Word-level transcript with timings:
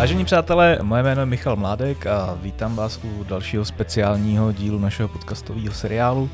Vážení 0.00 0.24
přátelé, 0.24 0.78
moje 0.82 1.02
jméno 1.02 1.22
je 1.22 1.26
Michal 1.26 1.56
Mládek 1.56 2.06
a 2.06 2.38
vítám 2.42 2.76
vás 2.76 3.00
u 3.04 3.24
dalšího 3.24 3.64
speciálního 3.64 4.52
dílu 4.52 4.78
našeho 4.78 5.08
podcastového 5.08 5.74
seriálu. 5.74 6.30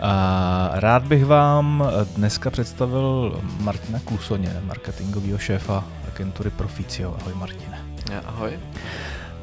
A 0.00 0.70
rád 0.72 1.02
bych 1.02 1.24
vám 1.24 1.84
dneska 2.16 2.50
představil 2.50 3.40
Martina 3.60 3.98
Klusoně, 4.04 4.60
marketingového 4.64 5.38
šéfa 5.38 5.84
agentury 6.14 6.50
Proficio. 6.50 7.16
Ahoj 7.20 7.34
Martine. 7.34 7.78
Ahoj. 8.26 8.58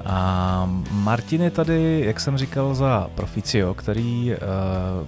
A 0.05 0.69
Martin 0.91 1.41
je 1.41 1.51
tady, 1.51 2.01
jak 2.05 2.19
jsem 2.19 2.37
říkal, 2.37 2.75
za 2.75 3.07
Proficio, 3.15 3.73
který 3.73 4.31
uh, 4.31 4.37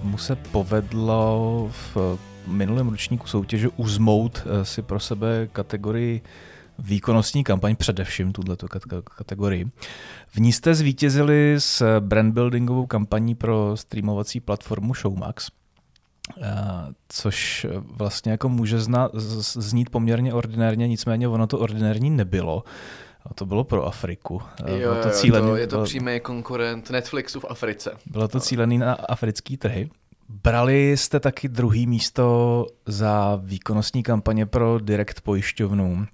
mu 0.02 0.18
se 0.18 0.36
povedlo 0.36 1.68
v 1.94 2.18
minulém 2.46 2.88
ročníku 2.88 3.26
soutěže 3.26 3.68
uzmout 3.76 4.42
uh, 4.46 4.62
si 4.62 4.82
pro 4.82 5.00
sebe 5.00 5.48
kategorii 5.52 6.20
výkonnostní 6.78 7.44
kampaň, 7.44 7.76
především 7.76 8.32
tuto 8.32 8.68
kategorii. 9.16 9.70
V 10.28 10.36
ní 10.36 10.52
jste 10.52 10.74
zvítězili 10.74 11.54
s 11.58 12.00
brandbuildingovou 12.00 12.86
kampaní 12.86 13.34
pro 13.34 13.76
streamovací 13.76 14.40
platformu 14.40 14.94
Showmax, 14.94 15.48
eh, 16.42 16.48
což 17.08 17.66
vlastně 17.82 18.32
jako 18.32 18.48
může 18.48 18.80
znát, 18.80 19.10
znít 19.14 19.90
poměrně 19.90 20.34
ordinárně, 20.34 20.88
nicméně 20.88 21.28
ono 21.28 21.46
to 21.46 21.58
ordinární 21.58 22.10
nebylo. 22.10 22.64
A 23.26 23.34
to 23.34 23.46
bylo 23.46 23.64
pro 23.64 23.86
Afriku. 23.86 24.42
Jo, 24.66 24.78
bylo 24.78 25.02
to, 25.02 25.10
cílený, 25.10 25.46
to 25.46 25.56
je 25.56 25.66
to 25.66 25.82
přímý 25.82 26.20
konkurent 26.20 26.90
Netflixu 26.90 27.40
v 27.40 27.44
Africe. 27.48 27.96
Bylo 28.06 28.28
to 28.28 28.40
cílený 28.40 28.78
na 28.78 28.92
africký 28.92 29.56
trhy. 29.56 29.90
Brali 30.28 30.96
jste 30.96 31.20
taky 31.20 31.48
druhý 31.48 31.86
místo 31.86 32.66
za 32.86 33.40
výkonnostní 33.42 34.02
kampaně 34.02 34.46
pro 34.46 34.78
direkt 34.78 35.20
pojišťovnu. 35.20 36.06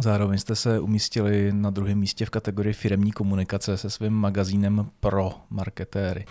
Zároveň 0.00 0.38
jste 0.38 0.54
se 0.56 0.80
umístili 0.80 1.52
na 1.52 1.70
druhém 1.70 1.98
místě 1.98 2.26
v 2.26 2.30
kategorii 2.30 2.72
firemní 2.72 3.12
komunikace 3.12 3.76
se 3.76 3.90
svým 3.90 4.12
magazínem 4.12 4.86
pro 5.00 5.32
marketéry. 5.50 6.24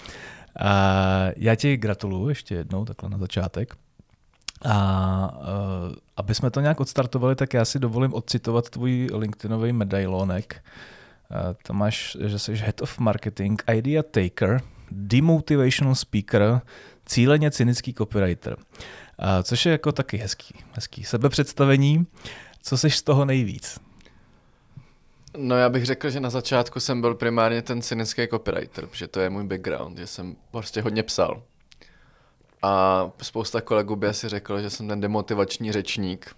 A 0.59 1.27
já 1.35 1.55
ti 1.55 1.77
gratuluju 1.77 2.29
ještě 2.29 2.55
jednou, 2.55 2.85
takhle 2.85 3.09
na 3.09 3.17
začátek. 3.17 3.75
A 4.65 5.39
uh, 5.39 5.95
aby 6.17 6.35
jsme 6.35 6.51
to 6.51 6.59
nějak 6.59 6.79
odstartovali, 6.79 7.35
tak 7.35 7.53
já 7.53 7.65
si 7.65 7.79
dovolím 7.79 8.13
odcitovat 8.13 8.69
tvůj 8.69 9.09
LinkedInový 9.13 9.73
medailonek. 9.73 10.63
Tam 11.63 11.77
máš, 11.77 12.17
že 12.25 12.39
jsi 12.39 12.55
Head 12.55 12.81
of 12.81 12.99
Marketing, 12.99 13.61
Idea 13.73 14.03
Taker, 14.03 14.61
Demotivational 14.91 15.95
Speaker, 15.95 16.61
cíleně 17.05 17.51
cynický 17.51 17.93
copywriter. 17.93 18.55
Uh, 18.55 19.25
což 19.43 19.65
je 19.65 19.71
jako 19.71 19.91
taky 19.91 20.17
hezký, 20.17 20.55
hezký 20.73 21.03
sebepředstavení. 21.03 22.05
Co 22.67 22.77
seš 22.77 22.97
z 22.97 23.01
toho 23.01 23.25
nejvíc? 23.25 23.79
No 25.37 25.55
já 25.55 25.69
bych 25.69 25.85
řekl, 25.85 26.09
že 26.09 26.19
na 26.19 26.29
začátku 26.29 26.79
jsem 26.79 27.01
byl 27.01 27.15
primárně 27.15 27.61
ten 27.61 27.81
cynický 27.81 28.27
copywriter, 28.27 28.87
protože 28.87 29.07
to 29.07 29.19
je 29.19 29.29
můj 29.29 29.43
background, 29.43 29.97
že 29.97 30.07
jsem 30.07 30.35
prostě 30.51 30.81
hodně 30.81 31.03
psal. 31.03 31.43
A 32.61 33.11
spousta 33.21 33.61
kolegů 33.61 33.95
by 33.95 34.07
asi 34.07 34.29
řekl, 34.29 34.61
že 34.61 34.69
jsem 34.69 34.87
ten 34.87 35.01
demotivační 35.01 35.71
řečník, 35.71 36.35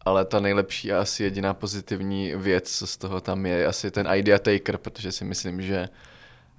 ale 0.00 0.24
ta 0.24 0.40
nejlepší 0.40 0.92
a 0.92 1.00
asi 1.00 1.22
jediná 1.22 1.54
pozitivní 1.54 2.32
věc, 2.36 2.70
co 2.70 2.86
z 2.86 2.96
toho 2.96 3.20
tam 3.20 3.46
je, 3.46 3.54
je 3.54 3.66
asi 3.66 3.90
ten 3.90 4.08
idea 4.14 4.38
taker, 4.38 4.78
protože 4.78 5.12
si 5.12 5.24
myslím, 5.24 5.62
že 5.62 5.88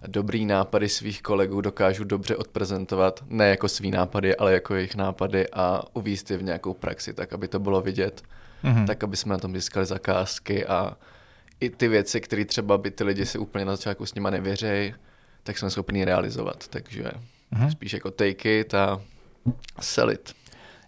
dobrý 0.07 0.45
nápady 0.45 0.89
svých 0.89 1.21
kolegů 1.21 1.61
dokážu 1.61 2.03
dobře 2.03 2.35
odprezentovat, 2.35 3.23
ne 3.27 3.49
jako 3.49 3.67
svý 3.67 3.91
nápady, 3.91 4.35
ale 4.35 4.53
jako 4.53 4.75
jejich 4.75 4.95
nápady 4.95 5.49
a 5.49 5.83
uvíst 5.93 6.31
je 6.31 6.37
v 6.37 6.43
nějakou 6.43 6.73
praxi, 6.73 7.13
tak 7.13 7.33
aby 7.33 7.47
to 7.47 7.59
bylo 7.59 7.81
vidět, 7.81 8.23
mm-hmm. 8.63 8.87
tak 8.87 9.03
aby 9.03 9.17
jsme 9.17 9.33
na 9.33 9.37
tom 9.37 9.55
získali 9.55 9.85
zakázky 9.85 10.65
a 10.65 10.97
i 11.59 11.69
ty 11.69 11.87
věci, 11.87 12.21
které 12.21 12.45
třeba 12.45 12.77
by 12.77 12.91
ty 12.91 13.03
lidi 13.03 13.25
si 13.25 13.37
úplně 13.37 13.65
na 13.65 13.75
začátku 13.75 14.05
s 14.05 14.15
nima 14.15 14.29
nevěřejí, 14.29 14.93
tak 15.43 15.57
jsme 15.57 15.69
schopni 15.69 16.05
realizovat. 16.05 16.67
Takže 16.67 17.03
mm-hmm. 17.53 17.69
spíš 17.69 17.93
jako 17.93 18.11
take 18.11 18.59
it 18.59 18.73
a 18.73 19.01
sell 19.79 20.11
it. 20.11 20.33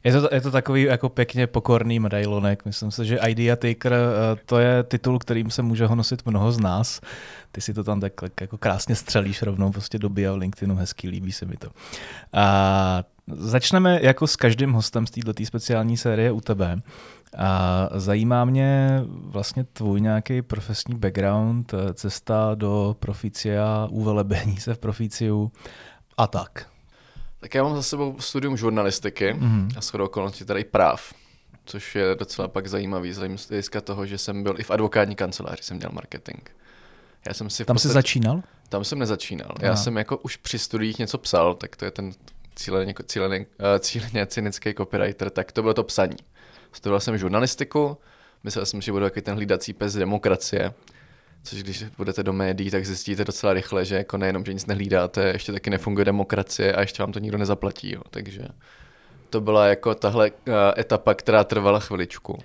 Je 0.04 0.12
to, 0.12 0.30
je 0.32 0.42
to 0.42 0.52
takový 0.52 0.84
jako 0.84 1.10
pěkně 1.10 1.48
pokorný 1.48 2.00
medailonek. 2.00 2.66
Myslím 2.66 2.92
si, 2.92 3.06
že 3.06 3.20
Idea 3.28 3.56
Taker 3.56 3.94
eh, 3.94 4.40
to 4.46 4.60
je 4.60 4.84
titul, 4.84 5.20
kterým 5.20 5.52
se 5.52 5.62
může 5.62 5.86
honosit 5.86 6.26
mnoho 6.26 6.52
z 6.52 6.60
nás. 6.60 7.02
Ty 7.52 7.62
si 7.62 7.74
to 7.74 7.84
tam 7.84 8.00
tak 8.00 8.14
jako 8.42 8.58
krásně 8.58 8.96
střelíš 8.96 9.42
rovnou 9.42 9.72
prostě 9.72 10.00
do 10.00 10.10
bio 10.10 10.36
LinkedInu, 10.36 10.76
hezký, 10.76 11.10
líbí 11.10 11.32
se 11.32 11.46
mi 11.46 11.58
to. 11.58 11.70
A 12.34 13.04
začneme 13.28 14.00
jako 14.02 14.28
s 14.28 14.36
každým 14.36 14.72
hostem 14.72 15.08
z 15.08 15.12
této 15.12 15.46
speciální 15.46 15.98
série 15.98 16.32
u 16.32 16.42
tebe. 16.42 16.82
A 17.38 17.90
zajímá 17.96 18.46
mě 18.46 19.02
vlastně 19.08 19.64
tvůj 19.64 20.02
nějaký 20.02 20.42
profesní 20.42 20.96
background, 20.96 21.74
eh, 21.74 21.94
cesta 21.94 22.52
do 22.56 22.96
proficia, 23.00 23.88
uvelebení 23.92 24.58
se 24.58 24.74
v 24.74 24.80
proficiu 24.80 25.52
a 26.18 26.28
tak. 26.28 26.68
Tak 27.40 27.56
já 27.56 27.64
mám 27.64 27.76
za 27.76 27.84
sebou 27.84 28.20
studium 28.20 28.58
žurnalistiky 28.58 29.34
mm-hmm. 29.34 29.70
a 29.78 29.82
shodou 29.82 30.06
okolností 30.06 30.46
tady 30.46 30.64
práv, 30.64 31.14
což 31.66 31.96
je 31.96 32.16
docela 32.16 32.48
pak 32.48 32.68
zajímavý, 32.68 33.14
z 33.14 33.18
hlediska 33.18 33.82
toho, 33.82 34.06
že 34.06 34.18
jsem 34.18 34.44
byl 34.44 34.56
i 34.60 34.64
v 34.64 34.72
advokátní 34.72 35.16
kanceláři, 35.16 35.64
jsem 35.64 35.80
dělal 35.80 35.94
marketing. 35.96 36.42
Já 37.28 37.34
jsem 37.34 37.50
si 37.50 37.66
tam 37.66 37.78
jsi 37.78 37.88
začínal? 37.88 38.44
Tam 38.70 38.84
jsem 38.84 39.00
nezačínal. 39.00 39.50
Aha. 39.50 39.68
Já 39.68 39.76
jsem 39.76 39.98
jako 39.98 40.18
už 40.18 40.38
při 40.38 40.60
studiích 40.60 41.00
něco 41.00 41.18
psal, 41.18 41.54
tak 41.54 41.76
to 41.76 41.86
je 41.86 41.92
ten 41.92 42.12
cíleně, 42.56 42.94
cíleně, 43.06 43.40
uh, 43.40 43.46
cíleně 43.80 44.26
cynický 44.26 44.74
copywriter, 44.74 45.30
tak 45.30 45.52
to 45.52 45.62
bylo 45.62 45.74
to 45.74 45.84
psaní. 45.84 46.16
Studoval 46.74 47.00
jsem 47.00 47.18
žurnalistiku, 47.18 47.98
myslel 48.44 48.66
jsem, 48.66 48.82
že 48.82 48.92
budu 48.92 49.06
takový 49.06 49.22
ten 49.22 49.36
hlídací 49.36 49.74
pes 49.74 49.94
demokracie, 49.94 50.74
což 51.44 51.64
když 51.64 51.84
budete 51.98 52.24
do 52.24 52.34
médií, 52.34 52.72
tak 52.72 52.86
zjistíte 52.86 53.26
docela 53.26 53.54
rychle, 53.54 53.86
že 53.86 53.96
jako 53.96 54.18
nejenom, 54.18 54.46
že 54.46 54.54
nic 54.54 54.66
nehlídáte, 54.66 55.24
ještě 55.24 55.52
taky 55.52 55.70
nefunguje 55.70 56.06
demokracie 56.06 56.74
a 56.74 56.82
ještě 56.82 57.04
vám 57.04 57.12
to 57.12 57.20
nikdo 57.20 57.38
nezaplatí. 57.38 57.94
Jo. 57.94 58.02
Takže 58.10 58.48
to 59.30 59.42
byla 59.42 59.68
jako 59.68 59.96
tahle 59.96 60.32
uh, 60.32 60.54
etapa, 60.78 61.14
která 61.14 61.44
trvala 61.44 61.80
chviličku. 61.80 62.38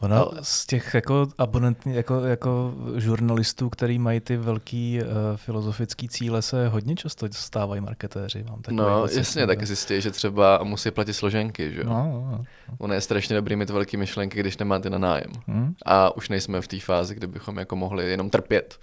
Ono 0.00 0.16
ale... 0.16 0.38
z 0.42 0.66
těch 0.66 0.94
jako 0.94 1.26
abonentní, 1.38 1.94
jako, 1.94 2.20
jako 2.20 2.74
žurnalistů, 2.96 3.70
který 3.70 3.98
mají 3.98 4.20
ty 4.20 4.36
velký 4.36 5.00
uh, 5.00 5.06
filozofický 5.36 6.08
cíle, 6.08 6.42
se 6.42 6.68
hodně 6.68 6.96
často 6.96 7.26
stávají 7.32 7.80
marketéři. 7.80 8.44
Mám 8.48 8.62
no 8.70 9.06
jasně, 9.06 9.46
tak 9.46 9.66
zjistí, 9.66 10.00
že 10.00 10.10
třeba 10.10 10.60
musí 10.62 10.90
platit 10.90 11.12
složenky, 11.12 11.72
že 11.72 11.80
jo? 11.80 11.86
No, 11.86 11.94
no, 11.94 12.28
no. 12.30 12.44
Ono 12.78 12.94
je 12.94 13.00
strašně 13.00 13.36
dobrý 13.36 13.56
mít 13.56 13.70
velký 13.70 13.96
myšlenky, 13.96 14.40
když 14.40 14.58
nemáte 14.58 14.90
na 14.90 14.98
nájem. 14.98 15.32
Hmm. 15.46 15.74
A 15.86 16.16
už 16.16 16.28
nejsme 16.28 16.60
v 16.60 16.68
té 16.68 16.80
fázi, 16.80 17.14
kde 17.14 17.26
bychom 17.26 17.58
jako 17.58 17.76
mohli 17.76 18.10
jenom 18.10 18.30
trpět. 18.30 18.78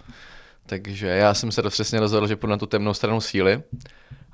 Takže 0.66 1.06
já 1.06 1.34
jsem 1.34 1.52
se 1.52 1.62
přesně 1.62 2.00
rozhodl, 2.00 2.26
že 2.26 2.36
půjdu 2.36 2.50
na 2.50 2.56
tu 2.56 2.66
temnou 2.66 2.94
stranu 2.94 3.20
síly. 3.20 3.62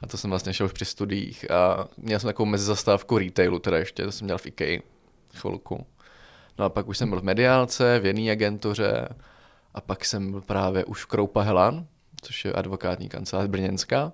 A 0.02 0.06
to 0.06 0.16
jsem 0.16 0.30
vlastně 0.30 0.52
šel 0.52 0.66
už 0.66 0.72
při 0.72 0.84
studiích. 0.84 1.50
A 1.50 1.88
měl 1.96 2.18
jsem 2.18 2.28
takovou 2.28 2.46
mezizastávku 2.46 3.18
retailu, 3.18 3.58
teda 3.58 3.78
ještě, 3.78 4.04
to 4.04 4.12
jsem 4.12 4.24
měl 4.24 4.38
v 4.38 4.46
IKEA 4.46 4.80
chvilku. 5.34 5.86
No 6.58 6.64
a 6.64 6.68
pak 6.68 6.88
už 6.88 6.98
jsem 6.98 7.10
byl 7.10 7.20
v 7.20 7.24
mediálce, 7.24 7.98
v 7.98 8.06
jiné 8.06 8.32
agentuře 8.32 9.08
a 9.74 9.80
pak 9.80 10.04
jsem 10.04 10.30
byl 10.30 10.40
právě 10.40 10.84
už 10.84 11.02
v 11.02 11.06
Kroupa 11.06 11.42
Helan, 11.42 11.86
což 12.22 12.44
je 12.44 12.52
advokátní 12.52 13.08
kancelář 13.08 13.46
Brněnská. 13.46 14.12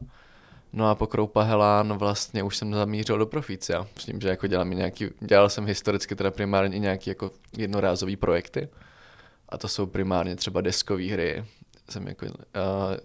No 0.73 0.91
a 0.91 0.95
po 0.95 1.07
Kroupa 1.07 1.43
Helan 1.43 1.99
vlastně 1.99 2.43
už 2.43 2.57
jsem 2.57 2.75
zamířil 2.75 3.19
do 3.19 3.27
Proficia. 3.27 3.87
S 3.97 4.05
tím, 4.05 4.21
že 4.21 4.29
jako 4.29 4.47
dělám 4.47 4.71
nějaký, 4.71 5.07
dělal 5.21 5.49
jsem 5.49 5.67
historicky 5.67 6.17
teda 6.17 6.31
primárně 6.31 6.77
i 6.77 6.81
nějaký 6.81 7.11
jako 7.11 7.31
jednorázový 7.57 8.17
projekty. 8.17 8.69
A 9.49 9.59
to 9.59 9.69
jsou 9.69 9.87
primárně 9.87 10.37
třeba 10.37 10.61
deskové 10.61 11.05
hry, 11.05 11.45
jsem 11.91 12.07
jako 12.07 12.27
uh, 12.27 12.33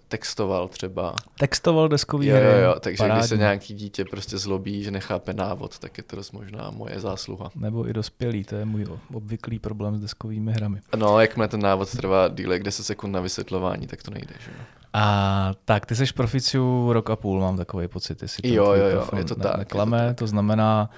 textoval 0.08 0.68
třeba. 0.68 1.16
Textoval 1.40 1.88
deskový 1.88 2.28
jo, 2.28 2.38
jo, 2.38 2.58
jo, 2.64 2.76
takže 2.80 2.98
parádně. 2.98 3.20
když 3.20 3.30
se 3.30 3.38
nějaký 3.38 3.74
dítě 3.74 4.06
prostě 4.06 4.38
zlobí, 4.38 4.84
že 4.84 4.92
nechápe 4.92 5.34
návod, 5.34 5.80
tak 5.80 5.98
je 5.98 6.04
to 6.04 6.16
dost 6.16 6.32
možná 6.32 6.72
moje 6.72 7.00
zásluha. 7.00 7.50
Nebo 7.56 7.90
i 7.90 7.94
dospělý, 7.94 8.44
to 8.44 8.56
je 8.56 8.66
můj 8.66 8.88
obvyklý 9.14 9.60
problém 9.60 9.98
s 9.98 10.02
deskovými 10.02 10.52
hrami. 10.52 10.80
No, 10.96 11.20
jakmile 11.20 11.48
ten 11.48 11.62
návod 11.62 11.92
trvá 11.92 12.28
díle 12.28 12.60
10 12.60 12.84
sekund 12.84 13.12
na 13.12 13.20
vysvětlování, 13.20 13.88
tak 13.88 14.04
to 14.04 14.12
nejde, 14.12 14.36
že 14.46 14.52
A 14.94 15.54
tak, 15.66 15.86
ty 15.86 15.96
jsi 15.96 16.14
proficiu 16.14 16.94
rok 16.94 17.10
a 17.10 17.16
půl, 17.16 17.40
mám 17.40 17.58
takový 17.58 17.88
pocit, 17.88 18.22
jestli 18.22 18.54
jo, 18.54 18.66
jo, 18.66 18.86
jo, 18.88 19.08
je 19.18 19.24
to 19.24 19.36
ne, 19.36 19.44
tak. 19.44 19.58
Neklame, 19.58 19.98
je 19.98 20.04
to, 20.04 20.08
tak. 20.08 20.18
to 20.18 20.28
znamená, 20.28 20.90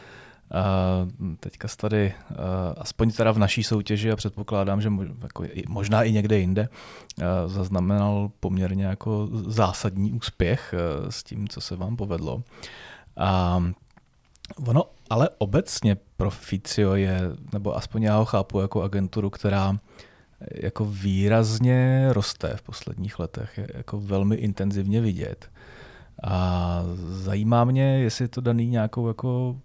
Uh, 0.52 1.36
teďka 1.40 1.68
tady, 1.78 2.14
uh, 2.30 2.36
aspoň 2.78 3.12
teda 3.12 3.32
v 3.32 3.40
naší 3.40 3.64
soutěži 3.64 4.12
a 4.12 4.16
předpokládám, 4.16 4.82
že 4.82 4.92
jako 5.22 5.44
možná 5.68 6.04
i 6.04 6.12
někde 6.12 6.40
jinde, 6.40 6.70
zaznamenal 7.48 8.32
poměrně 8.40 8.86
jako 8.86 9.30
zásadní 9.48 10.12
úspěch 10.12 10.74
s 11.10 11.24
tím, 11.24 11.48
co 11.48 11.62
se 11.62 11.76
vám 11.76 11.96
povedlo. 11.96 12.44
A 13.18 13.64
ono 14.68 14.84
ale 15.10 15.30
obecně 15.38 15.98
Proficio 16.18 16.96
je, 16.96 17.22
nebo 17.54 17.78
aspoň 17.78 18.04
já 18.04 18.18
ho 18.18 18.26
chápu 18.26 18.60
jako 18.60 18.82
agenturu, 18.84 19.30
která 19.30 19.80
jako 20.62 20.86
výrazně 20.86 22.08
roste 22.14 22.56
v 22.56 22.62
posledních 22.62 23.20
letech, 23.20 23.58
je 23.58 23.68
jako 23.74 24.00
velmi 24.00 24.36
intenzivně 24.36 25.02
vidět. 25.02 25.52
A 26.24 26.82
zajímá 26.98 27.64
mě, 27.64 28.00
jestli 28.00 28.28
to 28.28 28.42
daný 28.42 28.68
nějakou 28.68 29.08
jako 29.08 29.56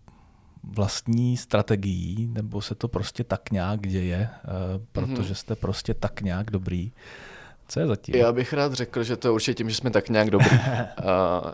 vlastní 0.62 1.36
strategií, 1.36 2.28
nebo 2.32 2.60
se 2.60 2.74
to 2.74 2.88
prostě 2.88 3.24
tak 3.24 3.50
nějak 3.50 3.80
děje, 3.80 4.28
eh, 4.32 4.48
protože 4.92 5.34
jste 5.34 5.54
prostě 5.54 5.94
tak 5.94 6.20
nějak 6.20 6.50
dobrý? 6.50 6.92
Co 7.68 7.80
je 7.80 7.86
zatím? 7.86 8.14
Já 8.14 8.32
bych 8.32 8.52
rád 8.52 8.72
řekl, 8.72 9.02
že 9.02 9.16
to 9.16 9.28
je 9.28 9.32
určitě 9.32 9.54
tím, 9.54 9.70
že 9.70 9.76
jsme 9.76 9.90
tak 9.90 10.08
nějak 10.08 10.30
dobrý. 10.30 10.50
uh, 10.50 10.58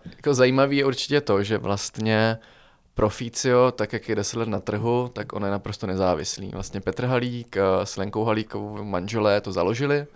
jako 0.16 0.34
zajímavý 0.34 0.76
je 0.76 0.84
určitě 0.84 1.20
to, 1.20 1.42
že 1.42 1.58
vlastně 1.58 2.38
Proficio, 2.94 3.72
tak 3.72 3.92
jak 3.92 4.08
je 4.08 4.14
10 4.14 4.38
let 4.38 4.48
na 4.48 4.60
trhu, 4.60 5.10
tak 5.12 5.32
on 5.32 5.44
je 5.44 5.50
naprosto 5.50 5.86
nezávislý. 5.86 6.50
Vlastně 6.50 6.80
Petr 6.80 7.04
Halík 7.04 7.56
s 7.84 7.96
Lenkou 7.96 8.24
Halíkovou 8.24 8.84
manželé 8.84 9.40
to 9.40 9.52
založili 9.52 10.06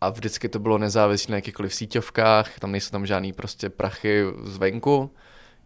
a 0.00 0.10
vždycky 0.10 0.48
to 0.48 0.58
bylo 0.58 0.78
nezávislé 0.78 1.32
na 1.32 1.36
jakýchkoliv 1.36 1.74
síťovkách, 1.74 2.58
tam 2.58 2.72
nejsou 2.72 2.90
tam 2.90 3.06
žádný 3.06 3.32
prostě 3.32 3.70
prachy 3.70 4.24
zvenku. 4.42 5.10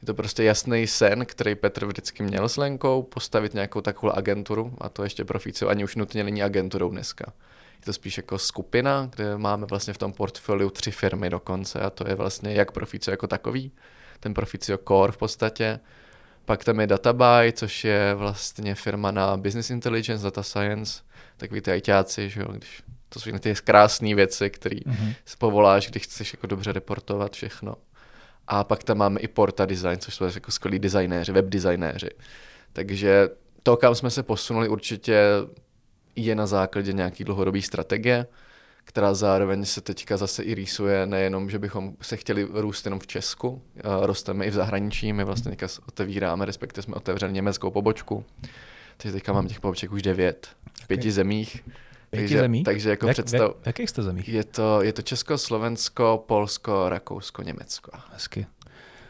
Je 0.02 0.06
to 0.06 0.14
prostě 0.14 0.44
jasný 0.44 0.86
sen, 0.86 1.26
který 1.26 1.54
Petr 1.54 1.86
vždycky 1.86 2.22
měl 2.22 2.48
s 2.48 2.56
Lenkou, 2.56 3.02
postavit 3.02 3.54
nějakou 3.54 3.80
takovou 3.80 4.12
agenturu 4.12 4.74
a 4.80 4.88
to 4.88 5.04
ještě 5.04 5.24
Proficio 5.24 5.70
ani 5.70 5.84
už 5.84 5.96
nutně 5.96 6.24
není 6.24 6.42
agenturou 6.42 6.90
dneska. 6.90 7.32
Je 7.80 7.84
to 7.84 7.92
spíš 7.92 8.16
jako 8.16 8.38
skupina, 8.38 9.08
kde 9.16 9.38
máme 9.38 9.66
vlastně 9.66 9.94
v 9.94 9.98
tom 9.98 10.12
portfoliu 10.12 10.70
tři 10.70 10.90
firmy 10.90 11.30
dokonce 11.30 11.80
a 11.80 11.90
to 11.90 12.08
je 12.08 12.14
vlastně 12.14 12.54
jak 12.54 12.72
Proficio 12.72 13.12
jako 13.12 13.26
takový, 13.26 13.72
ten 14.20 14.34
Proficio 14.34 14.78
Core 14.88 15.12
v 15.12 15.16
podstatě, 15.16 15.80
pak 16.44 16.64
tam 16.64 16.80
je 16.80 16.86
Databuy, 16.86 17.52
což 17.52 17.84
je 17.84 18.14
vlastně 18.14 18.74
firma 18.74 19.10
na 19.10 19.36
business 19.36 19.70
intelligence, 19.70 20.24
data 20.24 20.42
science, 20.42 21.02
takový 21.36 21.60
ty 21.60 21.70
ajťáci, 21.70 22.30
že 22.30 22.40
jo, 22.40 22.52
když 22.52 22.82
to 23.08 23.20
jsou 23.20 23.38
ty 23.38 23.54
krásné 23.64 24.14
věci, 24.14 24.50
které 24.50 24.76
mm-hmm. 24.76 25.14
povoláš, 25.38 25.90
když 25.90 26.02
chceš 26.02 26.32
jako 26.32 26.46
dobře 26.46 26.72
reportovat 26.72 27.32
všechno. 27.32 27.76
A 28.48 28.64
pak 28.64 28.84
tam 28.84 28.98
máme 28.98 29.20
i 29.20 29.28
Porta 29.28 29.66
Design, 29.66 29.98
což 29.98 30.14
jsou 30.14 30.24
jako 30.24 30.50
skvělí 30.50 30.78
designéři, 30.78 31.32
web 31.32 31.46
designéři. 31.46 32.10
Takže 32.72 33.28
to, 33.62 33.76
kam 33.76 33.94
jsme 33.94 34.10
se 34.10 34.22
posunuli, 34.22 34.68
určitě 34.68 35.24
je 36.16 36.34
na 36.34 36.46
základě 36.46 36.92
nějaký 36.92 37.24
dlouhodobý 37.24 37.62
strategie 37.62 38.26
která 38.84 39.14
zároveň 39.14 39.64
se 39.64 39.80
teďka 39.80 40.16
zase 40.16 40.42
i 40.42 40.54
rýsuje 40.54 41.06
nejenom, 41.06 41.50
že 41.50 41.58
bychom 41.58 41.92
se 42.00 42.16
chtěli 42.16 42.48
růst 42.52 42.84
jenom 42.84 43.00
v 43.00 43.06
Česku, 43.06 43.62
rosteme 44.00 44.44
i 44.46 44.50
v 44.50 44.54
zahraničí, 44.54 45.12
my 45.12 45.24
vlastně 45.24 45.50
teďka 45.50 45.66
otevíráme, 45.88 46.44
respektive 46.44 46.82
jsme 46.82 46.94
otevřeli 46.94 47.32
německou 47.32 47.70
pobočku, 47.70 48.24
takže 48.96 49.12
teďka 49.12 49.32
mám 49.32 49.48
těch 49.48 49.60
poboček 49.60 49.92
už 49.92 50.02
devět 50.02 50.48
v 50.82 50.86
pěti 50.86 51.00
okay. 51.00 51.10
zemích. 51.10 51.64
Pěti 52.12 52.24
takže, 52.24 52.38
zemí? 52.38 52.62
Takže 52.62 52.90
jako 52.90 53.06
jak, 53.06 53.14
představ... 53.14 53.50
V 53.62 53.66
jakých 53.66 53.90
jste 53.90 54.02
zemích? 54.02 54.28
Je 54.28 54.44
to, 54.44 54.82
je 54.82 54.92
to 54.92 55.02
Česko, 55.02 55.38
Slovensko, 55.38 56.24
Polsko, 56.26 56.88
Rakousko, 56.88 57.42
Německo. 57.42 57.90
Hezky. 58.12 58.46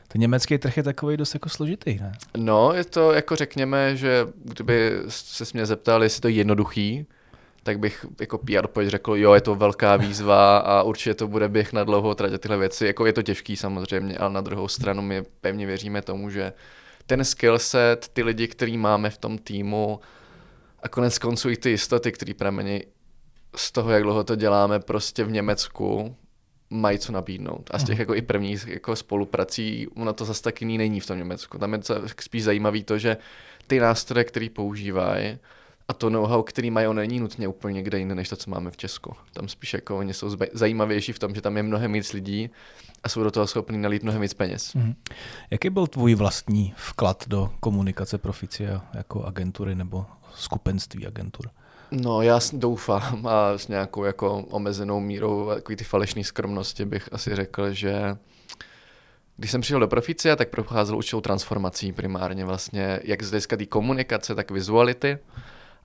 Ten 0.09 0.21
německý 0.21 0.59
trh 0.59 0.77
je 0.77 0.83
takový 0.83 1.17
dost 1.17 1.35
jako 1.35 1.49
složitý, 1.49 1.99
ne? 1.99 2.13
No, 2.37 2.73
je 2.73 2.85
to 2.85 3.13
jako 3.13 3.37
řekněme, 3.37 3.97
že 3.97 4.27
kdyby 4.45 4.93
se 5.09 5.45
mě 5.55 5.67
zeptali, 5.67 6.07
jestli 6.07 6.21
to 6.21 6.29
je 6.29 6.35
jednoduchý, 6.35 7.07
tak 7.63 7.79
bych 7.79 8.07
jako 8.21 8.39
PR 8.39 8.67
pojď 8.67 8.89
řekl, 8.89 9.17
jo, 9.17 9.33
je 9.35 9.41
to 9.41 9.55
velká 9.55 9.97
výzva 9.97 10.59
a 10.59 10.83
určitě 10.83 11.15
to 11.15 11.29
bude 11.29 11.49
běh 11.49 11.73
na 11.73 11.85
dlouhou 11.85 12.15
trať 12.15 12.41
tyhle 12.41 12.59
věci. 12.59 12.87
Jako 12.87 13.07
je 13.07 13.13
to 13.13 13.23
těžký 13.23 13.57
samozřejmě, 13.57 14.19
ale 14.19 14.33
na 14.33 14.41
druhou 14.41 14.69
stranu 14.69 15.03
my 15.03 15.23
pevně 15.41 15.67
věříme 15.67 16.03
tomu, 16.03 16.31
že 16.31 16.53
ten 17.07 17.25
skill 17.25 17.59
set, 17.59 18.09
ty 18.13 18.23
lidi, 18.23 18.49
který 18.49 18.79
máme 18.79 19.11
v 19.11 19.19
tom 19.19 19.39
týmu 19.39 20.01
a 20.83 20.89
konec 20.89 21.19
konců 21.19 21.51
i 21.51 21.57
ty 21.57 21.71
jistoty, 21.71 22.13
které 22.13 22.35
pramení 22.35 22.81
z 23.57 23.73
toho, 23.73 23.91
jak 23.91 24.03
dlouho 24.03 24.25
to 24.25 24.37
děláme 24.37 24.81
prostě 24.81 25.25
v 25.25 25.31
Německu, 25.31 26.17
mají 26.71 26.99
co 26.99 27.13
nabídnout. 27.13 27.71
A 27.71 27.79
z 27.79 27.85
těch 27.85 27.95
mhm. 27.95 28.01
jako 28.01 28.15
i 28.15 28.23
prvních 28.23 28.67
jako 28.67 28.97
spoluprací, 28.97 29.89
ono 29.89 30.13
to 30.13 30.25
zase 30.25 30.43
tak 30.43 30.61
jiný 30.61 30.79
není 30.79 31.01
v 31.01 31.07
tom 31.07 31.19
Německu. 31.19 31.59
Tam 31.59 31.73
je 31.73 31.81
spíš 32.21 32.45
zajímavý 32.45 32.85
to, 32.85 32.99
že 32.99 33.17
ty 33.67 33.81
nástroje, 33.81 34.25
které 34.25 34.49
používají, 34.53 35.39
a 35.89 35.93
to 35.93 36.11
know-how, 36.11 36.43
který 36.43 36.71
mají, 36.71 36.87
on 36.87 36.97
není 36.97 37.21
nutně 37.21 37.49
úplně 37.49 37.75
někde 37.75 37.99
jinde, 37.99 38.15
než 38.15 38.29
to, 38.29 38.37
co 38.37 38.51
máme 38.51 38.71
v 38.71 38.77
Česku. 38.77 39.13
Tam 39.33 39.49
spíš 39.49 39.75
jako 39.75 39.99
oni 39.99 40.15
jsou 40.15 40.37
zajímavější 40.53 41.13
v 41.13 41.19
tom, 41.19 41.35
že 41.35 41.41
tam 41.41 41.57
je 41.57 41.63
mnohem 41.63 41.93
víc 41.93 42.13
lidí 42.13 42.51
a 43.03 43.09
jsou 43.09 43.23
do 43.23 43.31
toho 43.31 43.47
schopní 43.47 43.79
nalít 43.79 44.03
mnohem 44.03 44.23
víc 44.23 44.35
peněz. 44.35 44.75
Mm. 44.75 44.95
Jaký 45.51 45.71
byl 45.71 45.87
tvůj 45.87 46.15
vlastní 46.15 46.75
vklad 46.77 47.25
do 47.29 47.51
komunikace 47.61 48.19
Proficia 48.19 48.83
jako 48.95 49.25
agentury 49.25 49.75
nebo 49.75 50.07
skupenství 50.37 51.07
agentur? 51.07 51.51
No, 51.91 52.23
já 52.23 52.41
doufám 52.53 53.27
a 53.27 53.59
s 53.59 53.69
nějakou 53.69 54.05
jako 54.05 54.45
omezenou 54.51 55.01
mírou 55.01 55.51
takový 55.55 55.77
ty 55.77 55.85
falešné 55.85 56.25
skromnosti 56.25 56.85
bych 56.85 57.09
asi 57.13 57.37
řekl, 57.37 57.73
že 57.73 58.17
když 59.37 59.51
jsem 59.51 59.61
přišel 59.61 59.81
do 59.81 59.89
Proficia, 59.89 60.37
tak 60.37 60.49
procházel 60.49 60.97
určitou 60.97 61.21
transformací 61.21 61.93
primárně 61.93 62.45
vlastně, 62.45 63.01
jak 63.05 63.23
z 63.23 63.31
hlediska 63.31 63.57
té 63.57 63.67
komunikace, 63.67 64.35
tak 64.35 64.51
vizuality. 64.51 65.19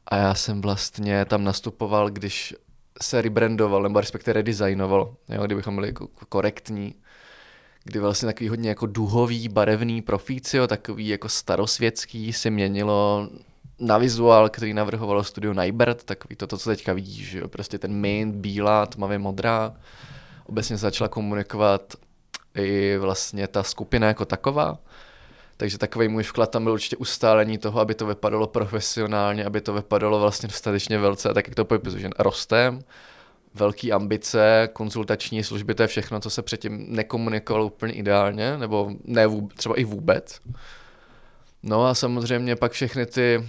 A 0.08 0.16
já 0.16 0.36
jsem 0.36 0.62
vlastně 0.62 1.26
tam 1.26 1.44
nastupoval, 1.44 2.10
když 2.10 2.56
se 3.02 3.22
rebrandoval, 3.22 3.84
nebo 3.84 4.00
respektive 4.00 4.34
redesignoval, 4.34 5.16
jo, 5.30 5.46
kdybychom 5.46 5.76
byli 5.76 5.88
jako 5.88 6.08
korektní, 6.30 6.96
kdy 7.84 8.00
vlastně 8.00 8.26
takový 8.26 8.50
hodně 8.50 8.70
jako 8.70 8.86
duhový, 8.86 9.50
barevný 9.50 10.02
profício, 10.02 10.68
takový 10.68 11.08
jako 11.08 11.30
starosvětský 11.30 12.34
si 12.34 12.50
měnilo 12.50 13.30
na 13.80 13.98
vizuál, 13.98 14.50
který 14.50 14.74
navrhovalo 14.74 15.24
studio 15.24 15.54
Nybert, 15.54 16.04
takový 16.04 16.36
to, 16.36 16.48
to 16.48 16.58
co 16.58 16.70
teďka 16.70 16.94
vidíš, 16.94 17.34
jo, 17.34 17.48
prostě 17.48 17.80
ten 17.80 18.02
main 18.02 18.32
bílá, 18.32 18.86
tmavě 18.86 19.18
modrá. 19.18 19.74
Obecně 20.46 20.78
začala 20.78 21.08
komunikovat 21.08 21.94
i 22.56 22.98
vlastně 22.98 23.48
ta 23.48 23.64
skupina 23.64 24.08
jako 24.08 24.26
taková. 24.26 24.78
Takže 25.58 25.78
takový 25.78 26.08
můj 26.08 26.24
vklad 26.24 26.52
tam 26.52 26.64
byl 26.64 26.74
určitě 26.74 26.98
ustálení 26.98 27.58
toho, 27.58 27.80
aby 27.80 27.96
to 27.96 28.06
vypadalo 28.06 28.48
profesionálně, 28.48 29.46
aby 29.46 29.62
to 29.62 29.74
vypadalo 29.74 30.20
vlastně 30.20 30.48
dostatečně 30.48 30.98
velce, 30.98 31.34
tak 31.34 31.48
jak 31.48 31.56
to 31.56 31.66
popisuju, 31.66 32.02
že 32.02 32.10
rostem, 32.20 32.80
velký 33.54 33.92
ambice, 33.92 34.70
konzultační 34.74 35.44
služby, 35.44 35.76
to 35.76 35.84
je 35.84 35.88
všechno, 35.88 36.20
co 36.20 36.30
se 36.30 36.42
předtím 36.42 36.86
nekomunikovalo 36.90 37.66
úplně 37.66 37.94
ideálně, 37.94 38.58
nebo 38.58 38.92
ne 39.04 39.28
vůbec, 39.28 39.58
třeba 39.58 39.76
i 39.76 39.84
vůbec. 39.84 40.42
No 41.64 41.86
a 41.86 41.94
samozřejmě 41.94 42.56
pak 42.56 42.72
všechny 42.72 43.06
ty 43.06 43.48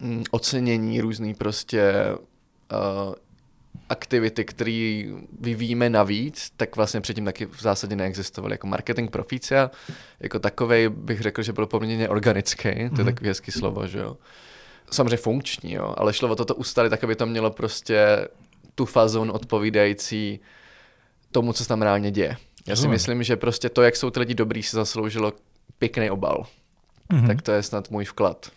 mm, 0.00 0.24
ocenění 0.30 1.00
různý 1.00 1.34
prostě 1.34 1.92
uh, 2.72 3.14
aktivity, 3.88 4.44
které 4.44 5.04
vyvíjíme 5.40 5.90
navíc, 5.90 6.50
tak 6.56 6.76
vlastně 6.76 7.00
předtím 7.00 7.24
taky 7.24 7.46
v 7.46 7.60
zásadě 7.60 7.96
neexistovaly. 7.96 8.54
Jako 8.54 8.66
marketing 8.66 9.10
profícia, 9.10 9.70
jako 10.20 10.38
takový 10.38 10.88
bych 10.88 11.20
řekl, 11.20 11.42
že 11.42 11.52
byl 11.52 11.66
poměrně 11.66 12.08
organický, 12.08 12.62
to 12.62 12.68
je 12.68 12.88
mm-hmm. 12.88 13.04
takový 13.04 13.28
hezký 13.28 13.50
slovo, 13.50 13.86
že 13.86 13.98
jo. 13.98 14.16
Samozřejmě 14.90 15.16
funkční, 15.16 15.72
jo, 15.72 15.94
ale 15.96 16.12
šlo 16.12 16.28
o 16.28 16.36
toto 16.36 16.54
ustali 16.54 16.90
tak, 16.90 17.04
aby 17.04 17.16
to 17.16 17.26
mělo 17.26 17.50
prostě 17.50 18.28
tu 18.74 18.84
fazon 18.84 19.30
odpovídající 19.30 20.40
tomu, 21.32 21.52
co 21.52 21.62
se 21.62 21.68
tam 21.68 21.82
reálně 21.82 22.10
děje. 22.10 22.36
Já 22.66 22.76
si 22.76 22.88
myslím, 22.88 23.22
že 23.22 23.36
prostě 23.36 23.68
to, 23.68 23.82
jak 23.82 23.96
jsou 23.96 24.10
ty 24.10 24.20
lidi 24.20 24.34
dobrý, 24.34 24.62
si 24.62 24.76
zasloužilo 24.76 25.32
pěkný 25.78 26.10
obal. 26.10 26.46
Mm-hmm. 27.10 27.26
Tak 27.26 27.42
to 27.42 27.52
je 27.52 27.62
snad 27.62 27.90
můj 27.90 28.04
vklad. 28.04 28.50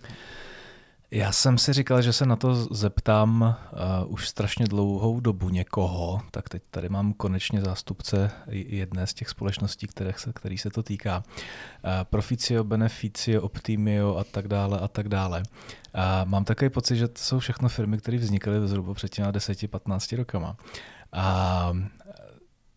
Já 1.11 1.31
jsem 1.31 1.57
si 1.57 1.73
říkal, 1.73 2.01
že 2.01 2.13
se 2.13 2.25
na 2.25 2.35
to 2.35 2.55
zeptám 2.55 3.55
uh, 4.01 4.13
už 4.13 4.27
strašně 4.27 4.65
dlouhou 4.65 5.19
dobu 5.19 5.49
někoho, 5.49 6.21
tak 6.31 6.49
teď 6.49 6.63
tady 6.71 6.89
mám 6.89 7.13
konečně 7.13 7.61
zástupce 7.61 8.31
jedné 8.47 9.07
z 9.07 9.13
těch 9.13 9.29
společností, 9.29 9.87
kterých 9.87 10.19
se, 10.19 10.33
který 10.33 10.57
se 10.57 10.69
to 10.69 10.83
týká. 10.83 11.17
Uh, 11.17 11.91
Proficio, 12.03 12.63
Beneficio, 12.63 13.41
Optimio 13.41 14.15
a 14.15 14.23
tak 14.23 14.47
dále 14.47 14.79
a 14.79 14.87
tak 14.87 15.09
dále. 15.09 15.43
Uh, 15.95 16.01
mám 16.29 16.43
takový 16.43 16.69
pocit, 16.69 16.95
že 16.95 17.07
to 17.07 17.21
jsou 17.21 17.39
všechno 17.39 17.69
firmy, 17.69 17.97
které 17.97 18.17
vznikly 18.17 18.67
zhruba 18.67 18.93
před 18.93 19.09
těmi 19.09 19.27
10-15 19.27 20.17
rokama. 20.17 20.55
A 21.13 21.73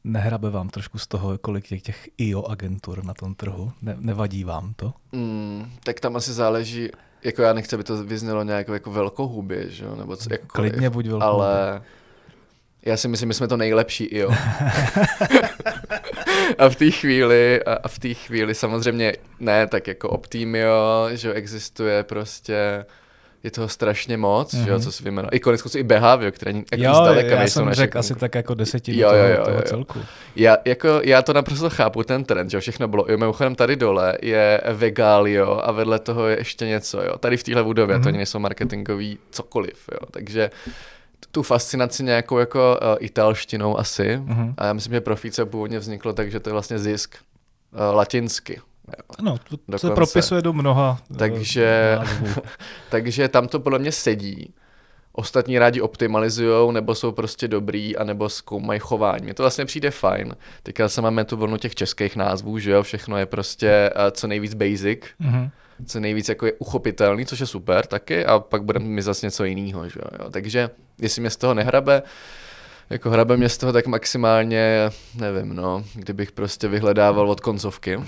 nehrabe 0.04 0.50
vám 0.50 0.68
trošku 0.68 0.98
z 0.98 1.06
toho, 1.06 1.38
kolik 1.38 1.68
těch, 1.68 1.82
těch 1.82 2.08
IO 2.18 2.42
agentur 2.42 3.04
na 3.04 3.14
tom 3.14 3.34
trhu? 3.34 3.72
Ne, 3.82 3.96
nevadí 3.98 4.44
vám 4.44 4.74
to? 4.76 4.92
Mm, 5.12 5.70
tak 5.84 6.00
tam 6.00 6.16
asi 6.16 6.32
záleží, 6.32 6.88
jako 7.24 7.42
já 7.42 7.52
nechci, 7.52 7.76
aby 7.76 7.84
to 7.84 8.04
vyznělo 8.04 8.42
nějak 8.42 8.68
jako 8.68 8.90
velkohubě, 8.90 9.70
že 9.70 9.84
jo, 9.84 9.96
nebo 9.96 10.16
co, 10.16 10.32
jako 10.32 10.46
Klidně 10.46 10.90
buď 10.90 11.06
velkohubě. 11.06 11.46
Ale 11.46 11.82
já 12.82 12.96
si 12.96 13.08
myslím, 13.08 13.30
že 13.30 13.34
jsme 13.34 13.48
to 13.48 13.56
nejlepší, 13.56 14.16
jo. 14.16 14.30
a 16.58 16.68
v 16.68 16.76
té 16.76 16.90
chvíli, 16.90 17.64
a 17.64 17.88
v 17.88 17.98
té 17.98 18.14
chvíli 18.14 18.54
samozřejmě 18.54 19.12
ne, 19.40 19.66
tak 19.66 19.86
jako 19.86 20.08
Optimio, 20.08 21.08
že 21.12 21.32
existuje 21.32 22.02
prostě 22.02 22.84
je 23.42 23.50
toho 23.50 23.68
strašně 23.68 24.16
moc, 24.16 24.54
mm-hmm. 24.54 24.64
že 24.64 24.70
jo, 24.70 24.74
mhm. 24.74 24.84
co 24.84 24.92
si 24.92 25.02
vyjmenoval. 25.02 25.30
I 25.32 25.40
konec 25.40 25.74
i 25.74 25.82
Behavio, 25.82 26.32
které 26.32 26.50
ani 26.72 26.84
jo, 26.84 26.94
zdaleka 26.94 27.40
já 27.40 27.46
jsem 27.46 27.72
řekl 27.72 27.98
asi 27.98 28.14
tak 28.14 28.34
jako 28.34 28.54
desetinu 28.54 28.98
jo, 28.98 29.08
jo, 29.14 29.24
jo, 29.24 29.44
toho, 29.44 29.56
jo. 29.56 29.62
celku. 29.62 29.98
Já, 30.36 30.56
jako, 30.64 30.88
já 31.04 31.22
to 31.22 31.32
naprosto 31.32 31.70
chápu, 31.70 32.02
ten 32.02 32.24
trend, 32.24 32.50
že 32.50 32.60
všechno 32.60 32.88
bylo. 32.88 33.04
Jo, 33.08 33.18
mimochodem 33.18 33.54
tady 33.54 33.76
dole 33.76 34.18
je 34.22 34.60
Vegalio 34.72 35.60
a 35.64 35.72
vedle 35.72 35.98
toho 35.98 36.26
je 36.26 36.38
ještě 36.38 36.66
něco, 36.66 37.02
jo. 37.02 37.18
Tady 37.18 37.36
v 37.36 37.42
téhle 37.42 37.64
budově, 37.64 37.96
mm-hmm. 37.96 38.02
to 38.02 38.08
ani 38.08 38.16
nejsou 38.16 38.38
marketingový 38.38 39.18
cokoliv, 39.30 39.88
jo. 39.92 40.06
Takže 40.10 40.50
tu 41.30 41.42
fascinaci 41.42 42.04
nějakou 42.04 42.38
jako 42.38 42.78
uh, 42.82 42.96
italštinou 43.00 43.78
asi. 43.78 44.16
Mm-hmm. 44.16 44.54
A 44.58 44.66
já 44.66 44.72
myslím, 44.72 44.94
že 44.94 45.00
Profice 45.00 45.44
původně 45.44 45.78
vzniklo 45.78 46.12
tak, 46.12 46.30
že 46.30 46.40
to 46.40 46.48
je 46.48 46.52
vlastně 46.52 46.78
zisk 46.78 47.14
uh, 47.72 47.96
latinsky. 47.96 48.60
No, 49.22 49.38
to 49.38 49.56
dokonce. 49.56 49.86
se 49.86 49.94
propisuje 49.94 50.42
do 50.42 50.52
mnoha 50.52 50.98
eh, 51.10 51.16
takže, 51.16 51.98
takže 52.90 53.28
tam 53.28 53.48
to 53.48 53.60
podle 53.60 53.78
mě 53.78 53.92
sedí. 53.92 54.54
Ostatní 55.12 55.58
rádi 55.58 55.80
optimalizují, 55.80 56.72
nebo 56.72 56.94
jsou 56.94 57.12
prostě 57.12 57.48
dobrý, 57.48 57.96
anebo 57.96 58.28
zkoumají 58.28 58.80
chování. 58.80 59.24
Mně 59.24 59.34
to 59.34 59.42
vlastně 59.42 59.64
přijde 59.64 59.90
fajn. 59.90 60.36
Teďka 60.62 60.88
se 60.88 61.02
máme 61.02 61.24
tu 61.24 61.36
vlnu 61.36 61.56
těch 61.56 61.74
českých 61.74 62.16
názvů, 62.16 62.58
že 62.58 62.70
jo, 62.70 62.82
všechno 62.82 63.16
je 63.16 63.26
prostě 63.26 63.90
uh, 63.96 64.02
co 64.10 64.26
nejvíc 64.26 64.54
basic. 64.54 65.00
Mm-hmm 65.20 65.50
co 65.86 66.00
nejvíc 66.00 66.28
jako 66.28 66.46
je 66.46 66.52
uchopitelný, 66.52 67.26
což 67.26 67.40
je 67.40 67.46
super 67.46 67.86
taky, 67.86 68.24
a 68.24 68.38
pak 68.38 68.62
budeme 68.64 68.86
mi 68.86 69.02
zase 69.02 69.26
něco 69.26 69.44
jiného. 69.44 69.88
Že 69.88 70.00
jo? 70.18 70.30
Takže 70.30 70.70
jestli 71.00 71.20
mě 71.20 71.30
z 71.30 71.36
toho 71.36 71.54
nehrabe, 71.54 72.02
jako 72.90 73.10
hrabe 73.10 73.36
mě 73.36 73.48
z 73.48 73.58
toho 73.58 73.72
tak 73.72 73.86
maximálně, 73.86 74.90
nevím, 75.14 75.56
no, 75.56 75.84
kdybych 75.94 76.32
prostě 76.32 76.68
vyhledával 76.68 77.30
od 77.30 77.40
koncovky, 77.40 78.00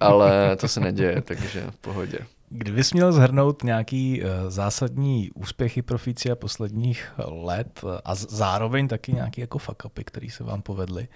ale 0.00 0.56
to 0.56 0.68
se 0.68 0.80
neděje, 0.80 1.20
takže 1.20 1.64
v 1.70 1.76
pohodě. 1.76 2.18
Kdybys 2.48 2.92
měl 2.92 3.12
zhrnout 3.12 3.64
nějaký 3.64 4.22
uh, 4.22 4.28
zásadní 4.48 5.30
úspěchy 5.34 5.82
Proficia 5.82 6.36
posledních 6.36 7.12
let 7.26 7.80
a 8.04 8.14
zároveň 8.14 8.88
taky 8.88 9.12
nějaký 9.12 9.40
jako 9.40 9.58
fuck 9.58 9.84
upy, 9.84 10.04
který 10.04 10.30
se 10.30 10.44
vám 10.44 10.62
povedly, 10.62 11.08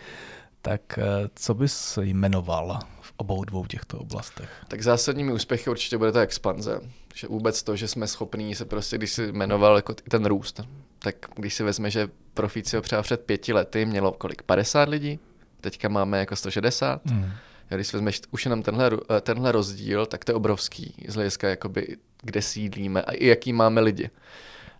tak 0.63 0.99
uh, 0.99 1.05
co 1.35 1.55
bys 1.55 1.99
jmenoval 2.03 2.79
v 3.01 3.13
obou 3.17 3.45
dvou 3.45 3.67
těchto 3.67 3.99
oblastech? 3.99 4.51
Tak 4.69 4.83
zásadními 4.83 5.33
úspěchy 5.33 5.71
určitě 5.71 5.99
bude 5.99 6.13
ta 6.13 6.21
expanze. 6.21 6.81
Že 7.15 7.27
vůbec 7.27 7.63
to, 7.63 7.77
že 7.77 7.89
jsme 7.89 8.07
schopní 8.07 8.55
se 8.55 8.65
prostě, 8.65 8.99
když 8.99 9.13
si 9.13 9.33
jmenoval 9.33 9.77
jako 9.77 9.95
ten 9.95 10.27
růst, 10.27 10.61
tak 10.99 11.15
když 11.37 11.55
si 11.55 11.63
vezme, 11.63 11.91
že 11.91 12.09
Proficio 12.35 12.83
třeba 12.83 13.03
před 13.03 13.21
pěti 13.21 13.53
lety 13.53 13.85
mělo 13.85 14.13
kolik, 14.13 14.43
50 14.43 14.89
lidí, 14.89 15.19
teďka 15.61 15.89
máme 15.89 16.19
jako 16.19 16.37
160, 16.37 17.07
hmm. 17.07 17.33
A 17.71 17.75
když 17.75 17.87
si 17.87 17.97
vezmeš 17.97 18.21
už 18.31 18.45
jenom 18.45 18.63
tenhle, 18.63 18.91
eh, 19.17 19.21
tenhle 19.21 19.53
rozdíl, 19.53 20.07
tak 20.07 20.25
to 20.25 20.33
je 20.33 20.37
obrovský 20.37 20.95
z 21.09 21.15
hlediska, 21.15 21.49
jakoby, 21.49 21.97
kde 22.23 22.43
sídlíme 22.43 23.03
a 23.03 23.13
i 23.13 23.27
jaký 23.27 23.53
máme 23.53 23.81
lidi. 23.81 24.11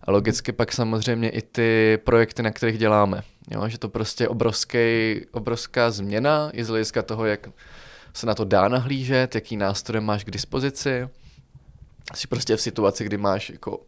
A 0.03 0.11
logicky 0.11 0.51
pak 0.51 0.73
samozřejmě 0.73 1.29
i 1.29 1.41
ty 1.41 1.99
projekty, 2.03 2.43
na 2.43 2.51
kterých 2.51 2.77
děláme. 2.77 3.21
Jo? 3.49 3.69
Že 3.69 3.77
to 3.77 3.89
prostě 3.89 4.27
obrovský, 4.27 5.15
obrovská 5.31 5.91
změna 5.91 6.49
i 6.53 6.63
z 6.63 6.67
hlediska 6.67 7.01
toho, 7.01 7.25
jak 7.25 7.49
se 8.13 8.25
na 8.25 8.35
to 8.35 8.45
dá 8.45 8.67
nahlížet, 8.67 9.35
jaký 9.35 9.57
nástroje 9.57 10.01
máš 10.01 10.23
k 10.23 10.31
dispozici. 10.31 11.09
Jsi 12.15 12.27
prostě 12.27 12.55
v 12.55 12.61
situaci, 12.61 13.03
kdy 13.03 13.17
máš 13.17 13.49
jako 13.49 13.79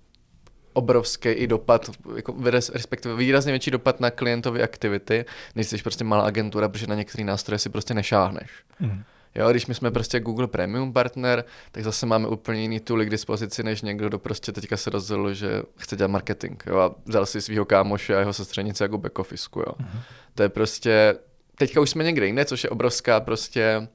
obrovský 0.74 1.30
i 1.30 1.48
dopad, 1.48 1.90
jako 2.16 2.36
respektive 2.74 3.16
výrazně 3.16 3.52
větší 3.52 3.72
dopad 3.72 4.00
na 4.00 4.12
klientové 4.12 4.64
aktivity, 4.64 5.26
než 5.56 5.68
jsi 5.68 5.78
prostě 5.78 6.04
malá 6.04 6.26
agentura, 6.26 6.70
protože 6.70 6.88
na 6.88 6.96
některé 6.96 7.24
nástroje 7.24 7.60
si 7.60 7.70
prostě 7.70 7.94
nešáhneš. 7.94 8.52
Mm. 8.80 9.04
Jo, 9.36 9.52
když 9.52 9.68
my 9.68 9.76
jsme 9.76 9.92
prostě 9.92 10.20
Google 10.20 10.48
Premium 10.48 10.94
partner, 10.94 11.46
tak 11.72 11.84
zase 11.84 12.06
máme 12.06 12.28
úplně 12.28 12.62
jiný 12.62 12.80
tooly 12.80 13.06
k 13.06 13.10
dispozici, 13.10 13.64
než 13.64 13.82
někdo, 13.82 14.08
kdo 14.08 14.20
prostě 14.20 14.52
teďka 14.52 14.78
se 14.78 14.90
rozhodl, 14.90 15.34
že 15.34 15.62
chce 15.78 15.96
dělat 15.96 16.12
marketing. 16.12 16.64
Jo, 16.68 16.78
a 16.78 16.96
vzal 17.06 17.26
si 17.26 17.42
svého 17.42 17.66
kámoše 17.66 18.16
a 18.16 18.20
jeho 18.20 18.34
sestřenice 18.34 18.84
jako 18.84 18.98
back 18.98 19.20
office, 19.20 19.50
jo. 19.56 19.64
Mm-hmm. 19.64 20.00
To 20.36 20.44
je 20.44 20.50
prostě, 20.50 21.16
teďka 21.58 21.82
už 21.82 21.90
jsme 21.90 22.04
někde 22.04 22.26
jinde, 22.26 22.46
což 22.46 22.64
je 22.64 22.70
obrovská 22.70 23.20
prostě 23.20 23.88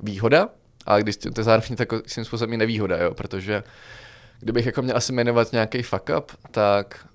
výhoda, 0.00 0.48
a 0.86 0.98
když 0.98 1.16
to 1.16 1.30
je 1.36 1.44
zároveň 1.44 1.76
takovým 1.76 2.24
způsobem 2.24 2.52
i 2.52 2.56
nevýhoda, 2.56 2.96
jo, 2.96 3.14
protože 3.14 3.62
kdybych 4.40 4.66
jako 4.66 4.82
měl 4.82 4.96
asi 4.96 5.12
jmenovat 5.12 5.52
nějaký 5.52 5.82
fuck 5.82 6.10
up, 6.18 6.32
tak 6.50 7.08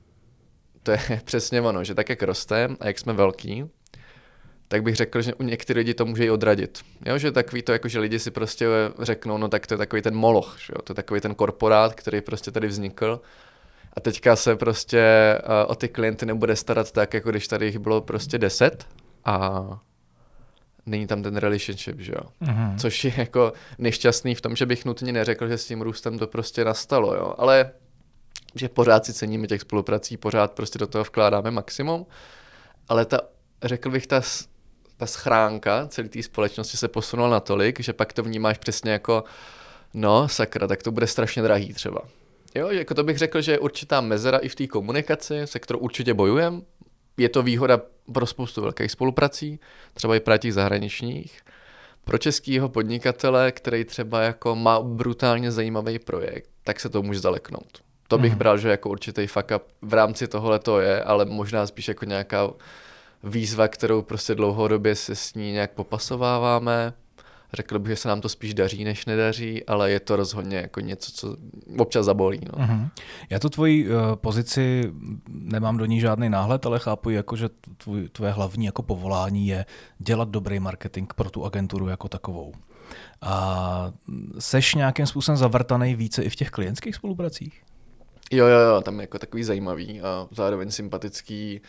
to 0.84 0.92
je 0.92 1.00
přesně 1.26 1.62
ono, 1.62 1.84
že 1.84 1.96
tak 1.96 2.10
jak 2.10 2.24
rostem 2.24 2.78
a 2.80 2.88
jak 2.88 3.00
jsme 3.00 3.14
velký, 3.14 3.66
tak 4.72 4.84
bych 4.84 4.96
řekl, 4.96 5.22
že 5.22 5.34
u 5.34 5.44
některých 5.44 5.78
lidí 5.78 5.94
to 5.94 6.06
může 6.06 6.26
i 6.26 6.30
odradit. 6.30 6.80
Jo, 7.06 7.18
že 7.18 7.32
takový 7.32 7.62
to, 7.62 7.72
jako 7.72 7.88
že 7.88 8.00
lidi 8.00 8.20
si 8.20 8.32
prostě 8.32 8.68
řeknou, 9.00 9.38
no 9.38 9.48
tak 9.48 9.68
to 9.68 9.74
je 9.74 9.78
takový 9.78 10.02
ten 10.02 10.16
moloch, 10.16 10.58
že 10.60 10.74
jo? 10.76 10.82
to 10.82 10.92
je 10.92 10.96
takový 10.96 11.22
ten 11.22 11.36
korporát, 11.36 11.94
který 11.94 12.22
prostě 12.22 12.52
tady 12.52 12.68
vznikl 12.68 13.22
a 13.94 14.00
teďka 14.00 14.36
se 14.36 14.56
prostě 14.56 15.38
uh, 15.44 15.72
o 15.72 15.76
ty 15.76 15.88
klienty 15.88 16.26
nebude 16.26 16.56
starat 16.56 16.92
tak, 16.92 17.14
jako 17.14 17.30
když 17.30 17.48
tady 17.48 17.66
jich 17.66 17.80
bylo 17.80 18.02
prostě 18.02 18.38
deset 18.38 18.88
a 19.26 19.64
není 20.86 21.08
tam 21.08 21.24
ten 21.24 21.38
relationship, 21.38 22.00
že 22.00 22.12
jo. 22.16 22.24
Mm-hmm. 22.42 22.78
Což 22.78 23.04
je 23.04 23.14
jako 23.18 23.54
nešťastný 23.78 24.36
v 24.36 24.42
tom, 24.42 24.56
že 24.56 24.66
bych 24.66 24.86
nutně 24.86 25.12
neřekl, 25.12 25.48
že 25.48 25.58
s 25.58 25.66
tím 25.66 25.82
růstem 25.82 26.20
to 26.20 26.28
prostě 26.28 26.66
nastalo, 26.66 27.16
jo. 27.16 27.34
Ale 27.38 27.72
že 28.56 28.70
pořád 28.70 29.06
si 29.06 29.14
ceníme 29.14 29.48
těch 29.48 29.62
spoluprací, 29.62 30.18
pořád 30.18 30.52
prostě 30.52 30.80
do 30.80 30.88
toho 30.88 31.04
vkládáme 31.04 31.52
maximum, 31.52 32.06
ale 32.90 33.06
ta, 33.06 33.20
řekl 33.64 33.90
bych, 33.90 34.08
ta 34.08 34.22
ta 35.02 35.08
schránka 35.08 35.88
celé 35.88 36.10
té 36.10 36.24
společnosti 36.24 36.78
se 36.78 36.88
posunula 36.88 37.30
natolik, 37.30 37.80
že 37.80 37.94
pak 37.94 38.14
to 38.14 38.24
vnímáš 38.24 38.58
přesně 38.58 38.92
jako, 38.92 39.24
no 39.94 40.28
sakra, 40.28 40.68
tak 40.68 40.84
to 40.84 40.92
bude 40.92 41.08
strašně 41.08 41.42
drahý 41.42 41.74
třeba. 41.74 42.02
Jo, 42.56 42.70
jako 42.70 42.94
to 42.94 43.04
bych 43.04 43.18
řekl, 43.18 43.42
že 43.42 43.52
je 43.52 43.60
určitá 43.60 44.02
mezera 44.02 44.38
i 44.38 44.50
v 44.50 44.56
té 44.56 44.68
komunikaci, 44.68 45.42
se 45.46 45.60
kterou 45.60 45.80
určitě 45.80 46.14
bojujem. 46.14 46.62
Je 47.18 47.30
to 47.30 47.44
výhoda 47.44 47.82
pro 48.14 48.26
spoustu 48.26 48.62
velkých 48.62 48.92
spoluprací, 48.92 49.60
třeba 49.94 50.16
i 50.16 50.20
pro 50.20 50.38
těch 50.38 50.54
zahraničních. 50.54 51.42
Pro 52.04 52.18
českého 52.18 52.70
podnikatele, 52.70 53.52
který 53.52 53.86
třeba 53.86 54.22
jako 54.22 54.56
má 54.56 54.82
brutálně 54.82 55.52
zajímavý 55.52 56.00
projekt, 56.00 56.50
tak 56.64 56.80
se 56.80 56.90
to 56.90 57.02
může 57.02 57.20
zaleknout. 57.20 57.82
To 58.08 58.18
bych 58.18 58.32
mm. 58.32 58.38
bral, 58.38 58.58
že 58.58 58.70
jako 58.70 58.90
určitý 58.90 59.28
fuck 59.28 59.52
up 59.56 59.64
v 59.82 59.94
rámci 59.94 60.28
tohle 60.28 60.60
to 60.60 60.80
je, 60.80 61.04
ale 61.04 61.26
možná 61.26 61.68
spíš 61.68 61.88
jako 61.88 62.06
nějaká 62.06 62.50
výzva, 63.24 63.68
kterou 63.68 64.02
prostě 64.02 64.36
dlouhodobě 64.36 64.96
se 64.96 65.16
s 65.16 65.34
ní 65.34 65.52
nějak 65.52 65.72
popasováváme. 65.72 66.94
Řekl 67.54 67.80
bych, 67.80 67.90
že 67.90 67.96
se 67.96 68.08
nám 68.08 68.22
to 68.22 68.30
spíš 68.30 68.54
daří, 68.54 68.84
než 68.84 69.06
nedaří, 69.06 69.66
ale 69.66 69.92
je 69.92 70.00
to 70.00 70.16
rozhodně 70.16 70.58
jako 70.58 70.80
něco, 70.80 71.12
co 71.12 71.38
občas 71.78 72.06
zabolí. 72.06 72.40
No. 72.46 72.66
Uh-huh. 72.66 72.90
Já 73.30 73.40
tu 73.40 73.50
tvoji 73.50 73.90
uh, 73.90 74.16
pozici 74.16 74.92
nemám 75.30 75.78
do 75.78 75.86
ní 75.86 76.00
žádný 76.00 76.30
náhled, 76.30 76.66
ale 76.66 76.80
chápu, 76.80 77.10
jako, 77.10 77.36
že 77.36 77.50
tvůj, 77.78 78.10
tvoje 78.10 78.32
hlavní 78.32 78.66
jako 78.66 78.82
povolání 78.82 79.48
je 79.48 79.66
dělat 80.00 80.30
dobrý 80.30 80.60
marketing 80.60 81.14
pro 81.14 81.30
tu 81.30 81.46
agenturu 81.46 81.88
jako 81.88 82.08
takovou. 82.08 82.54
A 83.22 83.92
seš 84.40 84.76
nějakým 84.76 85.06
způsobem 85.06 85.38
zavrtaný 85.38 85.96
více 85.96 86.24
i 86.24 86.30
v 86.30 86.36
těch 86.36 86.50
klientských 86.50 86.96
spolupracích? 86.96 87.62
Jo, 88.32 88.46
jo, 88.46 88.60
jo, 88.60 88.82
tam 88.82 88.96
je 88.96 89.04
jako 89.04 89.20
takový 89.20 89.44
zajímavý 89.44 90.02
a 90.02 90.28
zároveň 90.32 90.72
sympatický 90.72 91.60
uh, 91.60 91.68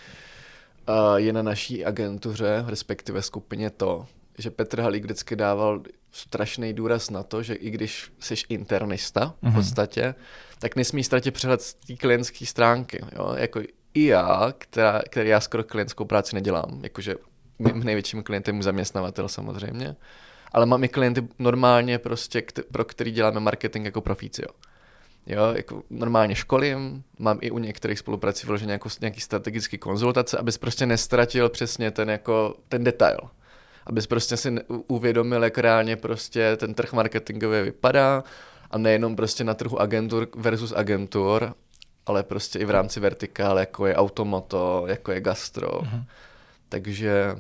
je 1.17 1.33
na 1.33 1.43
naší 1.43 1.85
agentuře, 1.85 2.65
respektive 2.67 3.23
skupině 3.23 3.71
to, 3.71 4.07
že 4.39 4.51
Petr 4.51 4.81
Halík 4.81 5.05
vždycky 5.05 5.37
dával 5.37 5.83
strašný 6.11 6.73
důraz 6.73 7.11
na 7.11 7.23
to, 7.23 7.43
že 7.43 7.55
i 7.55 7.71
když 7.71 8.13
jsi 8.19 8.35
internista 8.49 9.35
v 9.43 9.47
mhm. 9.47 9.55
podstatě, 9.55 10.03
mm-hmm. 10.03 10.59
tak 10.59 10.77
nesmí 10.77 11.05
ztratit 11.05 11.35
přehled 11.35 11.63
z 11.63 11.75
té 11.75 11.97
klientské 11.97 12.47
stránky. 12.47 13.01
Jo? 13.17 13.35
Jako 13.37 13.61
i 13.95 14.05
já, 14.05 14.53
která, 14.59 15.03
který 15.11 15.29
já 15.29 15.41
skoro 15.41 15.65
klientskou 15.65 16.05
práci 16.05 16.35
nedělám, 16.35 16.81
jakože 16.83 17.15
mým 17.59 17.85
největším 17.85 18.23
klientem 18.23 18.57
je 18.57 18.63
zaměstnavatel 18.63 19.29
samozřejmě, 19.29 19.97
ale 20.53 20.67
mám 20.67 20.85
i 20.85 20.89
klienty 20.89 21.29
normálně 21.39 21.99
prostě, 21.99 22.43
pro 22.73 22.85
který 22.85 23.11
děláme 23.11 23.41
marketing 23.41 23.85
jako 23.85 24.01
profício. 24.01 24.49
Jo, 24.49 24.72
jako 25.27 25.83
normálně 25.91 26.35
školím, 26.35 27.05
mám 27.19 27.39
i 27.41 27.51
u 27.51 27.59
některých 27.59 27.99
spoluprací 27.99 28.47
vyloženě 28.47 28.73
jako 28.73 28.89
nějaký 29.01 29.21
strategický 29.21 29.79
konzultace, 29.79 30.39
abys 30.39 30.59
prostě 30.59 30.87
nestratil 30.87 31.49
přesně 31.49 31.91
ten 31.91 32.11
jako 32.11 32.55
ten 32.69 32.85
detail. 32.85 33.19
Abys 33.87 34.07
prostě 34.07 34.37
si 34.37 34.55
uvědomil, 34.69 35.45
jak 35.45 35.59
reálně 35.59 35.97
prostě 35.97 36.57
ten 36.57 36.75
trh 36.75 36.93
marketingový 36.93 37.63
vypadá 37.63 38.25
a 38.71 38.79
nejenom 38.79 39.17
prostě 39.17 39.45
na 39.45 39.55
trhu 39.55 39.81
agentur 39.81 40.29
versus 40.37 40.73
agentur, 40.77 41.55
ale 42.07 42.23
prostě 42.23 42.59
i 42.59 42.65
v 42.65 42.71
rámci 42.71 43.01
vertikál, 43.01 43.59
jako 43.59 43.87
je 43.87 43.97
automoto, 43.97 44.85
jako 44.87 45.13
je 45.13 45.21
gastro. 45.21 45.69
Mm-hmm. 45.69 46.05
Takže 46.69 47.37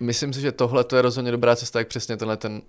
myslím 0.00 0.32
si, 0.32 0.40
že 0.40 0.52
tohle 0.52 0.84
je 0.96 1.02
rozhodně 1.02 1.30
dobrá 1.30 1.56
cesta, 1.56 1.78
jak 1.78 1.88
přesně 1.88 2.16
tenhle 2.16 2.36
ten 2.36 2.62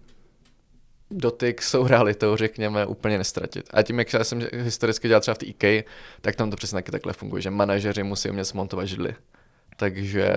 dotyk 1.11 1.61
s 1.61 1.71
tou 1.71 1.87
realitou, 1.87 2.35
řekněme, 2.35 2.85
úplně 2.85 3.17
nestratit. 3.17 3.69
A 3.73 3.83
tím, 3.83 3.99
jak 3.99 4.13
já 4.13 4.23
jsem 4.23 4.47
historicky 4.51 5.07
dělal 5.07 5.21
třeba 5.21 5.35
v 5.35 5.43
IK, 5.43 5.85
tak 6.21 6.35
tam 6.35 6.49
to 6.49 6.55
přesně 6.55 6.75
taky 6.75 6.91
takhle 6.91 7.13
funguje, 7.13 7.41
že 7.41 7.49
manažeři 7.49 8.03
musí 8.03 8.29
umět 8.29 8.45
smontovat 8.45 8.85
židly. 8.85 9.15
Takže 9.77 10.35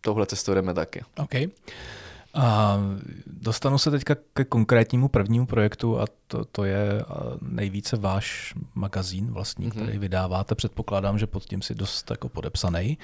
touhle 0.00 0.26
cestou 0.26 0.54
jdeme 0.54 0.74
taky. 0.74 1.02
Okay. 1.16 1.46
A 2.34 2.78
dostanu 3.26 3.78
se 3.78 3.90
teďka 3.90 4.16
ke 4.34 4.44
konkrétnímu 4.44 5.08
prvnímu 5.08 5.46
projektu 5.46 6.00
a 6.00 6.04
to, 6.26 6.44
to 6.44 6.64
je 6.64 7.04
nejvíce 7.42 7.96
váš 7.96 8.54
magazín 8.74 9.32
vlastní, 9.32 9.66
mm-hmm. 9.66 9.82
který 9.82 9.98
vydáváte. 9.98 10.54
Předpokládám, 10.54 11.18
že 11.18 11.26
pod 11.26 11.44
tím 11.44 11.62
si 11.62 11.74
dost 11.74 12.10
jako 12.10 12.28
podepsaný. 12.28 12.98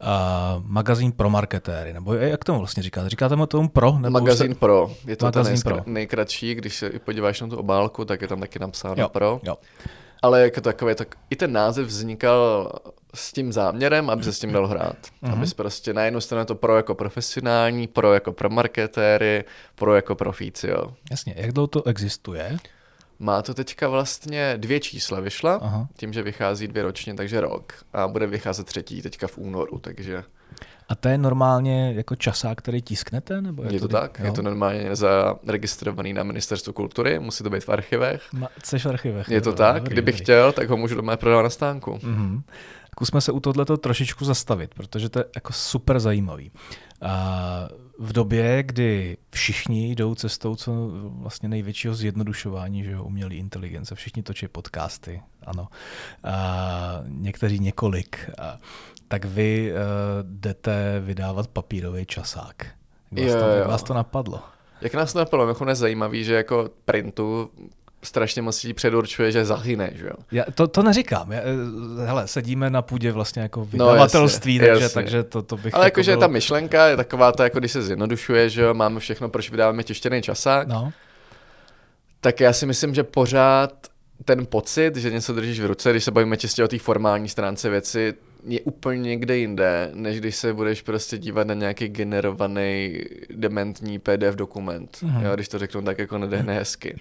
A 0.00 0.56
magazín 0.66 1.12
pro 1.12 1.30
marketéry, 1.30 1.92
nebo 1.92 2.14
jak 2.14 2.44
tomu 2.44 2.58
vlastně 2.58 2.82
říkáte? 2.82 3.08
Říkáte 3.08 3.36
mu 3.36 3.46
tomu 3.46 3.68
pro? 3.68 3.98
Nebo 3.98 4.20
magazín 4.20 4.50
jste... 4.50 4.60
pro. 4.60 4.90
Je 5.06 5.16
to 5.16 5.26
magazín 5.26 5.52
ten 5.62 5.72
nejskra- 5.72 5.82
pro. 5.82 5.92
nejkratší, 5.92 6.54
když 6.54 6.76
se 6.76 6.90
podíváš 6.90 7.40
na 7.40 7.46
tu 7.46 7.56
obálku, 7.56 8.04
tak 8.04 8.22
je 8.22 8.28
tam 8.28 8.40
taky 8.40 8.58
napsáno 8.58 8.94
jo, 8.98 9.08
pro. 9.08 9.40
Jo. 9.42 9.56
Ale 10.22 10.42
jako 10.42 10.60
takové, 10.60 10.94
tak 10.94 11.14
i 11.30 11.36
ten 11.36 11.52
název 11.52 11.86
vznikal 11.86 12.72
s 13.14 13.32
tím 13.32 13.52
záměrem, 13.52 14.10
aby 14.10 14.24
se 14.24 14.32
s 14.32 14.38
tím 14.38 14.52
dal 14.52 14.66
hrát. 14.66 14.96
Mm-hmm. 15.22 15.32
Aby 15.32 15.46
prostě 15.56 15.94
na 15.94 16.04
jednu 16.04 16.20
stranu 16.20 16.44
to 16.44 16.54
pro 16.54 16.76
jako 16.76 16.94
profesionální, 16.94 17.86
pro 17.86 18.14
jako 18.14 18.32
pro 18.32 18.50
marketéry, 18.50 19.44
pro 19.74 19.94
jako 19.94 20.14
profíci, 20.14 20.68
jo. 20.68 20.92
Jasně, 21.10 21.34
jak 21.36 21.52
dlouho 21.52 21.66
to 21.66 21.86
existuje? 21.86 22.58
Má 23.18 23.42
to 23.42 23.54
teďka 23.54 23.88
vlastně 23.88 24.54
dvě 24.56 24.80
čísla 24.80 25.20
vyšla, 25.20 25.54
Aha. 25.62 25.88
tím, 25.96 26.12
že 26.12 26.22
vychází 26.22 26.68
dvě 26.68 26.82
ročně, 26.82 27.14
takže 27.14 27.40
rok. 27.40 27.72
A 27.92 28.08
bude 28.08 28.26
vycházet 28.26 28.66
třetí 28.66 29.02
teďka 29.02 29.26
v 29.26 29.38
únoru, 29.38 29.78
takže... 29.78 30.24
A 30.88 30.94
to 30.94 31.08
je 31.08 31.18
normálně 31.18 31.92
jako 31.96 32.16
časák, 32.16 32.58
který 32.58 32.82
tisknete? 32.82 33.42
Nebo 33.42 33.62
je, 33.62 33.72
je 33.72 33.80
to, 33.80 33.88
to 33.88 33.96
tak, 33.96 34.18
jo? 34.18 34.26
je 34.26 34.32
to 34.32 34.42
normálně 34.42 34.96
zaregistrovaný 34.96 36.12
na 36.12 36.22
ministerstvu 36.22 36.72
kultury, 36.72 37.18
musí 37.18 37.44
to 37.44 37.50
být 37.50 37.64
v 37.64 37.68
archivech. 37.68 38.32
Ma, 38.32 38.48
jsi 38.64 38.78
v 38.78 38.86
archivech. 38.86 39.28
Je 39.28 39.40
to 39.40 39.50
jo, 39.50 39.56
tak, 39.56 39.74
dobrý, 39.76 39.92
kdybych 39.92 40.14
dobrý. 40.14 40.24
chtěl, 40.24 40.52
tak 40.52 40.68
ho 40.68 40.76
můžu 40.76 40.94
doma 40.94 41.16
prodávat 41.16 41.42
na 41.42 41.50
stánku. 41.50 41.90
Mm-hmm. 41.90 42.42
Zkusme 42.94 43.20
se 43.20 43.32
u 43.32 43.40
tohleto 43.40 43.76
trošičku 43.76 44.24
zastavit, 44.24 44.74
protože 44.74 45.08
to 45.08 45.18
je 45.18 45.24
jako 45.34 45.52
super 45.52 46.00
zajímavý. 46.00 46.50
A 47.02 47.68
v 47.98 48.12
době, 48.12 48.62
kdy 48.62 49.16
všichni 49.30 49.90
jdou 49.90 50.14
cestou 50.14 50.56
co 50.56 50.72
vlastně 51.02 51.48
největšího 51.48 51.94
zjednodušování, 51.94 52.84
že 52.84 52.90
jo, 52.90 53.04
umělý 53.04 53.36
inteligence, 53.36 53.94
všichni 53.94 54.22
točí 54.22 54.48
podcasty, 54.48 55.22
ano, 55.46 55.68
a 56.24 57.00
někteří 57.06 57.58
několik, 57.58 58.30
a, 58.38 58.58
tak 59.08 59.24
vy 59.24 59.72
uh, 59.72 59.78
jdete 60.22 61.00
vydávat 61.00 61.48
papírový 61.48 62.06
časák. 62.06 62.66
Jak 63.12 63.30
vás, 63.30 63.42
to, 63.42 63.48
jak 63.48 63.68
vás 63.68 63.82
to 63.82 63.94
napadlo? 63.94 64.42
Jak 64.80 64.94
nás 64.94 65.12
to 65.12 65.18
napadlo? 65.18 65.48
Jako 65.48 65.64
nezajímavý, 65.64 66.24
že 66.24 66.34
jako 66.34 66.70
printu 66.84 67.50
strašně 68.06 68.42
moc 68.42 68.62
lidí 68.62 68.74
předurčuje, 68.74 69.32
že 69.32 69.44
zahyne, 69.44 69.90
že 69.94 70.06
jo? 70.06 70.14
Já 70.32 70.44
to, 70.54 70.68
to 70.68 70.82
neříkám. 70.82 71.32
Já, 71.32 71.40
eh, 71.40 72.06
hele, 72.06 72.28
sedíme 72.28 72.70
na 72.70 72.82
půdě 72.82 73.12
vlastně 73.12 73.42
jako 73.42 73.64
vydavatelství, 73.64 74.58
no, 74.58 74.64
jasně, 74.64 74.72
takže, 74.72 74.84
jasně. 74.84 75.02
takže 75.02 75.22
to, 75.22 75.42
to 75.42 75.56
bych 75.56 75.74
Ale 75.74 75.86
jako 75.86 75.94
jakože 75.94 76.10
bylo... 76.10 76.20
ta 76.20 76.26
myšlenka 76.26 76.86
je 76.86 76.96
taková 76.96 77.32
ta, 77.32 77.44
jako 77.44 77.58
když 77.58 77.72
se 77.72 77.82
zjednodušuje, 77.82 78.48
že 78.48 78.62
jo, 78.62 78.74
máme 78.74 79.00
všechno, 79.00 79.28
proč 79.28 79.50
vydáváme 79.50 79.82
tištěný 79.82 80.22
časák, 80.22 80.68
no. 80.68 80.92
tak 82.20 82.40
já 82.40 82.52
si 82.52 82.66
myslím, 82.66 82.94
že 82.94 83.02
pořád 83.02 83.72
ten 84.24 84.46
pocit, 84.46 84.96
že 84.96 85.10
něco 85.10 85.32
držíš 85.32 85.60
v 85.60 85.66
ruce, 85.66 85.90
když 85.90 86.04
se 86.04 86.10
bavíme 86.10 86.36
čistě 86.36 86.64
o 86.64 86.68
té 86.68 86.78
formální 86.78 87.28
stránce 87.28 87.70
věci, 87.70 88.14
je 88.46 88.60
úplně 88.60 89.00
někde 89.00 89.36
jinde, 89.36 89.90
než 89.94 90.20
když 90.20 90.36
se 90.36 90.52
budeš 90.52 90.82
prostě 90.82 91.18
dívat 91.18 91.46
na 91.46 91.54
nějaký 91.54 91.88
generovaný 91.88 93.00
dementní 93.30 93.98
PDF 93.98 94.34
dokument, 94.34 94.98
mm. 95.02 95.24
jo, 95.24 95.34
když 95.34 95.48
to 95.48 95.58
řeknu 95.58 95.82
tak 95.82 95.98
jako 95.98 96.18
nedehne 96.18 96.54
hezky 96.54 96.96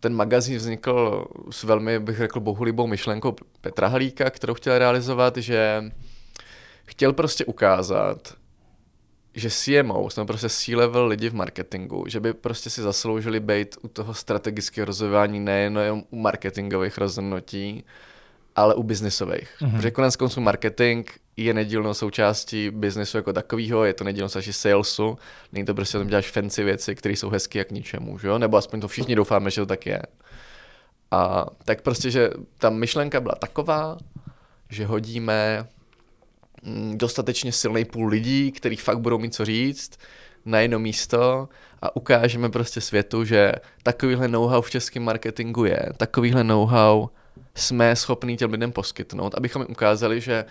ten 0.00 0.14
magazín 0.14 0.56
vznikl 0.56 1.26
s 1.50 1.64
velmi, 1.64 1.98
bych 1.98 2.16
řekl, 2.16 2.40
bohulibou 2.40 2.86
myšlenkou 2.86 3.36
Petra 3.60 3.88
Halíka, 3.88 4.30
kterou 4.30 4.54
chtěl 4.54 4.78
realizovat, 4.78 5.36
že 5.36 5.84
chtěl 6.84 7.12
prostě 7.12 7.44
ukázat, 7.44 8.34
že 9.34 9.50
CMO, 9.50 10.10
jsme 10.10 10.24
prostě 10.24 10.48
C-level 10.48 11.06
lidi 11.06 11.28
v 11.28 11.34
marketingu, 11.34 12.04
že 12.08 12.20
by 12.20 12.32
prostě 12.32 12.70
si 12.70 12.82
zasloužili 12.82 13.40
být 13.40 13.76
u 13.82 13.88
toho 13.88 14.14
strategického 14.14 14.84
rozhodování 14.84 15.40
nejen 15.40 15.78
u 16.10 16.16
marketingových 16.16 16.98
rozhodnutí, 16.98 17.84
ale 18.56 18.74
u 18.74 18.82
biznisových. 18.82 19.56
Mm-hmm. 19.60 19.76
Protože 19.76 19.90
konec 19.90 20.16
konců 20.16 20.40
marketing 20.40 21.10
je 21.44 21.54
nedílnou 21.54 21.94
součástí 21.94 22.70
biznesu 22.70 23.16
jako 23.16 23.32
takového, 23.32 23.84
je 23.84 23.94
to 23.94 24.04
nedílnou 24.04 24.28
součástí 24.28 24.52
salesu, 24.52 25.18
není 25.52 25.66
to 25.66 25.74
prostě, 25.74 25.98
tam 25.98 26.06
děláš 26.06 26.30
fancy 26.30 26.64
věci, 26.64 26.94
které 26.94 27.16
jsou 27.16 27.30
hezky 27.30 27.58
jak 27.58 27.70
ničemu, 27.70 28.18
že 28.18 28.28
jo? 28.28 28.38
nebo 28.38 28.56
aspoň 28.56 28.80
to 28.80 28.88
všichni 28.88 29.14
doufáme, 29.14 29.50
že 29.50 29.60
to 29.60 29.66
tak 29.66 29.86
je. 29.86 30.02
A 31.10 31.46
tak 31.64 31.82
prostě, 31.82 32.10
že 32.10 32.30
ta 32.58 32.70
myšlenka 32.70 33.20
byla 33.20 33.34
taková, 33.34 33.98
že 34.70 34.86
hodíme 34.86 35.66
mm, 36.62 36.98
dostatečně 36.98 37.52
silný 37.52 37.84
půl 37.84 38.08
lidí, 38.08 38.52
který 38.52 38.76
fakt 38.76 38.98
budou 38.98 39.18
mít 39.18 39.34
co 39.34 39.44
říct, 39.44 39.98
na 40.44 40.60
jedno 40.60 40.78
místo 40.78 41.48
a 41.82 41.96
ukážeme 41.96 42.48
prostě 42.48 42.80
světu, 42.80 43.24
že 43.24 43.52
takovýhle 43.82 44.28
know-how 44.28 44.62
v 44.62 44.70
českém 44.70 45.02
marketingu 45.02 45.64
je, 45.64 45.86
takovýhle 45.96 46.44
know-how 46.44 47.08
jsme 47.54 47.96
schopni 47.96 48.36
těm 48.36 48.52
lidem 48.52 48.72
poskytnout, 48.72 49.34
abychom 49.34 49.62
jim 49.62 49.70
ukázali, 49.70 50.20
že 50.20 50.44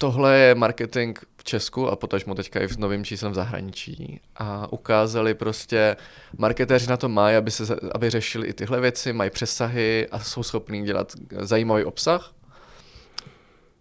tohle 0.00 0.38
je 0.38 0.54
marketing 0.54 1.18
v 1.36 1.44
Česku 1.44 1.88
a 1.88 1.96
potažmo 1.96 2.34
teďka 2.34 2.60
i 2.60 2.68
s 2.68 2.76
novým 2.76 3.04
číslem 3.04 3.32
v 3.32 3.34
zahraničí 3.34 4.20
a 4.36 4.72
ukázali 4.72 5.34
prostě, 5.34 5.96
marketéři 6.38 6.86
na 6.88 6.96
to 6.96 7.08
mají, 7.08 7.36
aby, 7.36 7.50
se, 7.50 7.76
aby 7.94 8.10
řešili 8.10 8.48
i 8.48 8.52
tyhle 8.52 8.80
věci, 8.80 9.12
mají 9.12 9.30
přesahy 9.30 10.08
a 10.10 10.18
jsou 10.18 10.42
schopní 10.42 10.84
dělat 10.84 11.12
zajímavý 11.38 11.84
obsah. 11.84 12.32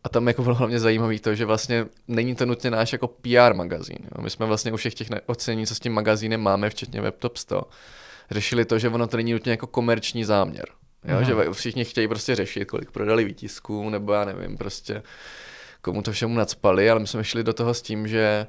A 0.03 0.09
tam 0.09 0.27
jako 0.27 0.43
bylo 0.43 0.55
hlavně 0.55 0.79
zajímavé 0.79 1.19
to, 1.19 1.35
že 1.35 1.45
vlastně 1.45 1.85
není 2.07 2.35
to 2.35 2.45
nutně 2.45 2.71
náš 2.71 2.93
jako 2.93 3.07
PR 3.07 3.53
magazín. 3.53 3.99
Jo. 4.01 4.21
My 4.21 4.29
jsme 4.29 4.45
vlastně 4.45 4.71
u 4.71 4.75
všech 4.75 4.93
těch 4.93 5.07
ocení, 5.25 5.67
co 5.67 5.75
s 5.75 5.79
tím 5.79 5.93
magazínem 5.93 6.41
máme, 6.41 6.69
včetně 6.69 7.01
WebTop 7.01 7.37
100, 7.37 7.61
řešili 8.31 8.65
to, 8.65 8.79
že 8.79 8.89
ono 8.89 9.07
to 9.07 9.17
není 9.17 9.33
nutně 9.33 9.51
jako 9.51 9.67
komerční 9.67 10.25
záměr. 10.25 10.65
Jo, 11.03 11.23
že 11.23 11.53
všichni 11.53 11.85
chtějí 11.85 12.07
prostě 12.07 12.35
řešit, 12.35 12.65
kolik 12.65 12.91
prodali 12.91 13.23
výtisků, 13.25 13.89
nebo 13.89 14.13
já 14.13 14.25
nevím, 14.25 14.57
prostě 14.57 15.03
komu 15.81 16.01
to 16.01 16.11
všemu 16.11 16.35
nadspali, 16.35 16.89
ale 16.89 16.99
my 16.99 17.07
jsme 17.07 17.23
šli 17.23 17.43
do 17.43 17.53
toho 17.53 17.73
s 17.73 17.81
tím, 17.81 18.07
že 18.07 18.47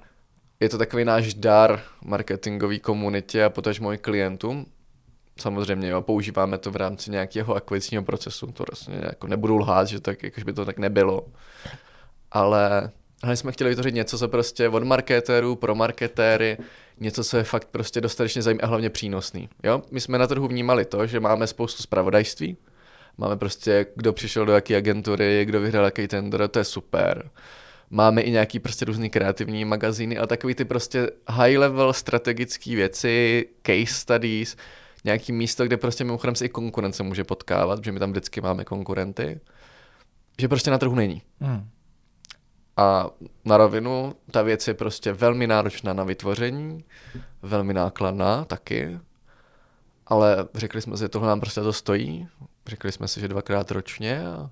je 0.60 0.68
to 0.68 0.78
takový 0.78 1.04
náš 1.04 1.34
dar 1.34 1.80
marketingový 2.04 2.80
komunitě 2.80 3.44
a 3.44 3.50
potaž 3.50 3.80
moji 3.80 3.98
klientům. 3.98 4.66
Samozřejmě, 5.40 5.88
jo, 5.88 6.02
používáme 6.02 6.58
to 6.58 6.70
v 6.70 6.76
rámci 6.76 7.10
nějakého 7.10 7.54
akvizního 7.54 8.02
procesu, 8.02 8.46
to 8.46 8.64
vlastně 8.70 9.00
jako 9.02 9.26
nebudu 9.26 9.56
lhát, 9.56 9.88
že 9.88 10.00
tak, 10.00 10.22
jakož 10.22 10.42
by 10.42 10.52
to 10.52 10.64
tak 10.64 10.78
nebylo. 10.78 11.26
Ale 12.30 12.90
ale 13.22 13.36
jsme 13.36 13.52
chtěli 13.52 13.70
vytvořit 13.70 13.94
něco, 13.94 14.18
co 14.18 14.28
prostě 14.28 14.68
od 14.68 14.84
marketérů 14.84 15.56
pro 15.56 15.74
marketéry, 15.74 16.56
něco, 17.00 17.24
co 17.24 17.36
je 17.36 17.44
fakt 17.44 17.68
prostě 17.68 18.00
dostatečně 18.00 18.42
zajímavé 18.42 18.62
a 18.62 18.66
hlavně 18.66 18.90
přínosný. 18.90 19.48
Jo? 19.62 19.82
My 19.90 20.00
jsme 20.00 20.18
na 20.18 20.26
trhu 20.26 20.48
vnímali 20.48 20.84
to, 20.84 21.06
že 21.06 21.20
máme 21.20 21.46
spoustu 21.46 21.82
zpravodajství, 21.82 22.56
máme 23.20 23.37
prostě, 23.37 23.87
kdo 23.96 24.12
přišel 24.12 24.46
do 24.46 24.52
jaké 24.52 24.76
agentury, 24.76 25.44
kdo 25.44 25.61
vyhrál 25.61 25.85
jaký 25.85 26.09
tender, 26.09 26.48
to 26.48 26.59
je 26.59 26.64
super. 26.64 27.30
Máme 27.90 28.22
i 28.22 28.30
nějaký 28.30 28.59
prostě 28.59 28.85
různý 28.85 29.11
kreativní 29.11 29.64
magazíny, 29.64 30.18
ale 30.18 30.26
takový 30.26 30.54
ty 30.54 30.64
prostě 30.64 31.11
high 31.28 31.59
level 31.59 31.92
strategické 31.92 32.76
věci, 32.76 33.46
case 33.62 33.94
studies, 33.94 34.56
nějaký 35.04 35.33
místo, 35.33 35.66
kde 35.66 35.76
prostě 35.76 36.04
mimochodem 36.04 36.35
se 36.35 36.46
i 36.46 36.48
konkurence 36.48 37.02
může 37.02 37.24
potkávat, 37.24 37.78
protože 37.78 37.92
my 37.92 37.98
tam 37.98 38.11
vždycky 38.11 38.40
máme 38.40 38.64
konkurenty, 38.64 39.40
že 40.38 40.48
prostě 40.48 40.70
na 40.70 40.78
trhu 40.78 40.94
není. 40.94 41.22
Hmm. 41.40 41.68
A 42.76 43.11
na 43.44 43.56
rovinu, 43.56 44.14
ta 44.30 44.42
věc 44.42 44.68
je 44.68 44.74
prostě 44.74 45.12
velmi 45.12 45.46
náročná 45.46 45.92
na 45.92 46.04
vytvoření, 46.04 46.85
velmi 47.42 47.74
nákladná 47.74 48.44
taky, 48.44 48.98
ale 50.06 50.48
řekli 50.54 50.80
jsme 50.80 50.96
si, 50.96 51.00
že 51.00 51.09
tohle 51.09 51.28
nám 51.28 51.40
prostě 51.40 51.61
to 51.61 51.72
stojí. 51.72 52.28
Řekli 52.70 52.92
jsme 52.92 53.09
si, 53.09 53.20
že 53.20 53.28
dvakrát 53.28 53.70
ročně 53.70 54.26
a 54.26 54.50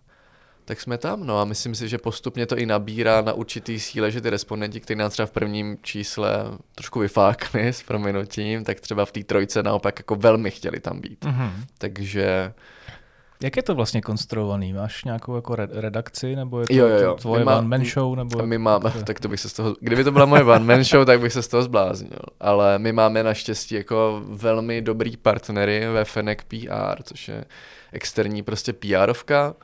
tak 0.64 0.80
jsme 0.80 0.98
tam. 0.98 1.26
No 1.26 1.38
a 1.38 1.44
myslím 1.44 1.74
si, 1.74 1.88
že 1.88 1.98
postupně 1.98 2.46
to 2.46 2.56
i 2.56 2.66
nabírá 2.66 3.20
na 3.20 3.32
určitý 3.32 3.80
síle, 3.80 4.10
že 4.10 4.20
ty 4.20 4.30
respondenti, 4.30 4.80
kteří 4.80 4.98
nás 4.98 5.12
třeba 5.12 5.26
v 5.26 5.30
prvním 5.30 5.78
čísle 5.82 6.44
trošku 6.74 7.00
vyfákli 7.00 7.68
s 7.68 7.82
prominutím, 7.82 8.64
tak 8.64 8.80
třeba 8.80 9.04
v 9.04 9.12
té 9.12 9.24
trojce 9.24 9.62
naopak 9.62 9.98
jako 9.98 10.16
velmi 10.16 10.50
chtěli 10.50 10.80
tam 10.80 11.00
být. 11.00 11.24
Mm-hmm. 11.24 11.50
Takže 11.78 12.52
jak 13.42 13.56
je 13.56 13.62
to 13.62 13.74
vlastně 13.74 14.00
konstruovaný? 14.00 14.72
Máš 14.72 15.04
nějakou 15.04 15.36
jako 15.36 15.56
redakci, 15.56 16.36
nebo 16.36 16.60
je 16.60 16.66
to, 16.66 16.74
jo, 16.74 16.86
jo, 16.86 16.98
jo. 16.98 17.14
tvoje 17.14 17.44
má, 17.44 17.58
one 17.58 17.68
man 17.68 17.84
show? 17.84 18.16
Nebo 18.16 18.46
my 18.46 18.58
máme, 18.58 18.90
to... 18.90 19.02
tak 19.02 19.20
to 19.20 19.28
bych 19.28 19.40
se 19.40 19.48
z 19.48 19.52
toho, 19.52 19.76
kdyby 19.80 20.04
to 20.04 20.12
byla 20.12 20.26
moje 20.26 20.44
one 20.44 20.64
man 20.64 20.84
show, 20.84 21.06
tak 21.06 21.20
bych 21.20 21.32
se 21.32 21.42
z 21.42 21.48
toho 21.48 21.62
zbláznil. 21.62 22.18
Ale 22.40 22.78
my 22.78 22.92
máme 22.92 23.22
naštěstí 23.22 23.74
jako 23.74 24.22
velmi 24.28 24.82
dobrý 24.82 25.16
partnery 25.16 25.86
ve 25.88 26.04
Fennec 26.04 26.38
PR, 26.48 27.02
což 27.02 27.28
je 27.28 27.44
externí 27.92 28.42
prostě 28.42 28.72
PRovka, 28.72 29.54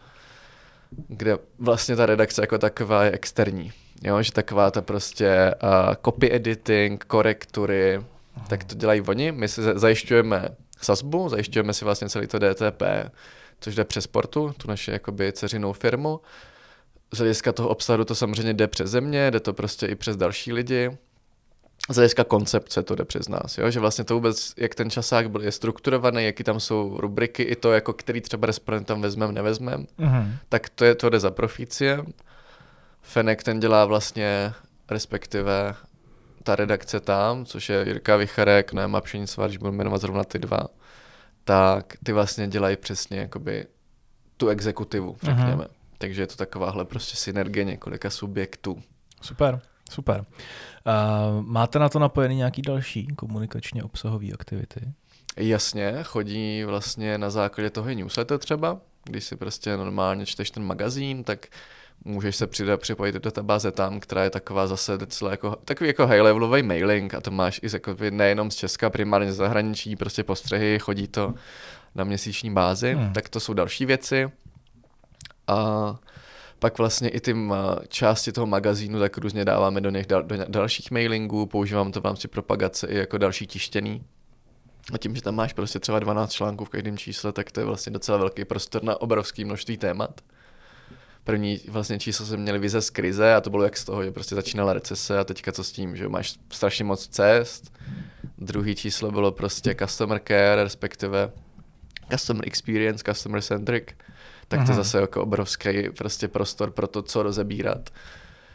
kde 1.09 1.39
vlastně 1.59 1.97
ta 1.97 2.07
redakce 2.07 2.43
jako 2.43 2.59
taková 2.59 3.05
je 3.05 3.11
externí. 3.11 3.73
Jo, 4.03 4.23
že 4.23 4.33
taková 4.33 4.71
ta 4.71 4.83
prostě 4.83 5.55
uh, 5.63 5.95
copy 6.05 6.35
editing, 6.35 7.05
korektury, 7.05 8.01
Aha. 8.37 8.47
tak 8.49 8.65
to 8.65 8.75
dělají 8.75 9.01
oni. 9.01 9.33
My 9.33 9.49
si 9.49 9.63
zajišťujeme 9.63 10.49
sazbu, 10.81 11.29
zajišťujeme 11.29 11.73
si 11.73 11.85
vlastně 11.85 12.09
celý 12.09 12.27
to 12.27 12.39
DTP, 12.39 12.83
což 13.61 13.75
jde 13.75 13.85
přes 13.85 14.07
Portu, 14.07 14.55
tu 14.57 14.69
naši 14.69 14.91
jakoby 14.91 15.33
ceřinou 15.33 15.73
firmu. 15.73 16.21
Z 17.13 17.19
hlediska 17.19 17.53
toho 17.53 17.69
obsahu 17.69 18.05
to 18.05 18.15
samozřejmě 18.15 18.55
jde 18.55 18.69
přes 18.69 18.91
země, 18.91 19.31
jde 19.31 19.41
to 19.41 19.53
prostě 19.53 19.87
i 19.87 19.95
přes 19.95 20.17
další 20.17 20.53
lidi. 20.53 20.91
Z 21.91 21.97
hlediska 21.97 22.25
koncepce 22.25 22.83
to 22.83 22.95
jde 22.95 23.05
přes 23.05 23.29
nás, 23.29 23.59
jo? 23.59 23.71
že 23.71 23.81
vlastně 23.81 24.05
to 24.05 24.15
vůbec, 24.15 24.55
jak 24.57 24.75
ten 24.75 24.91
časák 24.91 25.31
byl, 25.31 25.43
je 25.43 25.53
strukturovaný, 25.53 26.25
jaký 26.25 26.45
tam 26.45 26.61
jsou 26.61 26.97
rubriky, 27.01 27.43
i 27.43 27.57
to, 27.57 27.73
jako 27.73 27.93
který 27.93 28.21
třeba 28.21 28.47
respondent 28.47 28.87
tam 28.87 29.03
vezmem, 29.03 29.35
nevezmem, 29.35 29.87
mm-hmm. 29.99 30.29
tak 30.49 30.69
to, 30.69 30.85
je, 30.85 30.95
to 30.95 31.11
jde 31.11 31.21
za 31.21 31.31
profíciem. 31.31 32.07
Fenek 33.03 33.43
ten 33.43 33.61
dělá 33.61 33.85
vlastně, 33.85 34.53
respektive 34.91 35.75
ta 36.43 36.57
redakce 36.57 37.01
tam, 37.01 37.45
což 37.45 37.69
je 37.69 37.85
Jirka 37.87 38.17
Vicharek, 38.17 38.73
Noema 38.73 39.01
Pšenicová, 39.01 39.47
když 39.47 39.57
budu 39.57 39.73
jmenovat 39.73 40.01
zrovna 40.01 40.25
ty 40.25 40.39
dva, 40.39 40.67
tak 41.45 41.97
ty 42.05 42.13
vlastně 42.13 42.49
dělají 42.49 42.77
přesně 42.77 43.19
jakoby 43.19 43.67
tu 44.37 44.49
exekutivu, 44.49 45.17
řekněme. 45.23 45.65
Uh-huh. 45.65 45.69
Takže 45.99 46.23
je 46.23 46.27
to 46.27 46.37
takováhle 46.37 46.85
prostě 46.85 47.17
synergie 47.17 47.65
několika 47.65 48.11
subjektů. 48.11 48.83
Super, 49.23 49.61
super. 49.91 50.25
Uh, 50.87 51.43
máte 51.43 51.79
na 51.79 51.89
to 51.89 51.99
napojený 51.99 52.37
nějaký 52.37 52.63
další 52.63 53.07
komunikačně 53.07 53.83
obsahové 53.83 54.27
aktivity? 54.35 54.93
Jasně, 55.37 55.99
chodí 56.03 56.65
vlastně 56.65 57.19
na 57.19 57.31
základě 57.31 57.71
toho 57.71 57.89
newsletter 57.89 58.39
třeba, 58.39 58.81
když 59.05 59.25
si 59.25 59.37
prostě 59.37 59.77
normálně 59.77 60.27
čteš 60.27 60.51
ten 60.51 60.65
magazín, 60.65 61.25
tak 61.25 61.47
můžeš 62.05 62.37
se 62.37 62.47
přidat, 62.47 62.81
připojit 62.81 63.13
do 63.13 63.21
databáze 63.21 63.73
tam, 63.73 64.01
která 64.01 64.25
je 64.25 64.31
taková 64.31 64.67
zase 64.67 64.99
docela 64.99 65.31
jako, 65.31 65.57
takový 65.65 65.89
jako 65.89 66.07
high-levelový 66.07 66.63
mailing 66.63 67.15
a 67.15 67.21
to 67.21 67.31
máš 67.31 67.61
i 67.63 67.67
jako 67.73 67.97
nejenom 68.11 68.51
z 68.51 68.57
Česka, 68.57 68.91
primárně 68.91 69.33
z 69.33 69.37
zahraničí, 69.37 69.97
prostě 69.97 70.25
postřehy, 70.25 70.79
chodí 70.79 71.09
to 71.09 71.35
na 71.95 72.05
měsíční 72.05 72.51
bázi, 72.51 72.95
hmm. 72.95 73.13
tak 73.13 73.29
to 73.29 73.41
jsou 73.41 73.55
další 73.55 73.87
věci. 73.87 74.31
A 75.47 75.95
pak 76.59 76.79
vlastně 76.79 77.09
i 77.09 77.21
ty 77.21 77.37
části 77.89 78.33
toho 78.33 78.47
magazínu 78.47 78.99
tak 78.99 79.19
různě 79.19 79.45
dáváme 79.45 79.81
do 79.81 79.91
něch 79.91 80.07
do 80.07 80.23
dalších 80.49 80.91
mailingů, 80.91 81.47
používám 81.47 81.93
to 81.93 82.01
v 82.01 82.05
rámci 82.05 82.29
propagace 82.29 82.87
i 82.87 82.97
jako 82.97 83.19
další 83.19 83.47
tištěný. 83.47 84.05
A 84.93 84.99
tím, 84.99 85.17
že 85.17 85.23
tam 85.23 85.35
máš 85.35 85.53
prostě 85.53 85.81
třeba 85.81 85.99
12 85.99 86.33
článků 86.33 86.65
v 86.65 86.69
každém 86.69 86.99
čísle, 86.99 87.33
tak 87.33 87.53
to 87.53 87.61
je 87.61 87.67
vlastně 87.67 87.93
docela 87.93 88.19
velký 88.19 88.45
prostor 88.45 88.85
na 88.85 89.01
obrovský 89.01 89.45
množství 89.45 89.77
témat. 89.77 90.21
První 91.25 91.61
vlastně 91.69 91.99
číslo 91.99 92.27
jsme 92.27 92.37
měli 92.37 92.59
vize 92.59 92.81
z 92.81 92.91
krize 92.91 93.35
a 93.35 93.41
to 93.41 93.51
bylo 93.51 93.65
jak 93.65 93.77
z 93.77 93.85
toho, 93.85 94.05
že 94.05 94.11
prostě 94.11 94.35
začínala 94.35 94.73
recese 94.73 95.19
a 95.19 95.25
teďka 95.25 95.53
co 95.53 95.65
s 95.65 95.73
tím, 95.73 95.97
že 95.97 96.09
máš 96.09 96.35
strašně 96.53 96.85
moc 96.85 97.07
cest. 97.09 97.73
Druhý 98.39 98.75
číslo 98.75 99.11
bylo 99.11 99.33
prostě 99.33 99.75
customer 99.75 100.21
care, 100.29 100.65
respektive 100.65 101.33
customer 102.11 102.47
experience, 102.47 103.05
customer 103.05 103.43
centric. 103.43 103.85
Tak 104.49 104.61
to 104.61 104.73
Aha. 104.73 104.75
zase 104.75 105.01
jako 105.01 105.23
obrovský 105.23 105.91
prostě 105.97 106.29
prostor 106.29 106.71
pro 106.71 106.87
to, 106.87 107.03
co 107.03 107.23
rozebírat. 107.23 107.91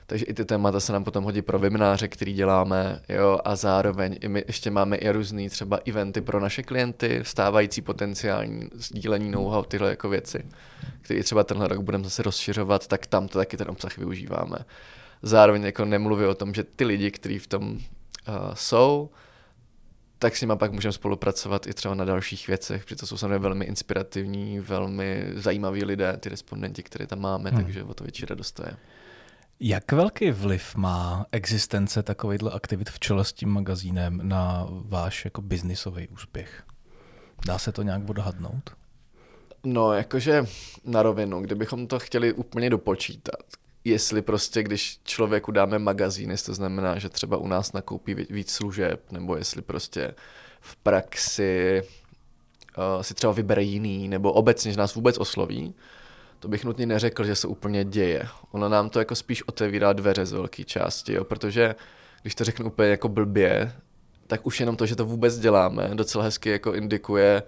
Takže 0.10 0.26
i 0.26 0.34
ty 0.34 0.46
témata 0.46 0.80
se 0.80 0.94
nám 0.94 1.04
potom 1.04 1.24
hodí 1.24 1.42
pro 1.42 1.60
webináře, 1.60 2.08
který 2.08 2.34
děláme, 2.34 3.02
jo, 3.10 3.40
a 3.46 3.56
zároveň 3.56 4.18
i 4.22 4.28
my 4.28 4.44
ještě 4.48 4.72
máme 4.72 4.98
i 4.98 5.10
různý 5.10 5.50
třeba 5.50 5.80
eventy 5.86 6.22
pro 6.22 6.40
naše 6.40 6.64
klienty, 6.64 7.20
stávající 7.24 7.82
potenciální 7.82 8.70
sdílení 8.74 9.32
know-how, 9.32 9.64
tyhle 9.64 9.90
jako 9.90 10.10
věci, 10.10 10.46
které 11.02 11.24
třeba 11.24 11.44
tenhle 11.44 11.68
rok 11.68 11.80
budeme 11.80 12.04
zase 12.04 12.24
rozšiřovat, 12.24 12.88
tak 12.88 13.08
tam 13.08 13.28
to 13.28 13.38
taky 13.38 13.58
ten 13.58 13.70
obsah 13.70 13.98
využíváme. 13.98 14.58
Zároveň 15.22 15.64
jako 15.64 15.86
nemluví 15.86 16.26
o 16.26 16.36
tom, 16.36 16.54
že 16.54 16.64
ty 16.64 16.86
lidi, 16.86 17.12
kteří 17.12 17.40
v 17.40 17.48
tom 17.48 17.72
uh, 17.72 17.80
jsou, 18.54 19.10
tak 20.20 20.36
s 20.36 20.42
nimi 20.42 20.54
pak 20.58 20.72
můžeme 20.72 20.92
spolupracovat 20.92 21.68
i 21.68 21.74
třeba 21.74 21.96
na 21.96 22.06
dalších 22.06 22.48
věcech, 22.48 22.84
protože 22.84 22.96
to 22.96 23.08
jsou 23.08 23.18
samozřejmě 23.18 23.38
velmi 23.38 23.66
inspirativní, 23.66 24.60
velmi 24.60 25.26
zajímaví 25.36 25.84
lidé, 25.84 26.18
ty 26.20 26.30
respondenti, 26.30 26.84
které 26.84 27.08
tam 27.08 27.20
máme, 27.20 27.50
hmm. 27.50 27.64
takže 27.64 27.84
o 27.84 27.94
to 27.94 28.04
větší 28.04 28.26
radost 28.26 28.52
to 28.52 28.64
je. 28.66 28.78
Jak 29.62 29.92
velký 29.92 30.32
vliv 30.32 30.76
má 30.76 31.26
existence 31.32 32.04
takovýchto 32.04 32.54
aktivit 32.54 32.90
v 32.90 33.00
čele 33.00 33.26
s 33.26 33.34
tím 33.34 33.50
magazínem 33.50 34.20
na 34.24 34.68
váš 34.70 35.26
jako 35.26 35.42
biznisový 35.42 36.08
úspěch? 36.08 36.64
Dá 37.46 37.58
se 37.58 37.72
to 37.72 37.82
nějak 37.82 38.10
odhadnout? 38.10 38.70
No, 39.64 39.94
jakože 39.94 40.46
na 40.86 41.04
rovinu, 41.04 41.42
kdybychom 41.42 41.88
to 41.88 42.00
chtěli 42.00 42.34
úplně 42.34 42.70
dopočítat, 42.70 43.44
jestli 43.84 44.22
prostě, 44.22 44.64
když 44.64 45.00
člověku 45.04 45.52
dáme 45.52 45.80
magazíny, 45.80 46.38
to 46.38 46.54
znamená, 46.54 47.00
že 47.00 47.10
třeba 47.10 47.38
u 47.38 47.48
nás 47.48 47.74
nakoupí 47.74 48.14
víc 48.14 48.52
služeb, 48.52 49.12
nebo 49.12 49.36
jestli 49.36 49.62
prostě 49.62 50.16
v 50.62 50.76
praxi 50.76 51.84
uh, 52.78 53.02
si 53.02 53.14
třeba 53.14 53.34
vybere 53.34 53.64
jiný, 53.64 54.08
nebo 54.08 54.34
obecně, 54.34 54.72
že 54.72 54.78
nás 54.78 54.96
vůbec 54.96 55.18
osloví, 55.18 55.76
to 56.40 56.48
bych 56.48 56.66
nutně 56.66 56.86
neřekl, 56.86 57.24
že 57.24 57.36
se 57.36 57.48
úplně 57.48 57.84
děje. 57.84 58.28
Ono 58.52 58.70
nám 58.70 58.90
to 58.90 59.00
jako 59.00 59.16
spíš 59.16 59.48
otevírá 59.48 59.94
dveře 59.94 60.26
z 60.26 60.32
velké 60.32 60.64
části, 60.64 61.14
jo, 61.14 61.24
protože 61.24 61.76
když 62.22 62.36
to 62.36 62.44
řeknu 62.44 62.66
úplně 62.68 62.90
jako 62.90 63.10
blbě, 63.10 63.74
tak 64.28 64.46
už 64.46 64.60
jenom 64.60 64.76
to, 64.76 64.86
že 64.86 64.96
to 64.96 65.06
vůbec 65.06 65.40
děláme, 65.40 65.90
docela 65.94 66.24
hezky 66.24 66.50
jako 66.50 66.74
indikuje, 66.74 67.44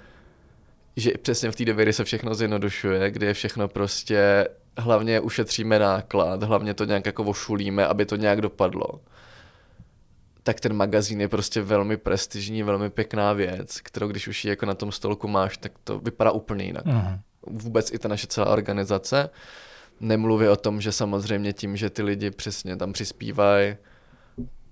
že 0.96 1.12
přesně 1.22 1.52
v 1.52 1.56
té 1.56 1.66
době, 1.66 1.86
kdy 1.86 1.94
se 1.94 2.04
všechno 2.04 2.36
zjednodušuje, 2.36 3.12
kdy 3.12 3.26
je 3.26 3.34
všechno 3.34 3.68
prostě, 3.68 4.48
hlavně 4.78 5.20
ušetříme 5.20 5.80
náklad, 5.80 6.44
hlavně 6.44 6.74
to 6.74 6.86
nějak 6.86 7.06
jako 7.06 7.24
ošulíme, 7.24 7.88
aby 7.88 8.06
to 8.06 8.16
nějak 8.16 8.42
dopadlo, 8.42 9.02
tak 10.44 10.60
ten 10.60 10.74
magazín 10.74 11.22
je 11.22 11.28
prostě 11.28 11.62
velmi 11.62 11.98
prestižní, 11.98 12.64
velmi 12.64 12.90
pěkná 12.90 13.34
věc, 13.34 13.82
kterou 13.82 14.08
když 14.08 14.28
už 14.28 14.46
ji 14.46 14.50
jako 14.50 14.66
na 14.66 14.74
tom 14.74 14.92
stolku 14.92 15.28
máš, 15.28 15.58
tak 15.58 15.72
to 15.84 16.00
vypadá 16.00 16.32
úplně 16.32 16.66
jinak. 16.66 16.86
Uh-huh 16.86 17.20
vůbec 17.48 17.92
i 17.92 18.00
ta 18.00 18.08
naše 18.08 18.28
celá 18.28 18.48
organizace. 18.48 19.30
Nemluví 20.00 20.48
o 20.48 20.56
tom, 20.56 20.82
že 20.82 20.92
samozřejmě 20.92 21.54
tím, 21.54 21.78
že 21.78 21.90
ty 21.90 22.04
lidi 22.04 22.32
přesně 22.32 22.76
tam 22.76 22.94
přispívají, 22.94 23.76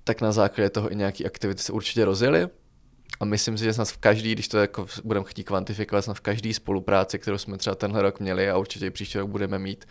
tak 0.03 0.21
na 0.21 0.31
základě 0.31 0.69
toho 0.69 0.91
i 0.91 0.95
nějaké 0.95 1.25
aktivity 1.25 1.61
se 1.61 1.73
určitě 1.73 2.05
rozjeli. 2.05 2.47
A 3.19 3.25
myslím 3.25 3.57
si, 3.57 3.63
že 3.63 3.73
snad 3.73 3.87
v 3.87 3.97
každý, 3.97 4.31
když 4.31 4.47
to 4.47 4.57
jako 4.57 4.85
budeme 5.03 5.25
chtít 5.29 5.43
kvantifikovat, 5.43 6.03
snad 6.05 6.17
v 6.17 6.21
každé 6.21 6.53
spolupráci, 6.53 7.19
kterou 7.19 7.37
jsme 7.37 7.57
třeba 7.57 7.75
tenhle 7.75 8.01
rok 8.01 8.19
měli 8.19 8.49
a 8.49 8.57
určitě 8.57 8.85
i 8.85 8.89
příští 8.89 9.17
rok 9.17 9.29
budeme 9.29 9.59
mít, 9.59 9.85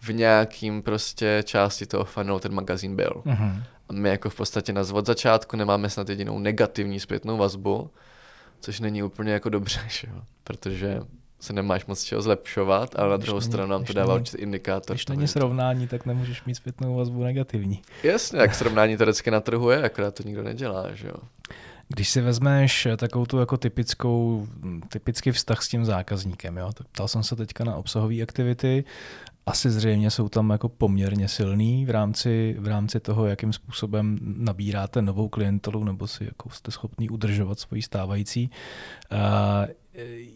v 0.00 0.12
nějakým 0.12 0.82
prostě 0.82 1.42
části 1.44 1.86
toho 1.86 2.04
funnelu 2.04 2.38
ten 2.38 2.54
magazín 2.54 2.96
byl. 2.96 3.22
Uh-huh. 3.26 3.62
A 3.88 3.92
my 3.92 4.08
jako 4.08 4.30
v 4.30 4.34
podstatě 4.34 4.72
nás 4.72 4.90
od 4.90 5.06
začátku 5.06 5.56
nemáme 5.56 5.90
snad 5.90 6.08
jedinou 6.08 6.38
negativní 6.38 7.00
zpětnou 7.00 7.36
vazbu, 7.36 7.90
což 8.60 8.80
není 8.80 9.02
úplně 9.02 9.32
jako 9.32 9.48
dobře, 9.48 9.80
že 9.88 10.08
jo? 10.10 10.22
protože 10.44 11.00
se 11.44 11.52
nemáš 11.52 11.86
moc 11.86 12.02
čeho 12.02 12.22
zlepšovat, 12.22 12.96
ale 12.96 13.10
na 13.10 13.16
druhou 13.16 13.38
není, 13.38 13.50
stranu 13.52 13.68
nám 13.70 13.84
to 13.84 13.92
dává 13.92 14.14
určitý 14.14 14.42
indikátor. 14.42 14.96
Když 14.96 15.06
není 15.06 15.28
srovnání, 15.28 15.88
tak 15.88 16.06
nemůžeš 16.06 16.44
mít 16.44 16.54
zpětnou 16.54 16.96
vazbu 16.96 17.22
negativní. 17.22 17.82
Jasně, 18.02 18.40
jak 18.40 18.54
srovnání 18.54 18.96
to 18.96 19.04
vždycky 19.04 19.30
na 19.30 19.40
trhu 19.40 19.70
je, 19.70 19.82
akorát 19.82 20.14
to 20.14 20.22
nikdo 20.22 20.42
nedělá, 20.42 20.94
že 20.94 21.08
jo. 21.08 21.14
Když 21.88 22.08
si 22.08 22.20
vezmeš 22.20 22.88
takovou 22.96 23.26
tu 23.26 23.38
jako 23.38 23.56
typickou, 23.56 24.46
typický 24.88 25.32
vztah 25.32 25.62
s 25.62 25.68
tím 25.68 25.84
zákazníkem, 25.84 26.56
jo, 26.56 26.70
ptal 26.92 27.08
jsem 27.08 27.22
se 27.22 27.36
teďka 27.36 27.64
na 27.64 27.76
obsahové 27.76 28.22
aktivity, 28.22 28.84
asi 29.46 29.70
zřejmě 29.70 30.10
jsou 30.10 30.28
tam 30.28 30.50
jako 30.50 30.68
poměrně 30.68 31.28
silný 31.28 31.86
v 31.86 31.90
rámci, 31.90 32.56
v 32.58 32.66
rámci 32.66 33.00
toho, 33.00 33.26
jakým 33.26 33.52
způsobem 33.52 34.18
nabíráte 34.22 35.02
novou 35.02 35.28
klientelu 35.28 35.84
nebo 35.84 36.06
si 36.06 36.24
jako 36.24 36.50
jste 36.50 36.70
schopný 36.70 37.10
udržovat 37.10 37.58
svoji 37.58 37.82
stávající. 37.82 38.50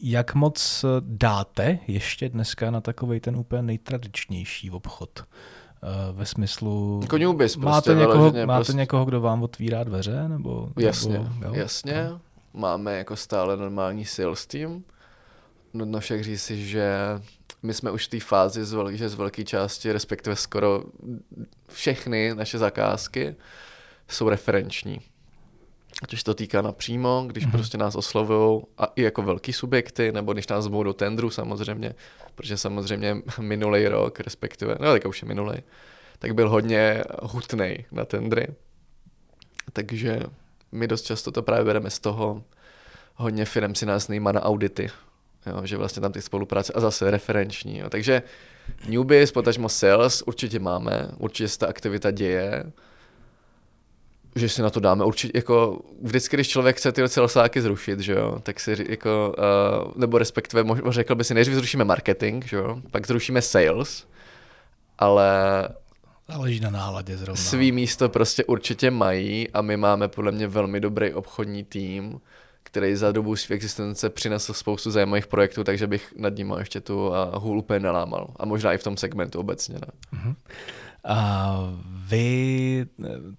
Jak 0.02 0.34
moc 0.34 0.84
dáte 1.00 1.78
ještě 1.86 2.28
dneska 2.28 2.70
na 2.70 2.80
takový 2.80 3.20
ten 3.20 3.36
úplně 3.36 3.62
nejtradičnější 3.62 4.70
obchod? 4.70 5.24
Eh, 5.82 6.12
ve 6.12 6.26
smyslu... 6.26 7.00
Jako 7.02 7.18
newbies 7.18 7.56
máte, 7.56 7.90
prostě, 7.90 8.00
někoho, 8.00 8.32
máte 8.46 8.58
prostě... 8.58 8.72
někoho, 8.72 9.04
kdo 9.04 9.20
vám 9.20 9.42
otvírá 9.42 9.84
dveře? 9.84 10.28
Nebo, 10.28 10.68
jasně, 10.78 11.18
nebo, 11.18 11.28
jo? 11.44 11.54
jasně. 11.54 12.08
No. 12.10 12.20
Máme 12.54 12.98
jako 12.98 13.16
stále 13.16 13.56
normální 13.56 14.04
sales 14.04 14.46
team. 14.46 14.82
Nutno 15.74 16.00
však 16.00 16.24
říci, 16.24 16.66
že 16.66 16.98
my 17.62 17.74
jsme 17.74 17.90
už 17.90 18.06
v 18.06 18.10
té 18.10 18.20
fázi, 18.20 18.60
že 18.90 19.08
z 19.08 19.14
velké 19.14 19.44
části, 19.44 19.92
respektive 19.92 20.36
skoro 20.36 20.82
všechny 21.68 22.34
naše 22.34 22.58
zakázky 22.58 23.36
jsou 24.08 24.28
referenční 24.28 25.00
ať 26.02 26.12
už 26.12 26.22
to 26.22 26.34
týká 26.34 26.62
napřímo, 26.62 27.24
když 27.26 27.46
mm-hmm. 27.46 27.50
prostě 27.50 27.78
nás 27.78 27.94
oslovují 27.94 28.62
a 28.78 28.84
i 28.96 29.02
jako 29.02 29.22
velký 29.22 29.52
subjekty, 29.52 30.12
nebo 30.12 30.32
když 30.32 30.48
nás 30.48 30.64
zvou 30.64 30.82
do 30.82 30.92
tendru 30.92 31.30
samozřejmě, 31.30 31.94
protože 32.34 32.56
samozřejmě 32.56 33.16
minulý 33.40 33.88
rok, 33.88 34.20
respektive, 34.20 34.76
no 34.80 34.92
tak 34.92 35.06
už 35.06 35.22
je 35.22 35.28
minulý, 35.28 35.58
tak 36.18 36.34
byl 36.34 36.48
hodně 36.48 37.04
hutný 37.22 37.84
na 37.92 38.04
tendry. 38.04 38.46
Takže 39.72 40.20
my 40.72 40.88
dost 40.88 41.02
často 41.02 41.32
to 41.32 41.42
právě 41.42 41.64
bereme 41.64 41.90
z 41.90 41.98
toho, 41.98 42.42
hodně 43.14 43.44
firm 43.44 43.74
si 43.74 43.86
nás 43.86 44.08
nejma 44.08 44.32
na 44.32 44.42
audity, 44.42 44.90
jo, 45.46 45.66
že 45.66 45.76
vlastně 45.76 46.02
tam 46.02 46.12
ty 46.12 46.22
spolupráce 46.22 46.72
a 46.72 46.80
zase 46.80 47.10
referenční. 47.10 47.78
Jo. 47.78 47.90
Takže 47.90 48.22
newbies, 48.88 49.32
potažmo 49.32 49.68
sales 49.68 50.22
určitě 50.22 50.58
máme, 50.58 51.08
určitě 51.18 51.48
se 51.48 51.58
ta 51.58 51.66
aktivita 51.66 52.10
děje, 52.10 52.72
že 54.34 54.48
si 54.48 54.62
na 54.62 54.70
to 54.70 54.80
dáme 54.80 55.04
určitě, 55.04 55.38
jako 55.38 55.80
vždycky, 56.02 56.36
když 56.36 56.48
člověk 56.48 56.76
chce 56.76 56.92
ty 56.92 57.08
celosáky 57.08 57.62
zrušit, 57.62 58.00
že 58.00 58.12
jo, 58.12 58.38
tak 58.42 58.60
si 58.60 58.86
jako, 58.88 59.34
uh, 59.38 59.92
nebo 59.96 60.18
respektive 60.18 60.64
možná 60.64 60.92
řekl 60.92 61.14
by 61.14 61.24
si, 61.24 61.34
nejdřív 61.34 61.54
zrušíme 61.54 61.84
marketing, 61.84 62.44
že 62.44 62.56
jo, 62.56 62.82
pak 62.90 63.06
zrušíme 63.06 63.42
sales, 63.42 64.06
ale 64.98 65.68
Záleží 66.28 66.60
na 66.60 66.70
náladě 66.70 67.16
zrovna. 67.16 67.42
Svý 67.42 67.72
místo 67.72 68.08
prostě 68.08 68.44
určitě 68.44 68.90
mají 68.90 69.50
a 69.50 69.62
my 69.62 69.76
máme 69.76 70.08
podle 70.08 70.32
mě 70.32 70.46
velmi 70.46 70.80
dobrý 70.80 71.12
obchodní 71.12 71.64
tým, 71.64 72.20
který 72.68 72.96
za 72.96 73.12
dobu 73.12 73.36
své 73.36 73.54
existence 73.54 74.10
přinesl 74.10 74.52
spoustu 74.52 74.90
zajímavých 74.90 75.26
projektů, 75.26 75.64
takže 75.64 75.86
bych 75.86 76.14
nad 76.16 76.36
ním 76.36 76.54
ještě 76.58 76.80
tu 76.80 77.12
hůl 77.34 77.58
úplně 77.58 77.80
nelámal. 77.80 78.30
A 78.36 78.46
možná 78.46 78.72
i 78.72 78.78
v 78.78 78.84
tom 78.84 78.96
segmentu 78.96 79.40
obecně. 79.40 79.74
Ne? 79.74 79.86
Uh-huh. 80.18 80.34
A 81.04 81.58
vy, 82.08 82.86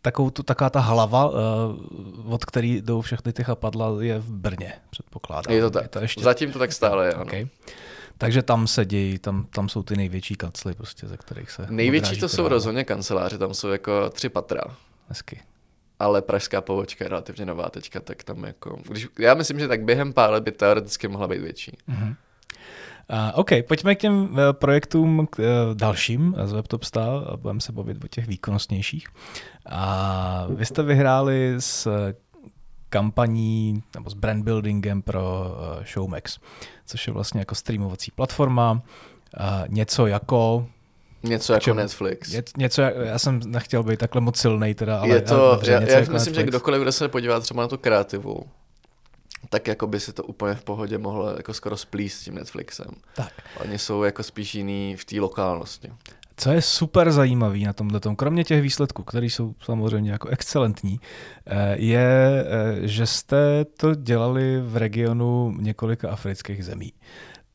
takovou 0.02 0.30
tu, 0.30 0.44
taková 0.44 0.70
ta 0.70 0.80
hlava, 0.80 1.30
uh, 1.30 2.34
od 2.34 2.46
který 2.46 2.82
jdou 2.82 3.02
všechny 3.02 3.34
ty 3.34 3.44
chapadla, 3.44 3.96
je 4.00 4.20
v 4.20 4.30
Brně, 4.32 4.74
předpokládám. 4.90 5.56
Je 5.56 5.62
to 5.62 5.70
tak. 5.70 5.84
Je 5.84 5.90
to 5.90 6.00
ještě... 6.00 6.24
Zatím 6.24 6.52
to 6.52 6.60
tak 6.60 6.74
stále 6.74 7.06
je, 7.06 7.14
ano. 7.14 7.24
Okay. 7.24 7.48
Takže 8.18 8.42
tam 8.44 8.68
sedí, 8.68 9.20
tam, 9.20 9.46
tam 9.54 9.70
jsou 9.70 9.84
ty 9.84 9.96
největší 9.96 10.36
kancly, 10.36 10.74
prostě, 10.74 11.08
ze 11.08 11.18
kterých 11.18 11.52
se... 11.52 11.68
Největší 11.70 12.20
to 12.20 12.30
jsou 12.30 12.48
rozhodně 12.48 12.84
kanceláře, 12.84 13.38
tam 13.38 13.54
jsou 13.54 13.68
jako 13.68 14.10
tři 14.10 14.30
patra. 14.30 14.62
Hezky. 15.08 15.40
Ale 16.00 16.22
pražská 16.22 16.62
pobočka 16.62 17.06
je 17.06 17.10
relativně 17.10 17.46
nová 17.46 17.70
teďka, 17.70 18.00
tak 18.00 18.24
tam 18.24 18.44
jako... 18.44 18.80
Když, 18.90 19.08
já 19.20 19.34
myslím, 19.34 19.60
že 19.60 19.68
tak 19.68 19.84
během 19.84 20.14
pár 20.14 20.32
let 20.32 20.44
by 20.44 20.52
teoreticky 20.52 21.08
mohla 21.08 21.28
být 21.28 21.42
větší. 21.42 21.78
Mm-hmm. 21.90 22.16
Uh, 23.12 23.40
OK, 23.40 23.50
pojďme 23.68 23.96
k 23.96 24.00
těm 24.00 24.14
uh, 24.14 24.40
projektům 24.52 25.28
k, 25.28 25.40
uh, 25.40 25.46
dalším 25.74 26.36
z 26.46 26.52
WebTopStar 26.52 27.10
a 27.34 27.38
budeme 27.38 27.62
se 27.62 27.72
bavit 27.72 28.04
o 28.04 28.08
těch 28.08 28.28
výkonnostnějších. 28.28 29.08
A 29.66 30.48
vy 30.50 30.66
jste 30.66 30.84
vyhráli 30.84 31.56
s 31.60 31.88
kampaní 32.90 33.84
nebo 33.96 34.10
s 34.10 34.14
brand 34.14 34.44
buildingem 34.44 35.02
pro 35.02 35.22
uh, 35.22 35.84
Showmax, 35.84 36.40
což 36.86 37.08
je 37.08 37.14
vlastně 37.14 37.40
jako 37.42 37.56
streamovací 37.56 38.12
platforma, 38.12 38.82
něco 39.68 40.08
jako 40.08 40.68
Něco 41.24 41.54
jako 41.54 41.64
čem, 41.64 41.78
Netflix. 41.78 42.34
Je, 42.34 42.44
něco, 42.58 42.82
já 42.82 43.20
jsem 43.20 43.40
nechtěl 43.46 43.84
být 43.84 44.00
takhle 44.00 44.22
moc 44.22 44.38
silný, 44.38 44.74
teda, 44.74 45.00
ale 45.00 45.10
je 45.10 45.22
to, 45.22 45.52
dobře, 45.52 45.72
já, 45.72 45.82
já 45.82 45.88
jako 45.88 46.00
myslím, 46.00 46.14
Netflix. 46.14 46.36
že 46.36 46.44
kdokoliv, 46.44 46.82
kdo 46.82 46.92
se 46.92 47.08
podívá 47.08 47.40
třeba 47.40 47.62
na 47.62 47.68
tu 47.68 47.78
kreativu, 47.78 48.44
tak 49.50 49.68
jako 49.68 49.88
by 49.88 50.00
si 50.00 50.14
to 50.14 50.24
úplně 50.24 50.56
v 50.56 50.64
pohodě 50.64 50.98
mohlo 50.98 51.38
jako 51.38 51.54
skoro 51.54 51.78
splíst 51.78 52.20
s 52.20 52.24
tím 52.24 52.36
Netflixem. 52.36 52.92
Tak. 53.16 53.34
Oni 53.62 53.80
jsou 53.80 54.04
jako 54.04 54.24
spíš 54.24 54.56
jiný 54.56 54.96
v 54.96 55.06
té 55.06 55.20
lokálnosti. 55.20 55.92
Co 56.38 56.52
je 56.52 56.62
super 56.62 57.12
zajímavý 57.12 57.64
na 57.64 57.74
tomhle, 57.74 58.00
kromě 58.16 58.44
těch 58.44 58.62
výsledků, 58.62 59.04
které 59.04 59.26
jsou 59.26 59.54
samozřejmě 59.64 60.12
jako 60.12 60.28
excelentní, 60.28 61.00
eh, 61.46 61.76
je, 61.78 62.46
eh, 62.46 62.88
že 62.88 63.06
jste 63.06 63.66
to 63.66 63.96
dělali 63.96 64.62
v 64.62 64.78
regionu 64.78 65.56
několika 65.60 66.10
afrických 66.10 66.66
zemí. 66.66 66.94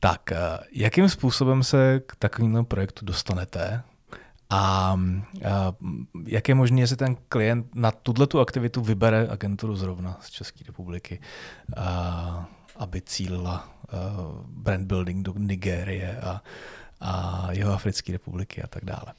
Tak, 0.00 0.32
eh, 0.32 0.36
jakým 0.72 1.08
způsobem 1.08 1.62
se 1.62 2.00
k 2.06 2.16
takovému 2.16 2.64
projektu 2.64 3.04
dostanete? 3.04 3.82
A, 4.50 4.56
a 4.56 4.96
jak 6.26 6.48
je 6.48 6.54
možné, 6.54 6.86
že 6.86 6.96
ten 6.96 7.16
klient 7.28 7.74
na 7.74 7.90
tuhle 7.90 8.26
tu 8.26 8.40
aktivitu 8.40 8.80
vybere 8.80 9.28
agenturu 9.30 9.76
zrovna 9.76 10.18
z 10.20 10.30
České 10.30 10.64
republiky, 10.66 11.20
a, 11.76 12.48
aby 12.76 13.00
cílila 13.00 13.68
brand 14.46 14.86
building 14.86 15.26
do 15.26 15.34
Nigérie 15.36 16.20
a, 16.20 16.42
a 17.00 17.48
jeho 17.52 17.72
Africké 17.72 18.12
republiky 18.12 18.62
a 18.62 18.66
tak 18.66 18.84
dále. 18.84 19.14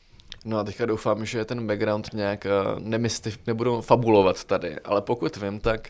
No 0.46 0.58
a 0.58 0.64
teďka 0.64 0.86
doufám, 0.86 1.26
že 1.26 1.46
ten 1.46 1.68
background 1.68 2.14
nějak 2.14 2.48
nemystiv, 2.80 3.40
nebudu 3.48 3.82
fabulovat 3.82 4.44
tady, 4.44 4.80
ale 4.80 5.02
pokud 5.02 5.38
vím, 5.38 5.60
tak 5.60 5.90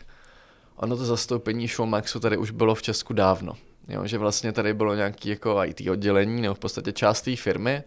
ono 0.76 0.96
to 0.96 1.04
zastoupení 1.04 1.68
Showmaxu 1.68 2.20
tady 2.20 2.36
už 2.36 2.50
bylo 2.50 2.74
v 2.74 2.82
Česku 2.82 3.12
dávno. 3.12 3.56
Jo, 3.88 4.06
že 4.06 4.18
vlastně 4.18 4.52
tady 4.52 4.74
bylo 4.74 4.94
nějaký 4.94 5.28
jako 5.28 5.64
IT 5.64 5.88
oddělení, 5.90 6.42
nebo 6.42 6.54
v 6.54 6.58
podstatě 6.58 6.92
část 6.92 7.22
té 7.22 7.36
firmy, 7.36 7.82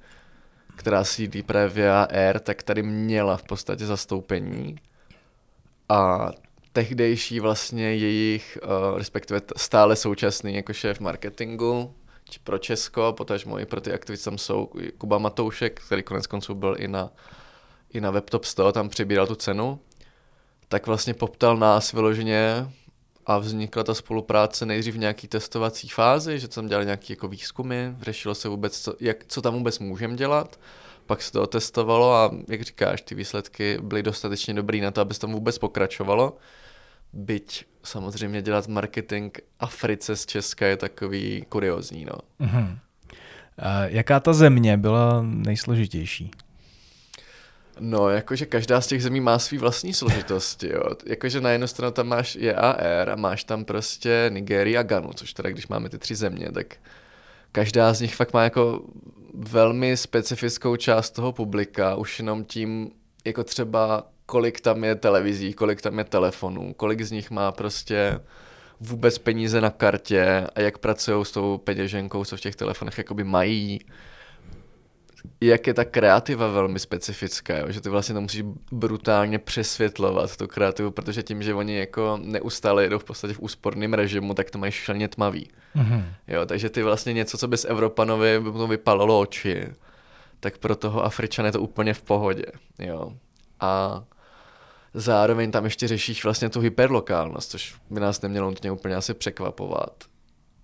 která 0.75 1.03
sídlí 1.03 1.43
právě 1.43 1.91
Air, 1.91 2.39
tak 2.39 2.63
tady 2.63 2.83
měla 2.83 3.37
v 3.37 3.43
podstatě 3.43 3.85
zastoupení. 3.85 4.75
A 5.89 6.31
tehdejší 6.73 7.39
vlastně 7.39 7.95
jejich, 7.95 8.57
uh, 8.63 8.97
respektive 8.97 9.41
stále 9.57 9.95
současný 9.95 10.55
jako 10.55 10.73
šéf 10.73 10.99
marketingu 10.99 11.95
pro 12.43 12.57
Česko, 12.57 13.13
potažmo 13.17 13.59
i 13.59 13.65
pro 13.65 13.81
ty 13.81 13.93
aktivity 13.93 14.23
tam 14.23 14.37
jsou 14.37 14.69
Kuba 14.97 15.17
Matoušek, 15.17 15.81
který 15.85 16.03
konec 16.03 16.27
konců 16.27 16.55
byl 16.55 16.75
i 16.79 16.87
na, 16.87 17.09
i 17.93 18.01
na 18.01 18.11
WebTop 18.11 18.45
100, 18.45 18.71
tam 18.71 18.89
přibíral 18.89 19.27
tu 19.27 19.35
cenu, 19.35 19.79
tak 20.67 20.87
vlastně 20.87 21.13
poptal 21.13 21.57
nás 21.57 21.93
vyloženě 21.93 22.71
a 23.29 23.37
vznikla 23.37 23.83
ta 23.83 23.93
spolupráce 23.93 24.65
nejdřív 24.65 24.95
v 24.95 24.97
nějaký 24.97 25.27
testovací 25.27 25.87
fázi, 25.89 26.39
že 26.39 26.47
tam 26.47 26.67
dělali 26.67 26.85
nějaké 26.85 27.13
jako 27.13 27.27
výzkumy, 27.27 27.75
řešilo 28.01 28.35
se 28.35 28.49
vůbec, 28.49 28.79
co, 28.79 28.95
jak, 28.99 29.17
co 29.27 29.41
tam 29.41 29.53
vůbec 29.53 29.79
můžeme 29.79 30.15
dělat, 30.15 30.59
pak 31.05 31.21
se 31.21 31.31
to 31.31 31.41
otestovalo 31.41 32.13
a 32.13 32.31
jak 32.47 32.61
říkáš, 32.61 33.01
ty 33.01 33.15
výsledky 33.15 33.77
byly 33.81 34.03
dostatečně 34.03 34.53
dobrý 34.53 34.81
na 34.81 34.91
to, 34.91 35.01
aby 35.01 35.13
se 35.13 35.19
tam 35.19 35.31
vůbec 35.31 35.57
pokračovalo. 35.57 36.37
Byť 37.13 37.65
samozřejmě 37.83 38.41
dělat 38.41 38.67
marketing 38.67 39.37
Africe 39.59 40.15
z 40.15 40.25
Česka 40.25 40.65
je 40.65 40.77
takový 40.77 41.45
kuriozní. 41.49 42.05
No. 42.05 42.47
Uh-huh. 42.47 42.77
A 43.57 43.85
jaká 43.85 44.19
ta 44.19 44.33
země 44.33 44.77
byla 44.77 45.21
nejsložitější? 45.21 46.31
No, 47.79 48.09
jakože 48.09 48.45
každá 48.45 48.81
z 48.81 48.87
těch 48.87 49.03
zemí 49.03 49.21
má 49.21 49.39
svý 49.39 49.57
vlastní 49.57 49.93
složitosti, 49.93 50.69
jo. 50.69 50.81
Jakože 51.05 51.41
na 51.41 51.49
jednu 51.49 51.67
stranu 51.67 51.91
tam 51.91 52.07
máš 52.07 52.35
JAR 52.35 53.09
a 53.09 53.15
máš 53.15 53.43
tam 53.43 53.65
prostě 53.65 54.25
Nigerii 54.33 54.77
a 54.77 54.83
Ganu, 54.83 55.13
což 55.13 55.33
teda, 55.33 55.49
když 55.49 55.67
máme 55.67 55.89
ty 55.89 55.97
tři 55.97 56.15
země, 56.15 56.51
tak 56.51 56.75
každá 57.51 57.93
z 57.93 58.01
nich 58.01 58.15
fakt 58.15 58.33
má 58.33 58.43
jako 58.43 58.81
velmi 59.33 59.97
specifickou 59.97 60.75
část 60.75 61.09
toho 61.09 61.31
publika, 61.31 61.95
už 61.95 62.19
jenom 62.19 62.43
tím, 62.43 62.91
jako 63.25 63.43
třeba 63.43 64.03
kolik 64.25 64.61
tam 64.61 64.83
je 64.83 64.95
televizí, 64.95 65.53
kolik 65.53 65.81
tam 65.81 65.97
je 65.97 66.03
telefonů, 66.03 66.73
kolik 66.73 67.01
z 67.01 67.11
nich 67.11 67.31
má 67.31 67.51
prostě 67.51 68.19
vůbec 68.79 69.17
peníze 69.17 69.61
na 69.61 69.69
kartě 69.69 70.47
a 70.55 70.61
jak 70.61 70.77
pracují 70.77 71.25
s 71.25 71.31
tou 71.31 71.57
peněženkou, 71.57 72.25
co 72.25 72.37
v 72.37 72.41
těch 72.41 72.55
telefonech 72.55 72.97
jakoby 72.97 73.23
mají 73.23 73.79
jak 75.41 75.67
je 75.67 75.73
ta 75.73 75.85
kreativa 75.85 76.47
velmi 76.47 76.79
specifická, 76.79 77.57
jo? 77.57 77.71
že 77.71 77.81
ty 77.81 77.89
vlastně 77.89 78.15
to 78.15 78.21
musíš 78.21 78.43
brutálně 78.71 79.39
přesvětlovat, 79.39 80.37
tu 80.37 80.47
kreativu, 80.47 80.91
protože 80.91 81.23
tím, 81.23 81.43
že 81.43 81.53
oni 81.53 81.77
jako 81.77 82.19
neustále 82.23 82.83
jedou 82.83 82.99
v 82.99 83.03
podstatě 83.03 83.33
v 83.33 83.39
úsporném 83.39 83.93
režimu, 83.93 84.33
tak 84.33 84.51
to 84.51 84.57
mají 84.57 84.71
šelně 84.71 85.07
tmavý. 85.07 85.49
Mm-hmm. 85.75 86.03
Jo, 86.27 86.45
takže 86.45 86.69
ty 86.69 86.83
vlastně 86.83 87.13
něco, 87.13 87.37
co 87.37 87.47
by 87.47 87.57
z 87.57 87.65
Evropanovi 87.65 88.39
by 88.39 88.51
mu 88.51 88.67
vypalalo 88.67 89.19
oči, 89.19 89.67
tak 90.39 90.57
pro 90.57 90.75
toho 90.75 91.05
Afričana 91.05 91.47
je 91.47 91.51
to 91.51 91.61
úplně 91.61 91.93
v 91.93 92.01
pohodě. 92.01 92.45
Jo. 92.79 93.13
A 93.59 94.03
zároveň 94.93 95.51
tam 95.51 95.63
ještě 95.63 95.87
řešíš 95.87 96.23
vlastně 96.23 96.49
tu 96.49 96.59
hyperlokálnost, 96.59 97.51
což 97.51 97.75
by 97.89 97.99
nás 97.99 98.21
nemělo 98.21 98.49
nutně 98.49 98.71
úplně 98.71 98.95
asi 98.95 99.13
překvapovat. 99.13 100.03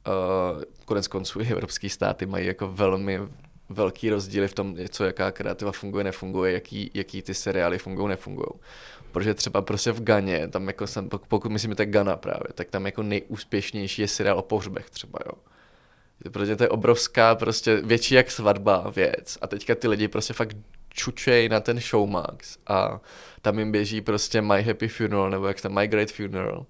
Uh, 0.07 0.63
konec 0.85 1.07
konců 1.07 1.41
i 1.41 1.51
evropské 1.51 1.89
státy 1.89 2.25
mají 2.25 2.47
jako 2.47 2.67
velmi 2.67 3.21
velký 3.69 4.09
rozdíly 4.09 4.47
v 4.47 4.53
tom, 4.53 4.75
co 4.89 5.03
jaká 5.03 5.31
kreativa 5.31 5.71
funguje, 5.71 6.03
nefunguje, 6.03 6.53
jaký, 6.53 6.91
jaký 6.93 7.21
ty 7.21 7.33
seriály 7.33 7.77
fungují, 7.77 8.07
nefungují. 8.07 8.49
Protože 9.11 9.33
třeba 9.33 9.61
prostě 9.61 9.91
v 9.91 10.03
Ganě, 10.03 10.47
tam 10.47 10.67
jako 10.67 10.87
jsem, 10.87 11.09
pokud 11.09 11.51
myslím, 11.51 11.75
že 11.77 11.85
Gana 11.85 12.17
právě, 12.17 12.47
tak 12.53 12.69
tam 12.69 12.85
jako 12.85 13.03
nejúspěšnější 13.03 14.01
je 14.01 14.07
seriál 14.07 14.39
o 14.39 14.41
pohřbech 14.41 14.89
třeba, 14.89 15.19
jo. 15.25 15.31
Protože 16.31 16.55
to 16.55 16.63
je 16.63 16.69
obrovská, 16.69 17.35
prostě 17.35 17.81
větší 17.81 18.15
jak 18.15 18.31
svatba 18.31 18.89
věc. 18.95 19.37
A 19.41 19.47
teďka 19.47 19.75
ty 19.75 19.87
lidi 19.87 20.07
prostě 20.07 20.33
fakt 20.33 20.57
čučej 20.89 21.49
na 21.49 21.59
ten 21.59 21.79
Showmax 21.79 22.57
a 22.67 22.99
tam 23.41 23.59
jim 23.59 23.71
běží 23.71 24.01
prostě 24.01 24.41
My 24.41 24.63
Happy 24.63 24.87
Funeral 24.87 25.29
nebo 25.29 25.47
jak 25.47 25.61
tam 25.61 25.75
My 25.75 25.87
Great 25.87 26.11
Funeral. 26.11 26.65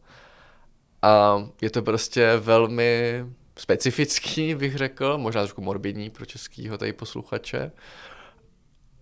A 1.01 1.43
je 1.61 1.69
to 1.69 1.81
prostě 1.81 2.37
velmi 2.37 3.25
specifický, 3.59 4.55
bych 4.59 4.75
řekl, 4.77 5.17
možná 5.17 5.41
trošku 5.41 5.61
morbidní 5.61 6.09
pro 6.09 6.25
českýho 6.25 6.77
tady 6.77 6.93
posluchače. 6.93 7.71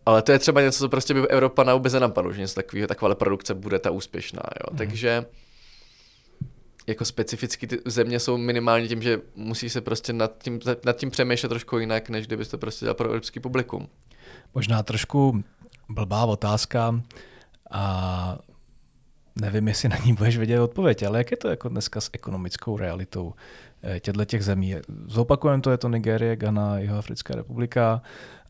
Ale 0.06 0.22
to 0.22 0.32
je 0.32 0.40
třeba 0.40 0.62
něco, 0.62 0.80
co 0.80 0.90
prostě 0.90 1.14
by 1.14 1.28
Evropa 1.28 1.64
na 1.64 1.74
vůbec 1.74 1.94
nenapadlo, 1.94 2.34
že 2.34 2.42
něco 2.42 2.56
takového, 2.56 2.88
taková 2.88 3.16
produkce 3.16 3.54
bude 3.54 3.80
ta 3.80 3.92
úspěšná. 3.92 4.44
Jo. 4.44 4.68
Mm. 4.72 4.78
Takže 4.78 5.26
jako 6.88 7.06
specificky 7.06 7.68
ty 7.68 7.80
země 7.86 8.20
jsou 8.20 8.38
minimálně 8.38 8.88
tím, 8.88 9.02
že 9.02 9.22
musí 9.36 9.70
se 9.70 9.82
prostě 9.82 10.14
nad 10.14 10.44
tím, 10.44 10.60
nad 10.86 10.98
tím 10.98 11.12
přemýšlet 11.12 11.50
trošku 11.50 11.78
jinak, 11.78 12.10
než 12.10 12.28
kdybyste 12.28 12.58
prostě 12.58 12.86
dělal 12.86 12.96
pro 12.96 13.08
evropský 13.08 13.40
publikum. 13.40 13.90
Možná 14.56 14.84
trošku 14.84 15.44
blbá 15.90 16.26
otázka 16.26 17.02
a 17.72 18.38
nevím, 19.36 19.68
jestli 19.68 19.90
na 19.90 19.98
ní 19.98 20.14
budeš 20.14 20.38
vědět 20.38 20.60
odpověď, 20.60 21.04
ale 21.04 21.18
jak 21.18 21.32
je 21.32 21.38
to 21.38 21.48
jako 21.48 21.70
dneska 21.70 22.02
s 22.02 22.10
ekonomickou 22.14 22.78
realitou 22.78 23.34
těchto 24.00 24.26
těch 24.26 24.44
zemí. 24.44 24.76
Zopakujeme 25.08 25.62
to, 25.62 25.72
je 25.72 25.78
to 25.78 25.90
Nigérie, 25.90 26.36
Ghana, 26.36 26.80
Jihoafrická 26.80 27.36
republika. 27.36 28.02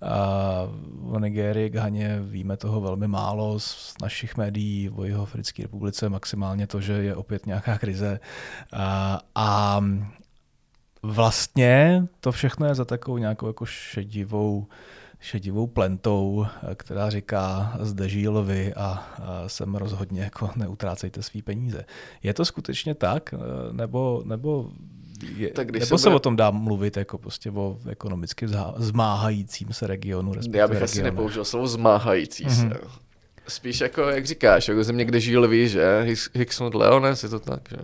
A 0.01 0.67
o 1.01 1.19
Nigérii, 1.19 1.69
Ghaně 1.69 2.19
víme 2.21 2.57
toho 2.57 2.81
velmi 2.81 3.07
málo 3.07 3.59
z 3.59 3.93
našich 4.01 4.37
médií, 4.37 4.89
o 4.89 5.03
Jihoafrické 5.03 5.63
republice 5.63 6.09
maximálně 6.09 6.67
to, 6.67 6.81
že 6.81 6.93
je 6.93 7.15
opět 7.15 7.45
nějaká 7.45 7.77
krize. 7.77 8.19
A, 8.73 9.19
a 9.35 9.81
vlastně 11.03 12.07
to 12.19 12.31
všechno 12.31 12.65
je 12.65 12.75
za 12.75 12.85
takovou 12.85 13.17
nějakou 13.17 13.47
jako 13.47 13.65
šedivou 13.65 14.67
šedivou 15.19 15.67
plentou, 15.67 16.45
která 16.75 17.09
říká, 17.09 17.73
zde 17.79 18.29
lvy 18.29 18.73
a, 18.73 19.03
sem 19.47 19.75
rozhodně 19.75 20.21
jako 20.21 20.49
neutrácejte 20.55 21.23
svý 21.23 21.41
peníze. 21.41 21.85
Je 22.23 22.33
to 22.33 22.45
skutečně 22.45 22.95
tak? 22.95 23.33
Nebo, 23.71 24.23
nebo 24.25 24.71
je, 25.37 25.49
tak 25.49 25.67
když 25.67 25.81
nebo 25.81 25.97
se, 25.97 26.09
bude... 26.09 26.15
o 26.15 26.19
tom 26.19 26.35
dá 26.35 26.51
mluvit 26.51 26.97
jako 26.97 27.17
prostě 27.17 27.51
o 27.51 27.77
ekonomicky 27.89 28.47
zmáhajícím 28.75 29.73
se 29.73 29.87
regionu? 29.87 30.33
Já 30.33 30.41
bych 30.41 30.53
regionu. 30.53 30.83
asi 30.83 31.03
nepoužil 31.03 31.45
slovo 31.45 31.67
zmáhající 31.67 32.45
mm-hmm. 32.45 32.69
se. 32.69 32.79
Spíš 33.47 33.81
jako, 33.81 34.01
jak 34.01 34.25
říkáš, 34.25 34.67
jako 34.67 34.83
země, 34.83 35.05
kde 35.05 35.19
žijí 35.19 35.37
lví, 35.37 35.67
že? 35.67 36.05
Hickson 36.33 36.75
Leones, 36.75 37.23
je 37.23 37.29
to 37.29 37.39
tak, 37.39 37.61
že? 37.69 37.77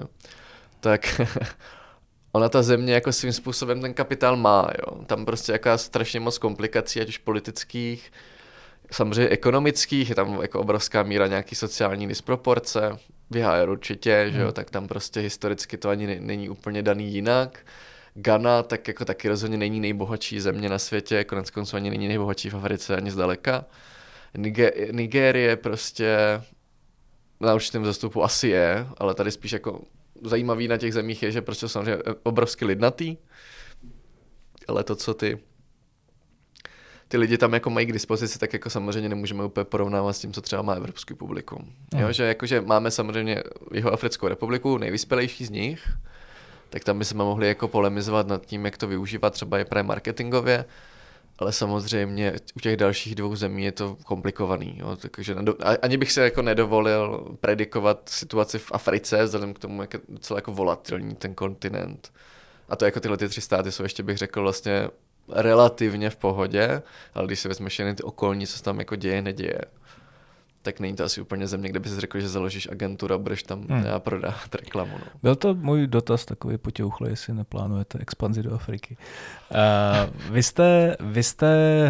Tak 0.80 1.21
ona 2.32 2.49
ta 2.49 2.63
země 2.63 2.93
jako 2.93 3.12
svým 3.12 3.34
způsobem 3.34 3.82
ten 3.82 3.93
kapitál 3.93 4.38
má, 4.38 4.69
jo. 4.80 5.04
Tam 5.06 5.25
prostě 5.25 5.52
jaká 5.52 5.78
strašně 5.78 6.19
moc 6.19 6.38
komplikací, 6.38 7.02
ať 7.02 7.08
už 7.08 7.17
politických, 7.17 8.12
samozřejmě 8.91 9.30
ekonomických, 9.30 10.10
je 10.10 10.15
tam 10.15 10.41
jako 10.41 10.60
obrovská 10.60 11.04
míra 11.04 11.28
nějaký 11.28 11.56
sociální 11.56 12.08
disproporce, 12.08 12.97
VHR 13.29 13.69
určitě, 13.69 14.21
hmm. 14.23 14.33
že 14.33 14.39
jo, 14.39 14.45
hmm. 14.45 14.53
tak 14.53 14.69
tam 14.69 14.87
prostě 14.87 15.19
historicky 15.19 15.77
to 15.77 15.89
ani 15.89 16.19
není 16.19 16.49
úplně 16.49 16.81
daný 16.83 17.13
jinak. 17.13 17.59
Ghana 18.13 18.63
tak 18.63 18.87
jako 18.87 19.05
taky 19.05 19.29
rozhodně 19.29 19.57
není 19.57 19.79
nejbohatší 19.79 20.39
země 20.39 20.69
na 20.69 20.79
světě, 20.79 21.23
konec 21.23 21.49
konců 21.49 21.75
ani 21.75 21.89
není 21.89 22.07
nejbohatší 22.07 22.49
v 22.49 22.55
Africe 22.55 22.95
ani 22.95 23.11
zdaleka. 23.11 23.65
Niger- 24.35 24.93
Nigérie 24.93 25.55
prostě 25.55 26.17
na 27.39 27.53
určitém 27.53 27.85
zastupu 27.85 28.23
asi 28.23 28.47
je, 28.47 28.87
ale 28.97 29.13
tady 29.13 29.31
spíš 29.31 29.51
jako 29.51 29.81
zajímavý 30.23 30.67
na 30.67 30.77
těch 30.77 30.93
zemích 30.93 31.23
je, 31.23 31.31
že 31.31 31.41
prostě 31.41 31.67
samozřejmě 31.67 32.03
obrovsky 32.23 32.65
lidnatý, 32.65 33.17
ale 34.67 34.83
to, 34.83 34.95
co 34.95 35.13
ty 35.13 35.39
ty 37.09 37.17
lidi 37.17 37.37
tam 37.37 37.53
jako 37.53 37.69
mají 37.69 37.85
k 37.85 37.93
dispozici, 37.93 38.39
tak 38.39 38.53
jako 38.53 38.69
samozřejmě 38.69 39.09
nemůžeme 39.09 39.43
úplně 39.43 39.63
porovnávat 39.63 40.13
s 40.13 40.19
tím, 40.19 40.33
co 40.33 40.41
třeba 40.41 40.61
má 40.61 40.73
Evropský 40.73 41.13
publikum. 41.13 41.73
Mm. 41.93 41.99
Jo, 41.99 42.11
že 42.11 42.23
jakože 42.23 42.61
máme 42.61 42.91
samozřejmě 42.91 43.43
jeho 43.73 43.93
Africkou 43.93 44.27
republiku, 44.27 44.77
nejvyspělejší 44.77 45.45
z 45.45 45.49
nich, 45.49 45.89
tak 46.69 46.83
tam 46.83 46.99
bychom 46.99 47.17
mohli 47.17 47.47
jako 47.47 47.67
polemizovat 47.67 48.27
nad 48.27 48.45
tím, 48.45 48.65
jak 48.65 48.77
to 48.77 48.87
využívat 48.87 49.33
třeba 49.33 49.59
i 49.59 49.65
právě 49.65 49.83
marketingově, 49.83 50.65
ale 51.39 51.51
samozřejmě 51.51 52.33
u 52.55 52.59
těch 52.59 52.77
dalších 52.77 53.15
dvou 53.15 53.35
zemí 53.35 53.63
je 53.63 53.71
to 53.71 53.97
komplikovaný. 54.05 54.77
Jo? 54.79 54.95
Takže 54.95 55.35
ani 55.81 55.97
bych 55.97 56.11
se 56.11 56.21
jako 56.21 56.41
nedovolil 56.41 57.35
predikovat 57.41 58.09
situaci 58.09 58.59
v 58.59 58.71
Africe, 58.71 59.23
vzhledem 59.23 59.53
k 59.53 59.59
tomu, 59.59 59.81
jak 59.81 59.93
je 59.93 59.99
docela 60.09 60.37
jako 60.37 60.51
volatilní 60.51 61.15
ten 61.15 61.35
kontinent. 61.35 62.11
A 62.69 62.75
to 62.75 62.85
jako 62.85 62.99
tyhle 62.99 63.17
ty 63.17 63.29
tři 63.29 63.41
státy 63.41 63.71
jsou 63.71 63.83
ještě 63.83 64.03
bych 64.03 64.17
řekl 64.17 64.41
vlastně 64.41 64.89
relativně 65.31 66.09
v 66.09 66.15
pohodě, 66.15 66.81
ale 67.13 67.27
když 67.27 67.39
si 67.39 67.47
vezmeš 67.47 67.79
jen 67.79 67.95
ty 67.95 68.03
okolní, 68.03 68.47
co 68.47 68.57
se 68.57 68.63
tam 68.63 68.79
jako 68.79 68.95
děje, 68.95 69.21
neděje, 69.21 69.61
tak 70.61 70.79
není 70.79 70.95
to 70.95 71.03
asi 71.03 71.21
úplně 71.21 71.47
země, 71.47 71.69
kde 71.69 71.79
bys 71.79 71.97
řekl, 71.97 72.19
že 72.19 72.29
založíš 72.29 72.67
agenturu 72.71 73.15
a 73.15 73.17
budeš 73.17 73.43
tam 73.43 73.67
hmm. 73.69 73.83
prodávat 73.97 74.55
reklamu. 74.55 74.91
No. 74.91 75.05
Byl 75.23 75.35
to 75.35 75.53
můj 75.53 75.87
dotaz 75.87 76.25
takový 76.25 76.57
potěuchlý, 76.57 77.09
jestli 77.09 77.33
neplánujete 77.33 77.99
expanzi 77.99 78.43
do 78.43 78.53
Afriky. 78.53 78.97
Uh, 79.51 80.31
vy, 80.33 80.43
jste, 80.43 80.97
vy 80.99 81.23
jste 81.23 81.47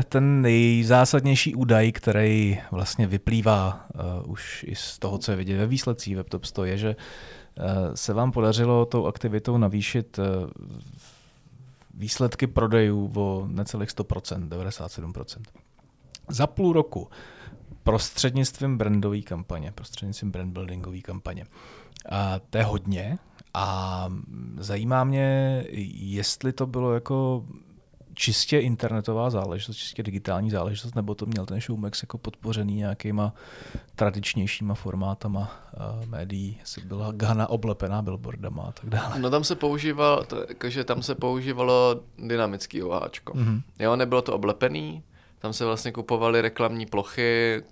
ten 0.10 0.42
nejzásadnější 0.42 1.56
údaj, 1.56 1.92
který 1.92 2.60
vlastně 2.72 3.08
vyplývá 3.08 3.86
uh, 3.96 4.32
už 4.32 4.66
i 4.68 4.76
z 4.76 5.00
toho, 5.00 5.18
co 5.18 5.32
je 5.32 5.38
vidět 5.38 5.58
ve 5.58 5.68
výsledcích 5.68 6.16
WebTop 6.16 6.46
100, 6.46 6.66
je, 6.66 6.78
že 6.78 6.96
uh, 6.96 7.66
se 7.96 8.14
vám 8.14 8.32
podařilo 8.32 8.86
tou 8.86 9.06
aktivitou 9.06 9.58
navýšit 9.58 10.20
uh, 10.20 10.26
výsledky 12.00 12.48
prodejů 12.48 13.12
o 13.16 13.48
necelých 13.48 13.90
100%, 13.90 14.50
97%. 14.50 15.42
Za 16.30 16.48
půl 16.48 16.74
roku 16.74 17.10
prostřednictvím 17.84 18.78
brandové 18.78 19.22
kampaně, 19.22 19.72
prostřednictvím 19.72 20.32
brandbuildingové 20.32 21.00
kampaně. 21.00 21.46
A 22.12 22.40
to 22.50 22.58
je 22.58 22.64
hodně 22.64 23.20
a 23.54 24.10
zajímá 24.58 25.04
mě, 25.04 25.64
jestli 25.94 26.54
to 26.54 26.68
bylo 26.68 26.94
jako 26.94 27.46
čistě 28.20 28.60
internetová 28.60 29.30
záležitost, 29.30 29.78
čistě 29.78 30.04
digitální 30.04 30.50
záležitost, 30.50 30.96
nebo 30.96 31.16
to 31.16 31.26
měl 31.26 31.46
ten 31.46 31.62
Showmax 31.62 32.04
jako 32.04 32.18
podpořený 32.18 32.76
nějakýma 32.76 33.34
tradičnějšíma 33.96 34.74
formátama 34.74 35.52
uh, 36.00 36.06
médií, 36.06 36.58
jestli 36.60 36.82
byla 36.82 37.12
Ghana 37.12 37.50
oblepená 37.50 38.02
billboardama 38.02 38.64
a 38.64 38.72
tak 38.72 38.90
dále. 38.90 39.20
No 39.20 39.30
tam 39.30 39.44
se 39.44 39.56
používal, 39.56 40.26
takže 40.58 40.84
tam 40.84 41.04
se 41.04 41.16
používalo 41.16 42.02
dynamický 42.18 42.84
OHčko. 42.84 43.34
Mm-hmm. 43.34 43.62
Jo, 43.80 43.96
nebylo 43.96 44.22
to 44.22 44.34
oblepený, 44.34 45.04
tam 45.40 45.54
se 45.54 45.66
vlastně 45.66 45.92
kupovaly 45.92 46.42
reklamní 46.42 46.86
plochy, 46.86 47.64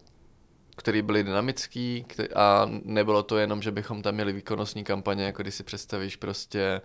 které 0.76 1.02
byly 1.02 1.24
dynamický 1.24 2.06
a 2.36 2.70
nebylo 2.84 3.24
to 3.24 3.38
jenom, 3.38 3.62
že 3.62 3.72
bychom 3.72 4.02
tam 4.02 4.14
měli 4.16 4.34
výkonnostní 4.34 4.84
kampaně, 4.84 5.26
jako 5.26 5.42
když 5.42 5.56
si 5.56 5.64
představíš 5.64 6.16
prostě 6.16 6.82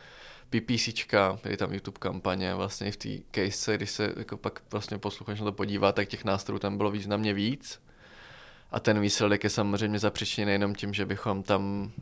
PPCčka, 0.61 1.39
byly 1.43 1.57
tam 1.57 1.73
YouTube 1.73 1.99
kampaně, 1.99 2.55
vlastně 2.55 2.89
i 2.89 2.91
v 2.91 2.97
té 2.97 3.09
case, 3.31 3.77
když 3.77 3.91
se 3.91 4.13
jako 4.17 4.37
pak 4.37 4.63
vlastně 4.71 4.99
posluchač 4.99 5.39
na 5.39 5.45
to 5.45 5.53
podívá, 5.53 5.93
tak 5.93 6.09
těch 6.09 6.25
nástrojů 6.25 6.59
tam 6.59 6.77
bylo 6.77 6.91
významně 6.91 7.35
víc. 7.35 7.81
A 8.71 8.81
ten 8.81 9.01
výsledek 9.01 9.45
je 9.45 9.51
samozřejmě 9.51 9.99
zapříčiněný 9.99 10.47
nejenom 10.47 10.75
tím, 10.75 10.95
že 10.95 11.07
bychom 11.07 11.43
tam 11.43 11.93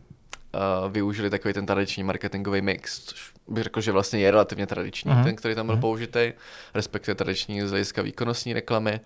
uh, 0.55 0.93
využili 0.93 1.31
takový 1.31 1.55
ten 1.55 1.67
tradiční 1.67 2.03
marketingový 2.03 2.63
mix, 2.63 3.05
což 3.05 3.33
bych 3.49 3.65
řekl, 3.65 3.81
že 3.81 3.93
vlastně 3.93 4.21
je 4.21 4.31
relativně 4.31 4.67
tradiční, 4.67 5.11
uh-huh. 5.11 5.25
ten, 5.25 5.37
který 5.37 5.55
tam 5.55 5.67
byl 5.67 5.77
uh-huh. 5.77 5.81
použitý, 5.81 6.33
respektive 6.75 7.15
tradiční 7.15 7.63
z 7.63 7.71
hlediska 7.71 8.03
výkonnostní 8.03 8.53
reklamy. 8.53 9.01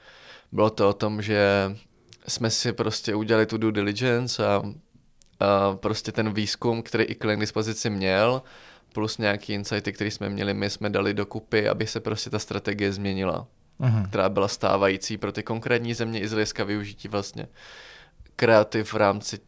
Bylo 0.52 0.70
to 0.70 0.88
o 0.88 0.92
tom, 0.92 1.22
že 1.22 1.76
jsme 2.28 2.50
si 2.50 2.72
prostě 2.72 3.14
udělali 3.14 3.46
tu 3.46 3.58
due 3.58 3.72
diligence 3.72 4.46
a, 4.46 4.62
a 5.40 5.76
prostě 5.76 6.12
ten 6.12 6.32
výzkum, 6.32 6.82
který 6.82 7.04
i 7.04 7.14
klient 7.14 7.38
k 7.38 7.40
dispozici 7.40 7.90
měl, 7.90 8.42
plus 8.94 9.18
nějaký 9.18 9.52
insighty, 9.52 9.92
které 9.92 10.10
jsme 10.10 10.28
měli, 10.28 10.54
my 10.54 10.70
jsme 10.70 10.90
dali 10.90 11.14
dokupy, 11.14 11.68
aby 11.68 11.86
se 11.86 12.00
prostě 12.00 12.30
ta 12.30 12.38
strategie 12.38 12.92
změnila, 12.92 13.46
uh-huh. 13.80 14.08
která 14.08 14.28
byla 14.28 14.48
stávající 14.48 15.18
pro 15.18 15.32
ty 15.32 15.42
konkrétní 15.42 15.94
země 15.94 16.20
i 16.20 16.28
z 16.28 16.32
hlediska 16.32 16.64
využití 16.64 17.08
vlastně 17.08 17.48
kreativ 18.36 18.92
v 18.92 18.96
rámci 18.96 19.38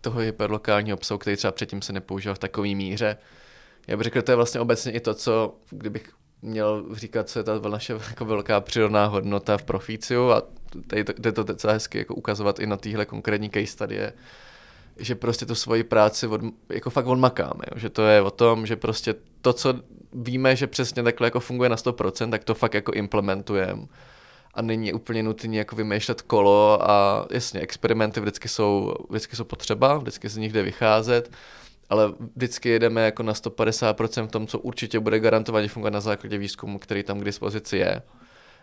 toho 0.00 0.20
hyperlokálního 0.20 0.96
obsahu, 0.96 1.18
který 1.18 1.36
třeba 1.36 1.52
předtím 1.52 1.82
se 1.82 1.92
nepoužíval 1.92 2.34
v 2.34 2.38
takové 2.38 2.68
míře. 2.68 3.16
Já 3.88 3.96
bych 3.96 4.04
řekl, 4.04 4.22
to 4.22 4.32
je 4.32 4.36
vlastně 4.36 4.60
obecně 4.60 4.92
i 4.92 5.00
to, 5.00 5.14
co, 5.14 5.54
kdybych 5.70 6.10
měl 6.42 6.86
říkat, 6.92 7.28
co 7.28 7.38
je 7.38 7.42
ta 7.42 7.58
naše 7.68 7.92
jako 7.92 8.24
velká 8.24 8.60
přirodná 8.60 9.06
hodnota 9.06 9.58
v 9.58 9.62
Profíciu 9.62 10.30
a 10.30 10.42
tady 10.86 11.04
to, 11.04 11.12
jde 11.18 11.32
to 11.32 11.42
docela 11.42 11.72
hezky 11.72 11.98
jako 11.98 12.14
ukazovat 12.14 12.60
i 12.60 12.66
na 12.66 12.76
téhle 12.76 13.06
konkrétní 13.06 13.50
case 13.50 13.66
studie, 13.66 14.12
že 15.00 15.14
prostě 15.14 15.46
tu 15.46 15.54
svoji 15.54 15.84
práci 15.84 16.26
od, 16.26 16.40
jako 16.68 16.90
fakt 16.90 17.06
odmakáme, 17.06 17.64
jo? 17.72 17.78
že 17.78 17.90
to 17.90 18.02
je 18.02 18.22
o 18.22 18.30
tom, 18.30 18.66
že 18.66 18.76
prostě 18.76 19.14
to, 19.40 19.52
co 19.52 19.74
víme, 20.12 20.56
že 20.56 20.66
přesně 20.66 21.02
takhle 21.02 21.26
jako 21.26 21.40
funguje 21.40 21.70
na 21.70 21.76
100%, 21.76 22.30
tak 22.30 22.44
to 22.44 22.54
fakt 22.54 22.74
jako 22.74 22.92
implementujeme 22.92 23.86
a 24.54 24.62
není 24.62 24.92
úplně 24.92 25.22
nutné 25.22 25.56
jako 25.56 25.76
vymýšlet 25.76 26.22
kolo 26.22 26.90
a 26.90 27.26
jasně, 27.30 27.60
experimenty 27.60 28.20
vždycky 28.20 28.48
jsou, 28.48 28.94
vždycky 29.10 29.36
jsou 29.36 29.44
potřeba, 29.44 29.98
vždycky 29.98 30.28
z 30.28 30.36
nich 30.36 30.52
jde 30.52 30.62
vycházet, 30.62 31.30
ale 31.90 32.12
vždycky 32.36 32.68
jedeme 32.68 33.04
jako 33.04 33.22
na 33.22 33.32
150% 33.32 34.26
v 34.26 34.30
tom, 34.30 34.46
co 34.46 34.58
určitě 34.58 35.00
bude 35.00 35.20
garantovaně 35.20 35.68
fungovat 35.68 35.92
na 35.92 36.00
základě 36.00 36.38
výzkumu, 36.38 36.78
který 36.78 37.02
tam 37.02 37.20
k 37.20 37.24
dispozici 37.24 37.76
je. 37.76 38.02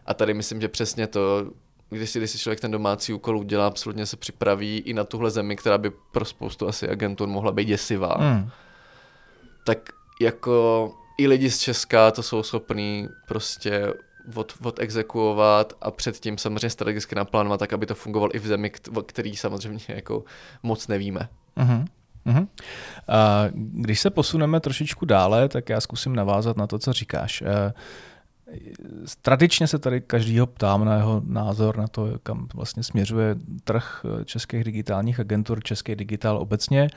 A 0.06 0.13
tady 0.13 0.34
myslím, 0.34 0.62
že 0.62 0.67
přesně 0.67 1.08
to, 1.08 1.52
když 1.89 2.10
si, 2.10 2.19
když 2.19 2.32
si 2.32 2.39
člověk 2.39 2.60
ten 2.60 2.71
domácí 2.71 3.13
úkol 3.13 3.38
udělá, 3.38 3.67
absolutně 3.67 4.06
se 4.06 4.17
připraví 4.17 4.78
i 4.78 4.93
na 4.93 5.04
tuhle 5.04 5.32
zemi, 5.32 5.56
která 5.56 5.78
by 5.78 5.91
pro 6.12 6.26
spoustu 6.26 6.67
asi 6.67 6.89
agentur 6.89 7.28
mohla 7.28 7.52
být 7.52 7.65
děsivá, 7.65 8.15
hmm. 8.19 8.50
tak 9.65 9.89
jako 10.21 10.91
i 11.17 11.28
lidi 11.28 11.52
z 11.52 11.60
Česka 11.60 12.12
to 12.12 12.23
jsou 12.23 12.43
schopní 12.43 13.08
prostě 13.28 13.93
od, 14.36 14.54
od 14.63 14.80
exekuovat 14.80 15.73
a 15.82 15.91
předtím 15.91 16.38
samozřejmě 16.38 16.69
strategicky 16.69 17.15
naplánovat 17.15 17.60
tak, 17.60 17.73
aby 17.73 17.86
to 17.86 17.95
fungovalo 17.95 18.36
i 18.36 18.39
v 18.39 18.47
zemi, 18.47 18.71
který 19.06 19.36
samozřejmě 19.36 19.86
jako 19.88 20.23
moc 20.63 20.88
nevíme. 20.88 21.30
Hmm. 21.56 21.86
Uh-huh. 22.26 22.47
A 23.08 23.45
když 23.54 24.00
se 24.00 24.10
posuneme 24.10 24.60
trošičku 24.60 25.06
dále, 25.06 25.50
tak 25.50 25.69
já 25.69 25.82
zkusím 25.82 26.15
navázat 26.15 26.58
na 26.58 26.67
to, 26.67 26.80
co 26.80 26.93
říkáš. 26.93 27.43
Tradičně 29.21 29.67
se 29.67 29.79
tady 29.79 30.01
každýho 30.01 30.47
ptám 30.47 30.86
na 30.86 30.95
jeho 30.95 31.21
názor 31.25 31.77
na 31.77 31.88
to, 31.88 32.19
kam 32.23 32.47
vlastně 32.53 32.83
směřuje 32.83 33.36
trh 33.63 34.05
českých 34.25 34.63
digitálních 34.63 35.19
agentur, 35.19 35.63
český 35.63 35.95
digitál 35.95 36.38
obecně. 36.38 36.89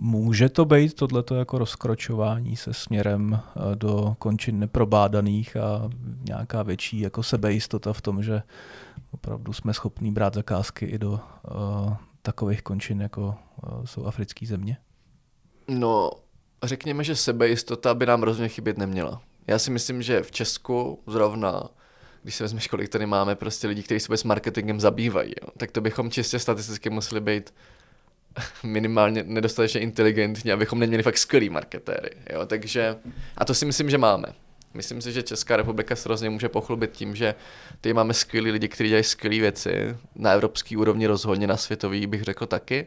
Může 0.00 0.48
to 0.48 0.64
být 0.64 0.94
tohleto 0.94 1.34
jako 1.34 1.58
rozkročování 1.58 2.56
se 2.56 2.74
směrem 2.74 3.40
do 3.74 4.16
končin 4.18 4.58
neprobádaných 4.58 5.56
a 5.56 5.90
nějaká 6.28 6.62
větší 6.62 7.00
jako 7.00 7.22
sebejistota 7.22 7.92
v 7.92 8.00
tom, 8.00 8.22
že 8.22 8.42
opravdu 9.10 9.52
jsme 9.52 9.74
schopní 9.74 10.12
brát 10.12 10.34
zakázky 10.34 10.86
i 10.86 10.98
do 10.98 11.10
uh, 11.10 11.94
takových 12.22 12.62
končin, 12.62 13.00
jako 13.00 13.34
jsou 13.84 14.04
africké 14.04 14.46
země? 14.46 14.76
No, 15.68 16.10
řekněme, 16.64 17.04
že 17.04 17.16
sebejistota 17.16 17.94
by 17.94 18.06
nám 18.06 18.22
rozhodně 18.22 18.48
chybět 18.48 18.78
neměla. 18.78 19.22
Já 19.46 19.58
si 19.58 19.70
myslím, 19.70 20.02
že 20.02 20.22
v 20.22 20.30
Česku 20.30 21.02
zrovna, 21.06 21.70
když 22.22 22.34
se 22.34 22.44
vezmeš, 22.44 22.66
kolik 22.66 22.88
tady 22.88 23.06
máme 23.06 23.34
prostě 23.34 23.66
lidí, 23.66 23.82
kteří 23.82 24.00
se 24.00 24.16
s 24.16 24.24
marketingem 24.24 24.80
zabývají, 24.80 25.32
jo, 25.42 25.48
tak 25.56 25.70
to 25.70 25.80
bychom 25.80 26.10
čistě 26.10 26.38
statisticky 26.38 26.90
museli 26.90 27.20
být 27.20 27.54
minimálně 28.62 29.22
nedostatečně 29.26 29.80
inteligentní, 29.80 30.52
abychom 30.52 30.78
neměli 30.78 31.02
fakt 31.02 31.18
skvělý 31.18 31.50
marketéry. 31.50 32.10
Jo? 32.32 32.46
Takže, 32.46 32.96
a 33.36 33.44
to 33.44 33.54
si 33.54 33.66
myslím, 33.66 33.90
že 33.90 33.98
máme. 33.98 34.28
Myslím 34.74 35.02
si, 35.02 35.12
že 35.12 35.22
Česká 35.22 35.56
republika 35.56 35.96
se 35.96 36.08
rozhodně 36.08 36.30
může 36.30 36.48
pochlubit 36.48 36.92
tím, 36.92 37.16
že 37.16 37.34
tady 37.80 37.94
máme 37.94 38.14
skvělí 38.14 38.50
lidi, 38.50 38.68
kteří 38.68 38.88
dělají 38.88 39.04
skvělé 39.04 39.40
věci, 39.40 39.96
na 40.14 40.32
evropské 40.32 40.76
úrovni 40.78 41.06
rozhodně, 41.06 41.46
na 41.46 41.56
světový 41.56 42.06
bych 42.06 42.22
řekl 42.22 42.46
taky. 42.46 42.86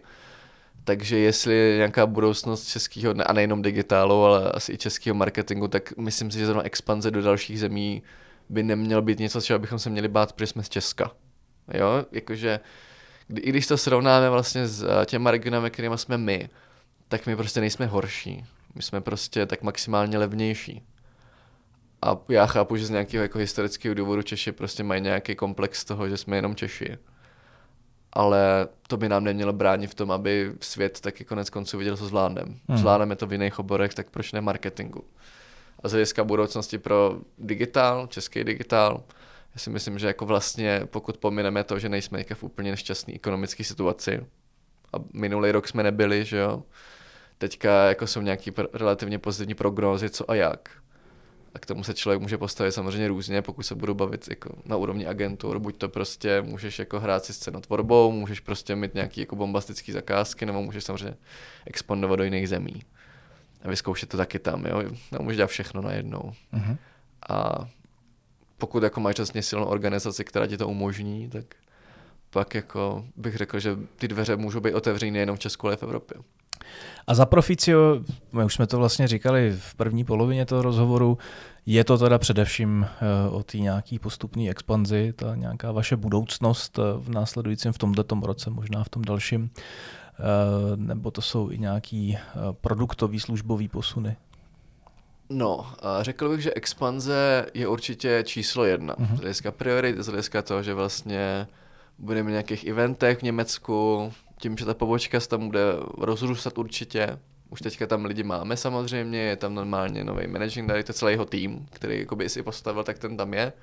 Takže 0.83 1.17
jestli 1.17 1.55
je 1.55 1.77
nějaká 1.77 2.05
budoucnost 2.05 2.67
českého, 2.67 3.13
a 3.25 3.33
nejenom 3.33 3.61
digitálu, 3.61 4.23
ale 4.23 4.51
asi 4.51 4.73
i 4.73 4.77
českého 4.77 5.15
marketingu, 5.15 5.67
tak 5.67 5.97
myslím 5.97 6.31
si, 6.31 6.39
že 6.39 6.45
zrovna 6.45 6.63
expanze 6.63 7.11
do 7.11 7.21
dalších 7.21 7.59
zemí 7.59 8.03
by 8.49 8.63
nemělo 8.63 9.01
být 9.01 9.19
něco, 9.19 9.41
čeho 9.41 9.59
bychom 9.59 9.79
se 9.79 9.89
měli 9.89 10.07
bát, 10.07 10.33
protože 10.33 10.47
jsme 10.47 10.63
z 10.63 10.69
Česka. 10.69 11.11
Jo, 11.73 12.05
jakože 12.11 12.59
kdy, 13.27 13.41
i 13.41 13.49
když 13.49 13.67
to 13.67 13.77
srovnáme 13.77 14.29
vlastně 14.29 14.67
s 14.67 14.83
eh, 14.83 15.05
těma 15.05 15.31
regionami, 15.31 15.71
kterými 15.71 15.97
jsme 15.97 16.17
my, 16.17 16.49
tak 17.07 17.25
my 17.25 17.35
prostě 17.35 17.59
nejsme 17.59 17.85
horší. 17.85 18.45
My 18.75 18.81
jsme 18.81 19.01
prostě 19.01 19.45
tak 19.45 19.61
maximálně 19.61 20.17
levnější. 20.17 20.83
A 22.01 22.17
já 22.29 22.45
chápu, 22.45 22.75
že 22.75 22.85
z 22.85 22.89
nějakého 22.89 23.21
jako 23.21 23.37
historického 23.37 23.95
důvodu 23.95 24.21
Češi 24.21 24.51
prostě 24.51 24.83
mají 24.83 25.01
nějaký 25.01 25.35
komplex 25.35 25.85
toho, 25.85 26.09
že 26.09 26.17
jsme 26.17 26.35
jenom 26.35 26.55
Češi. 26.55 26.97
Ale 28.13 28.67
to 28.87 28.97
by 28.97 29.09
nám 29.09 29.23
nemělo 29.23 29.53
bránit 29.53 29.91
v 29.91 29.95
tom, 29.95 30.11
aby 30.11 30.53
svět 30.61 30.99
taky 30.99 31.25
konec 31.25 31.49
konců 31.49 31.77
viděl, 31.77 31.97
co 31.97 32.05
zvládneme. 32.05 32.53
Hmm. 32.67 32.77
Zvládneme 32.77 33.15
to 33.15 33.27
v 33.27 33.31
jiných 33.31 33.59
oborech, 33.59 33.93
tak 33.93 34.09
proč 34.09 34.31
ne 34.31 34.41
marketingu? 34.41 35.03
A 35.83 35.87
z 35.87 35.91
hlediska 35.91 36.23
budoucnosti 36.23 36.77
pro 36.77 37.17
digitál, 37.37 38.07
český 38.07 38.43
digitál, 38.43 39.03
já 39.55 39.59
si 39.59 39.69
myslím, 39.69 39.99
že 39.99 40.07
jako 40.07 40.25
vlastně, 40.25 40.81
pokud 40.85 41.17
pomineme 41.17 41.63
to, 41.63 41.79
že 41.79 41.89
nejsme 41.89 42.23
v 42.33 42.43
úplně 42.43 42.71
nešťastné 42.71 43.13
ekonomické 43.13 43.63
situaci, 43.63 44.25
a 44.93 44.97
minulý 45.13 45.51
rok 45.51 45.67
jsme 45.67 45.83
nebyli, 45.83 46.25
že 46.25 46.37
jo, 46.37 46.63
teďka 47.37 47.89
jako 47.89 48.07
jsou 48.07 48.21
nějaký 48.21 48.51
pr- 48.51 48.67
relativně 48.73 49.19
pozitivní 49.19 49.53
prognózy, 49.53 50.09
co 50.09 50.31
a 50.31 50.35
jak. 50.35 50.69
A 51.55 51.59
k 51.59 51.65
tomu 51.65 51.83
se 51.83 51.93
člověk 51.93 52.21
může 52.21 52.37
postavit 52.37 52.71
samozřejmě 52.71 53.07
různě, 53.07 53.41
pokud 53.41 53.63
se 53.63 53.75
budu 53.75 53.93
bavit 53.93 54.27
jako 54.29 54.49
na 54.65 54.75
úrovni 54.75 55.07
agentur, 55.07 55.59
buď 55.59 55.77
to 55.77 55.89
prostě 55.89 56.41
můžeš 56.41 56.79
jako 56.79 56.99
hrát 56.99 57.25
si 57.25 57.33
scenotvorbou, 57.33 58.11
můžeš 58.11 58.39
prostě 58.39 58.75
mít 58.75 58.93
nějaký 58.93 59.21
jako 59.21 59.35
bombastický 59.35 59.91
zakázky, 59.91 60.45
nebo 60.45 60.61
můžeš 60.61 60.83
samozřejmě 60.83 61.17
expandovat 61.65 62.17
do 62.17 62.23
jiných 62.23 62.49
zemí. 62.49 62.83
A 63.63 63.69
vyzkoušet 63.69 64.09
to 64.09 64.17
taky 64.17 64.39
tam, 64.39 64.65
jo. 64.65 64.83
No, 65.11 65.19
můžeš 65.21 65.37
dělat 65.37 65.47
všechno 65.47 65.81
najednou. 65.81 66.33
Uh-huh. 66.53 66.77
A 67.29 67.67
pokud 68.57 68.83
jako 68.83 68.99
máš 68.99 69.17
vlastně 69.17 69.43
silnou 69.43 69.65
organizaci, 69.65 70.25
která 70.25 70.47
ti 70.47 70.57
to 70.57 70.67
umožní, 70.67 71.29
tak 71.29 71.45
pak 72.29 72.55
jako 72.55 73.05
bych 73.15 73.35
řekl, 73.35 73.59
že 73.59 73.77
ty 73.95 74.07
dveře 74.07 74.35
můžou 74.35 74.59
být 74.59 74.73
otevřené 74.73 75.11
nejenom 75.11 75.35
v 75.35 75.39
Česku, 75.39 75.67
ale 75.67 75.75
v 75.75 75.83
Evropě. 75.83 76.17
A 77.07 77.13
za 77.13 77.25
Proficio, 77.25 78.01
my 78.31 78.45
už 78.45 78.53
jsme 78.53 78.67
to 78.67 78.77
vlastně 78.77 79.07
říkali 79.07 79.55
v 79.59 79.75
první 79.75 80.03
polovině 80.03 80.45
toho 80.45 80.61
rozhovoru, 80.61 81.17
je 81.65 81.83
to 81.83 81.97
teda 81.97 82.17
především 82.17 82.85
eh, 82.85 83.29
o 83.29 83.43
té 83.43 83.57
nějaký 83.57 83.99
postupné 83.99 84.49
expanzi, 84.49 85.13
ta 85.15 85.35
nějaká 85.35 85.71
vaše 85.71 85.95
budoucnost 85.95 86.79
eh, 86.79 86.81
v 86.97 87.09
následujícím 87.09 87.71
v 87.71 87.77
tomto 87.77 88.03
roce, 88.23 88.49
možná 88.49 88.83
v 88.83 88.89
tom 88.89 89.01
dalším, 89.01 89.49
eh, 89.53 90.23
nebo 90.75 91.11
to 91.11 91.21
jsou 91.21 91.51
i 91.51 91.57
nějaký 91.57 92.17
produktový, 92.61 93.19
službový 93.19 93.67
posuny? 93.67 94.17
No, 95.29 95.65
řekl 96.01 96.29
bych, 96.29 96.41
že 96.41 96.53
expanze 96.53 97.45
je 97.53 97.67
určitě 97.67 98.23
číslo 98.25 98.65
jedna. 98.65 98.95
Uh-huh. 98.95 99.15
Z 99.15 99.19
hlediska 99.19 99.51
priorit, 99.51 99.97
z 99.97 100.07
hlediska 100.07 100.41
toho, 100.41 100.63
že 100.63 100.73
vlastně 100.73 101.47
budeme 101.99 102.27
v 102.27 102.31
nějakých 102.31 102.67
eventech 102.67 103.19
v 103.19 103.23
Německu, 103.23 104.11
tím, 104.39 104.57
že 104.57 104.65
ta 104.65 104.73
pobočka 104.73 105.19
se 105.19 105.29
tam 105.29 105.47
bude 105.47 105.61
rozrůstat 105.97 106.57
určitě. 106.57 107.19
Už 107.49 107.61
teďka 107.61 107.87
tam 107.87 108.05
lidi 108.05 108.23
máme 108.23 108.57
samozřejmě, 108.57 109.19
je 109.19 109.35
tam 109.35 109.55
normálně 109.55 110.03
nový 110.03 110.27
managing 110.27 110.67
director, 110.67 110.95
celý 110.95 111.13
jeho 111.13 111.25
tým, 111.25 111.65
který 111.71 111.99
jakoby 111.99 112.29
si 112.29 112.43
postavil, 112.43 112.83
tak 112.83 112.99
ten 112.99 113.17
tam 113.17 113.33
je. 113.33 113.53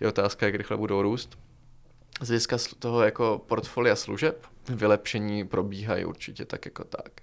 Je 0.00 0.08
otázka, 0.08 0.46
jak 0.46 0.54
rychle 0.54 0.76
budou 0.76 1.02
růst. 1.02 1.38
Z 2.20 2.28
hlediska 2.28 2.56
toho 2.78 3.02
jako 3.02 3.42
portfolia 3.46 3.96
služeb, 3.96 4.46
vylepšení 4.68 5.46
probíhají 5.48 6.04
určitě 6.04 6.44
tak 6.44 6.64
jako 6.64 6.84
tak. 6.84 7.20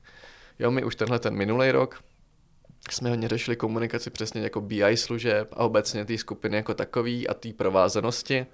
Jo, 0.59 0.71
my 0.71 0.83
už 0.83 0.95
tenhle 0.95 1.19
ten 1.19 1.35
minulý 1.35 1.71
rok 1.71 2.03
jsme 2.89 3.09
hodně 3.09 3.27
řešili 3.27 3.57
komunikaci 3.57 4.09
přesně 4.09 4.41
jako 4.41 4.61
BI 4.61 4.97
služeb 4.97 5.53
a 5.53 5.63
obecně 5.63 6.05
té 6.05 6.17
skupiny 6.17 6.57
jako 6.57 6.73
takový 6.73 7.27
a 7.27 7.33
té 7.33 7.53
provázanosti. 7.53 8.45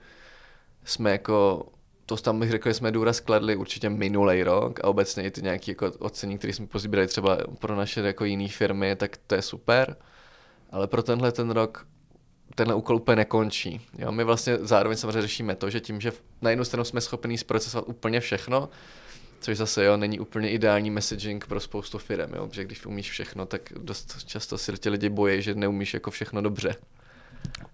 Jsme 0.83 1.11
jako 1.11 1.65
to 2.07 2.17
tam 2.17 2.39
bych 2.39 2.51
řekl, 2.51 2.69
že 2.69 2.73
jsme 2.73 2.91
důraz 2.91 3.19
kladli 3.19 3.55
určitě 3.55 3.89
minulý 3.89 4.43
rok 4.43 4.79
a 4.79 4.87
obecně 4.87 5.23
i 5.23 5.31
ty 5.31 5.41
nějaké 5.41 5.71
jako 5.71 5.91
ocení, 5.99 6.37
které 6.37 6.53
jsme 6.53 6.67
pozbírali 6.67 7.07
třeba 7.07 7.37
pro 7.59 7.75
naše 7.75 8.01
jako 8.01 8.25
jiné 8.25 8.47
firmy, 8.47 8.95
tak 8.95 9.17
to 9.27 9.35
je 9.35 9.41
super. 9.41 9.95
Ale 10.71 10.87
pro 10.87 11.03
tenhle 11.03 11.31
ten 11.31 11.49
rok 11.49 11.87
tenhle 12.55 12.75
úkol 12.75 12.95
úplně 12.95 13.15
nekončí. 13.15 13.81
Jo, 13.97 14.11
my 14.11 14.23
vlastně 14.23 14.57
zároveň 14.57 14.97
samozřejmě 14.97 15.21
řešíme 15.21 15.55
to, 15.55 15.69
že 15.69 15.79
tím, 15.79 16.01
že 16.01 16.11
na 16.41 16.49
jednu 16.49 16.65
stranu 16.65 16.83
jsme 16.83 17.01
schopni 17.01 17.37
zprocesovat 17.37 17.89
úplně 17.89 18.19
všechno, 18.19 18.69
což 19.39 19.57
zase 19.57 19.85
jo, 19.85 19.97
není 19.97 20.19
úplně 20.19 20.49
ideální 20.49 20.91
messaging 20.91 21.47
pro 21.47 21.59
spoustu 21.59 21.97
firm, 21.97 22.33
jo, 22.33 22.47
protože 22.47 22.63
když 22.63 22.85
umíš 22.85 23.11
všechno, 23.11 23.45
tak 23.45 23.73
dost 23.77 24.25
často 24.25 24.57
si 24.57 24.73
ti 24.73 24.89
lidi 24.89 25.09
bojí, 25.09 25.41
že 25.41 25.55
neumíš 25.55 25.93
jako 25.93 26.11
všechno 26.11 26.41
dobře. 26.41 26.75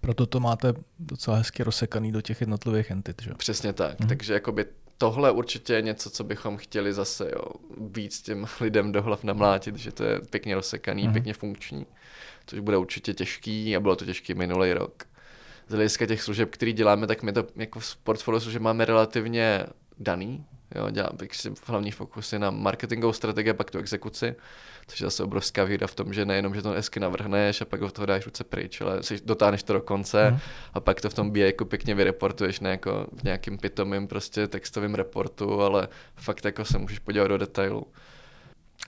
Proto 0.00 0.26
to 0.26 0.40
máte 0.40 0.74
docela 0.98 1.36
hezky 1.36 1.62
rozsekaný 1.62 2.12
do 2.12 2.20
těch 2.20 2.40
jednotlivých 2.40 2.90
entit, 2.90 3.22
že? 3.22 3.30
Přesně 3.34 3.72
tak, 3.72 4.00
mm. 4.00 4.08
takže 4.08 4.34
jakoby 4.34 4.66
tohle 4.98 5.30
určitě 5.30 5.72
je 5.72 5.82
něco, 5.82 6.10
co 6.10 6.24
bychom 6.24 6.56
chtěli 6.56 6.92
zase 6.92 7.30
jo, 7.32 7.44
víc 7.96 8.22
těm 8.22 8.46
lidem 8.60 8.92
do 8.92 9.02
hlav 9.02 9.24
namlátit, 9.24 9.76
že 9.76 9.92
to 9.92 10.04
je 10.04 10.20
pěkně 10.30 10.54
rozsekaný, 10.54 11.06
mm. 11.06 11.12
pěkně 11.12 11.34
funkční, 11.34 11.86
což 12.46 12.58
bude 12.58 12.76
určitě 12.76 13.14
těžký 13.14 13.76
a 13.76 13.80
bylo 13.80 13.96
to 13.96 14.04
těžký 14.04 14.34
minulý 14.34 14.72
rok. 14.72 15.04
Z 15.68 15.72
hlediska 15.74 16.06
těch 16.06 16.22
služeb, 16.22 16.50
které 16.50 16.72
děláme, 16.72 17.06
tak 17.06 17.22
my 17.22 17.32
to 17.32 17.46
jako 17.56 17.80
v 17.80 17.96
portfoliu 17.96 18.40
služeb 18.40 18.62
máme 18.62 18.84
relativně 18.84 19.66
daný, 19.98 20.44
Jo, 20.74 20.90
dělám 20.90 21.12
si 21.32 21.52
hlavní 21.66 21.90
fokusy 21.90 22.38
na 22.38 22.50
marketingovou 22.50 23.12
strategii, 23.12 23.52
pak 23.52 23.70
tu 23.70 23.78
exekuci, 23.78 24.34
což 24.86 25.00
je 25.00 25.06
zase 25.06 25.22
obrovská 25.22 25.64
výhoda 25.64 25.86
v 25.86 25.94
tom, 25.94 26.14
že 26.14 26.26
nejenom, 26.26 26.54
že 26.54 26.62
to 26.62 26.70
hezky 26.70 27.00
navrhneš 27.00 27.60
a 27.60 27.64
pak 27.64 27.80
ho 27.80 27.90
toho 27.90 28.06
dáš 28.06 28.24
ruce 28.24 28.44
pryč, 28.44 28.80
ale 28.80 29.02
si 29.02 29.20
dotáhneš 29.24 29.62
to 29.62 29.72
do 29.72 29.80
konce 29.80 30.30
mm. 30.30 30.38
a 30.74 30.80
pak 30.80 31.00
to 31.00 31.10
v 31.10 31.14
tom 31.14 31.30
BI 31.30 31.40
jako 31.40 31.64
pěkně 31.64 31.94
vyreportuješ, 31.94 32.60
ne 32.60 32.70
jako 32.70 33.06
v 33.12 33.22
nějakým 33.22 33.58
pitomým 33.58 34.08
prostě 34.08 34.48
textovým 34.48 34.94
reportu, 34.94 35.62
ale 35.62 35.88
fakt 36.16 36.44
jako 36.44 36.64
se 36.64 36.78
můžeš 36.78 36.98
podívat 36.98 37.26
do 37.26 37.38
detailu. 37.38 37.86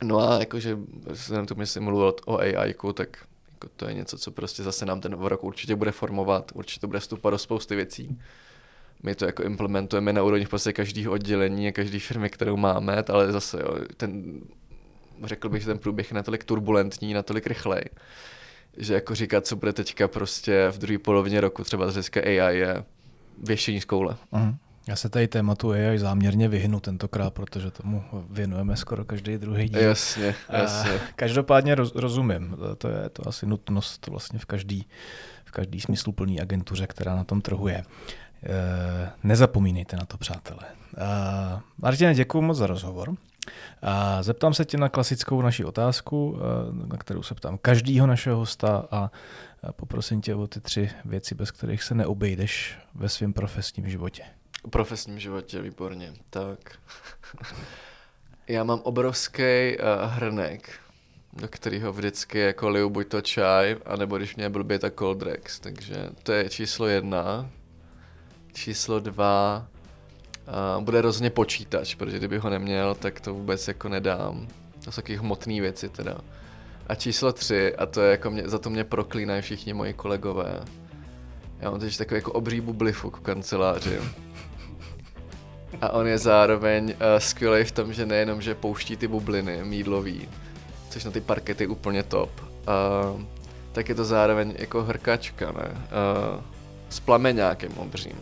No 0.03 0.31
a 0.31 0.39
jakože 0.39 0.79
jsem 1.15 1.47
tu 1.47 1.55
myslím 1.55 1.83
mluvil 1.83 2.15
o 2.27 2.39
AI, 2.39 2.75
tak 2.95 3.27
jako 3.53 3.69
to 3.77 3.89
je 3.89 3.95
něco, 3.95 4.19
co 4.19 4.31
prostě 4.31 4.63
zase 4.63 4.87
nám 4.87 5.01
ten 5.01 5.13
rok 5.13 5.45
určitě 5.45 5.77
bude 5.77 5.91
formovat, 5.91 6.53
určitě 6.55 6.87
bude 6.87 7.01
vstupovat 7.01 7.31
do 7.31 7.39
spousty 7.39 7.77
věcí 7.77 8.19
my 9.03 9.15
to 9.15 9.25
jako 9.25 9.43
implementujeme 9.43 10.13
na 10.13 10.23
úrovni 10.23 10.45
v 10.45 10.49
podstatě 10.49 10.73
každého 10.73 11.13
oddělení 11.13 11.69
a 11.69 11.73
každé 11.73 11.99
firmy, 11.99 12.31
kterou 12.31 12.57
máme, 12.57 13.03
ale 13.09 13.33
zase 13.33 13.59
jo, 13.61 13.79
ten, 13.97 14.41
řekl 15.25 15.49
bych, 15.49 15.63
že 15.63 15.67
ten 15.67 15.79
průběh 15.79 16.11
je 16.11 16.15
natolik 16.15 16.45
turbulentní, 16.45 17.15
natolik 17.15 17.47
rychlej, 17.47 17.83
že 18.77 18.95
jako 18.95 19.15
říkat, 19.15 19.47
co 19.47 19.57
bude 19.57 19.73
teďka 19.73 20.09
prostě 20.09 20.69
v 20.71 20.79
druhé 20.79 20.99
polovině 20.99 21.41
roku, 21.41 21.65
třeba 21.65 21.91
z 21.91 22.11
AI 22.17 22.59
je 22.59 22.85
věšení 23.39 23.81
z 23.81 23.85
koule. 23.85 24.17
Uh-huh. 24.33 24.55
Já 24.89 24.97
se 24.97 25.09
tady 25.09 25.29
tématu 25.29 25.71
AI 25.71 25.99
záměrně 25.99 26.49
vyhnu 26.49 26.81
tentokrát, 26.81 27.35
protože 27.35 27.71
tomu 27.71 28.05
věnujeme 28.31 28.77
skoro 28.77 29.05
každý 29.05 29.39
druhý 29.39 29.69
díl. 29.69 29.81
Jasně, 29.81 30.35
jasně. 30.49 30.91
A 30.91 30.99
každopádně 31.17 31.75
roz, 31.75 31.95
rozumím, 31.95 32.57
to 32.79 32.89
je 32.89 33.09
to 33.09 33.29
asi 33.29 33.47
nutnost 33.47 34.07
vlastně 34.07 34.39
v 34.39 34.45
každý, 34.45 34.87
v 35.45 35.51
každý 35.51 35.81
smysluplný 35.81 36.41
agentuře, 36.41 36.87
která 36.87 37.17
na 37.17 37.25
tom 37.25 37.41
trhu 37.41 37.69
je. 37.69 37.83
Eh, 37.83 38.26
nezapomínejte 39.23 39.97
na 39.97 40.05
to, 40.05 40.19
přátelé. 40.19 40.61
Uh, 40.97 41.61
Martine, 41.79 42.15
děkuji 42.15 42.41
moc 42.41 42.59
za 42.59 42.67
rozhovor. 42.67 43.15
A 43.83 44.23
zeptám 44.23 44.55
se 44.55 44.65
tě 44.65 44.79
na 44.79 44.89
klasickou 44.89 45.43
naši 45.43 45.65
otázku, 45.65 46.39
eh, 46.39 46.87
na 46.87 46.97
kterou 46.97 47.23
se 47.23 47.35
ptám 47.35 47.59
každýho 47.59 48.07
našeho 48.07 48.37
hosta 48.37 48.89
a 48.91 49.11
poprosím 49.73 50.21
tě 50.21 50.35
o 50.35 50.47
ty 50.47 50.61
tři 50.61 50.91
věci, 51.05 51.35
bez 51.35 51.51
kterých 51.51 51.83
se 51.83 51.95
neobejdeš 51.95 52.79
ve 52.95 53.09
svém 53.09 53.33
profesním 53.33 53.89
životě. 53.89 54.23
V 54.67 54.71
profesním 54.71 55.19
životě, 55.19 55.63
výborně. 55.63 56.13
Tak. 56.31 56.59
Já 58.49 58.65
mám 58.65 58.81
obrovský 58.81 59.43
uh, 59.43 60.11
hrnek, 60.11 60.71
do 61.33 61.49
kterého 61.49 61.93
vždycky 61.93 62.39
jako 62.39 62.69
liju 62.69 62.91
buď 62.91 63.09
to 63.09 63.21
čaj, 63.21 63.77
anebo 63.87 64.19
když 64.19 64.37
mě 64.37 64.49
blbě, 64.49 64.79
tak 64.79 64.95
cold 64.99 65.19
drinks. 65.19 65.61
Takže 65.61 66.11
to 66.23 66.33
je 66.33 66.49
číslo 66.49 66.87
jedna 66.87 67.51
číslo 68.57 69.01
dva 69.01 69.67
uh, 70.77 70.85
bude 70.85 71.01
rozhodně 71.01 71.31
počítač, 71.31 71.95
protože 71.95 72.19
kdyby 72.19 72.39
ho 72.39 72.51
neměl, 72.51 72.95
tak 72.95 73.21
to 73.21 73.35
vůbec 73.35 73.69
jako 73.69 73.89
nedám. 73.89 74.47
To 74.85 74.93
jsou 74.93 74.97
taky 74.97 75.17
hmotné 75.17 75.61
věci 75.61 75.89
teda. 75.89 76.19
A 76.87 76.95
číslo 76.95 77.33
tři, 77.33 77.77
a 77.77 77.87
to 77.87 78.01
je 78.01 78.11
jako 78.11 78.31
mě, 78.31 78.49
za 78.49 78.59
to 78.59 78.71
mě 78.71 78.85
proklínají 78.85 79.43
všichni 79.43 79.73
moji 79.73 79.93
kolegové. 79.93 80.61
Já 81.61 81.71
mám 81.71 81.81
teď 81.81 81.97
takový 81.97 82.19
jako 82.19 82.33
obří 82.33 82.61
bublifuk 82.61 83.17
v 83.17 83.21
kanceláři. 83.21 84.01
A 85.81 85.91
on 85.91 86.07
je 86.07 86.19
zároveň 86.19 86.85
uh, 86.85 86.95
skvělý 87.19 87.65
v 87.65 87.73
tom, 87.73 87.93
že 87.93 88.07
nejenom, 88.07 88.43
že 88.43 88.55
pouští 88.55 88.97
ty 88.97 89.09
bubliny 89.09 89.65
mídlový, 89.65 90.29
což 90.91 91.05
na 91.05 91.11
ty 91.11 91.21
parkety 91.21 91.67
úplně 91.67 92.03
top, 92.03 92.31
uh, 92.41 93.23
tak 93.73 93.89
je 93.89 93.95
to 93.95 94.05
zároveň 94.05 94.55
jako 94.59 94.83
hrkačka, 94.83 95.53
ne? 95.53 95.69
Uh, 95.71 96.43
s 96.89 97.01
plameňákem 97.01 97.73
obřím. 97.77 98.17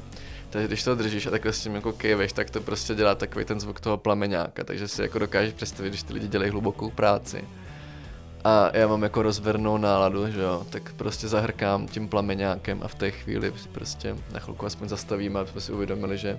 Takže 0.55 0.69
když 0.69 0.85
to 0.85 0.95
držíš 0.95 1.27
a 1.27 1.31
takhle 1.31 1.53
s 1.53 1.63
tím 1.63 1.75
jako 1.75 1.93
kejveš, 1.93 2.33
tak 2.33 2.51
to 2.51 2.61
prostě 2.61 2.95
dělá 2.95 3.15
takový 3.15 3.45
ten 3.45 3.61
zvuk 3.61 3.81
toho 3.81 3.97
plameňáka, 3.97 4.65
takže 4.65 4.89
si 4.89 5.03
jako 5.03 5.19
dokážeš 5.19 5.55
představit, 5.55 5.89
když 5.89 6.03
ty 6.03 6.13
lidi 6.13 6.29
dělají 6.29 6.51
hlubokou 6.51 6.91
práci. 6.91 7.45
A 8.45 8.77
já 8.77 8.89
mám 8.89 9.03
jako 9.03 9.23
rozvernou 9.23 9.79
náladu, 9.79 10.31
že 10.31 10.41
jo, 10.41 10.67
tak 10.71 10.93
prostě 10.93 11.29
zahrkám 11.29 11.89
tím 11.89 12.09
plameňákem 12.09 12.81
a 12.83 12.89
v 12.89 12.95
té 12.95 13.11
chvíli 13.11 13.53
prostě 13.73 14.17
na 14.33 14.41
chvilku 14.41 14.67
aspoň 14.67 14.89
zastavíme, 14.89 15.41
aby 15.41 15.51
jsme 15.51 15.61
si 15.61 15.73
uvědomili, 15.73 16.19
že 16.19 16.39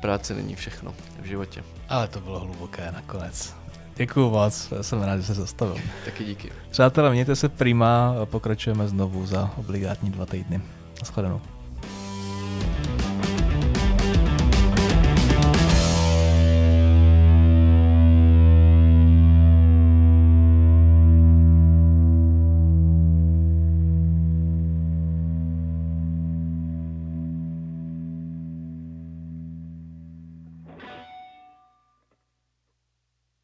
práce 0.00 0.34
není 0.34 0.54
všechno 0.54 0.94
v 1.22 1.24
životě. 1.24 1.64
Ale 1.88 2.08
to 2.08 2.20
bylo 2.20 2.40
hluboké 2.40 2.92
nakonec. 2.92 3.54
Děkuju 3.96 4.30
moc, 4.30 4.72
jsem 4.80 5.02
rád, 5.02 5.16
že 5.16 5.22
se 5.22 5.34
zastavil. 5.34 5.76
Taky 6.04 6.24
díky. 6.24 6.52
Přátelé, 6.70 7.10
mějte 7.10 7.36
se 7.36 7.48
prima, 7.48 8.14
pokračujeme 8.24 8.88
znovu 8.88 9.26
za 9.26 9.50
obligátní 9.56 10.10
dva 10.10 10.26
týdny. 10.26 10.60
Naschledanou. 11.00 11.40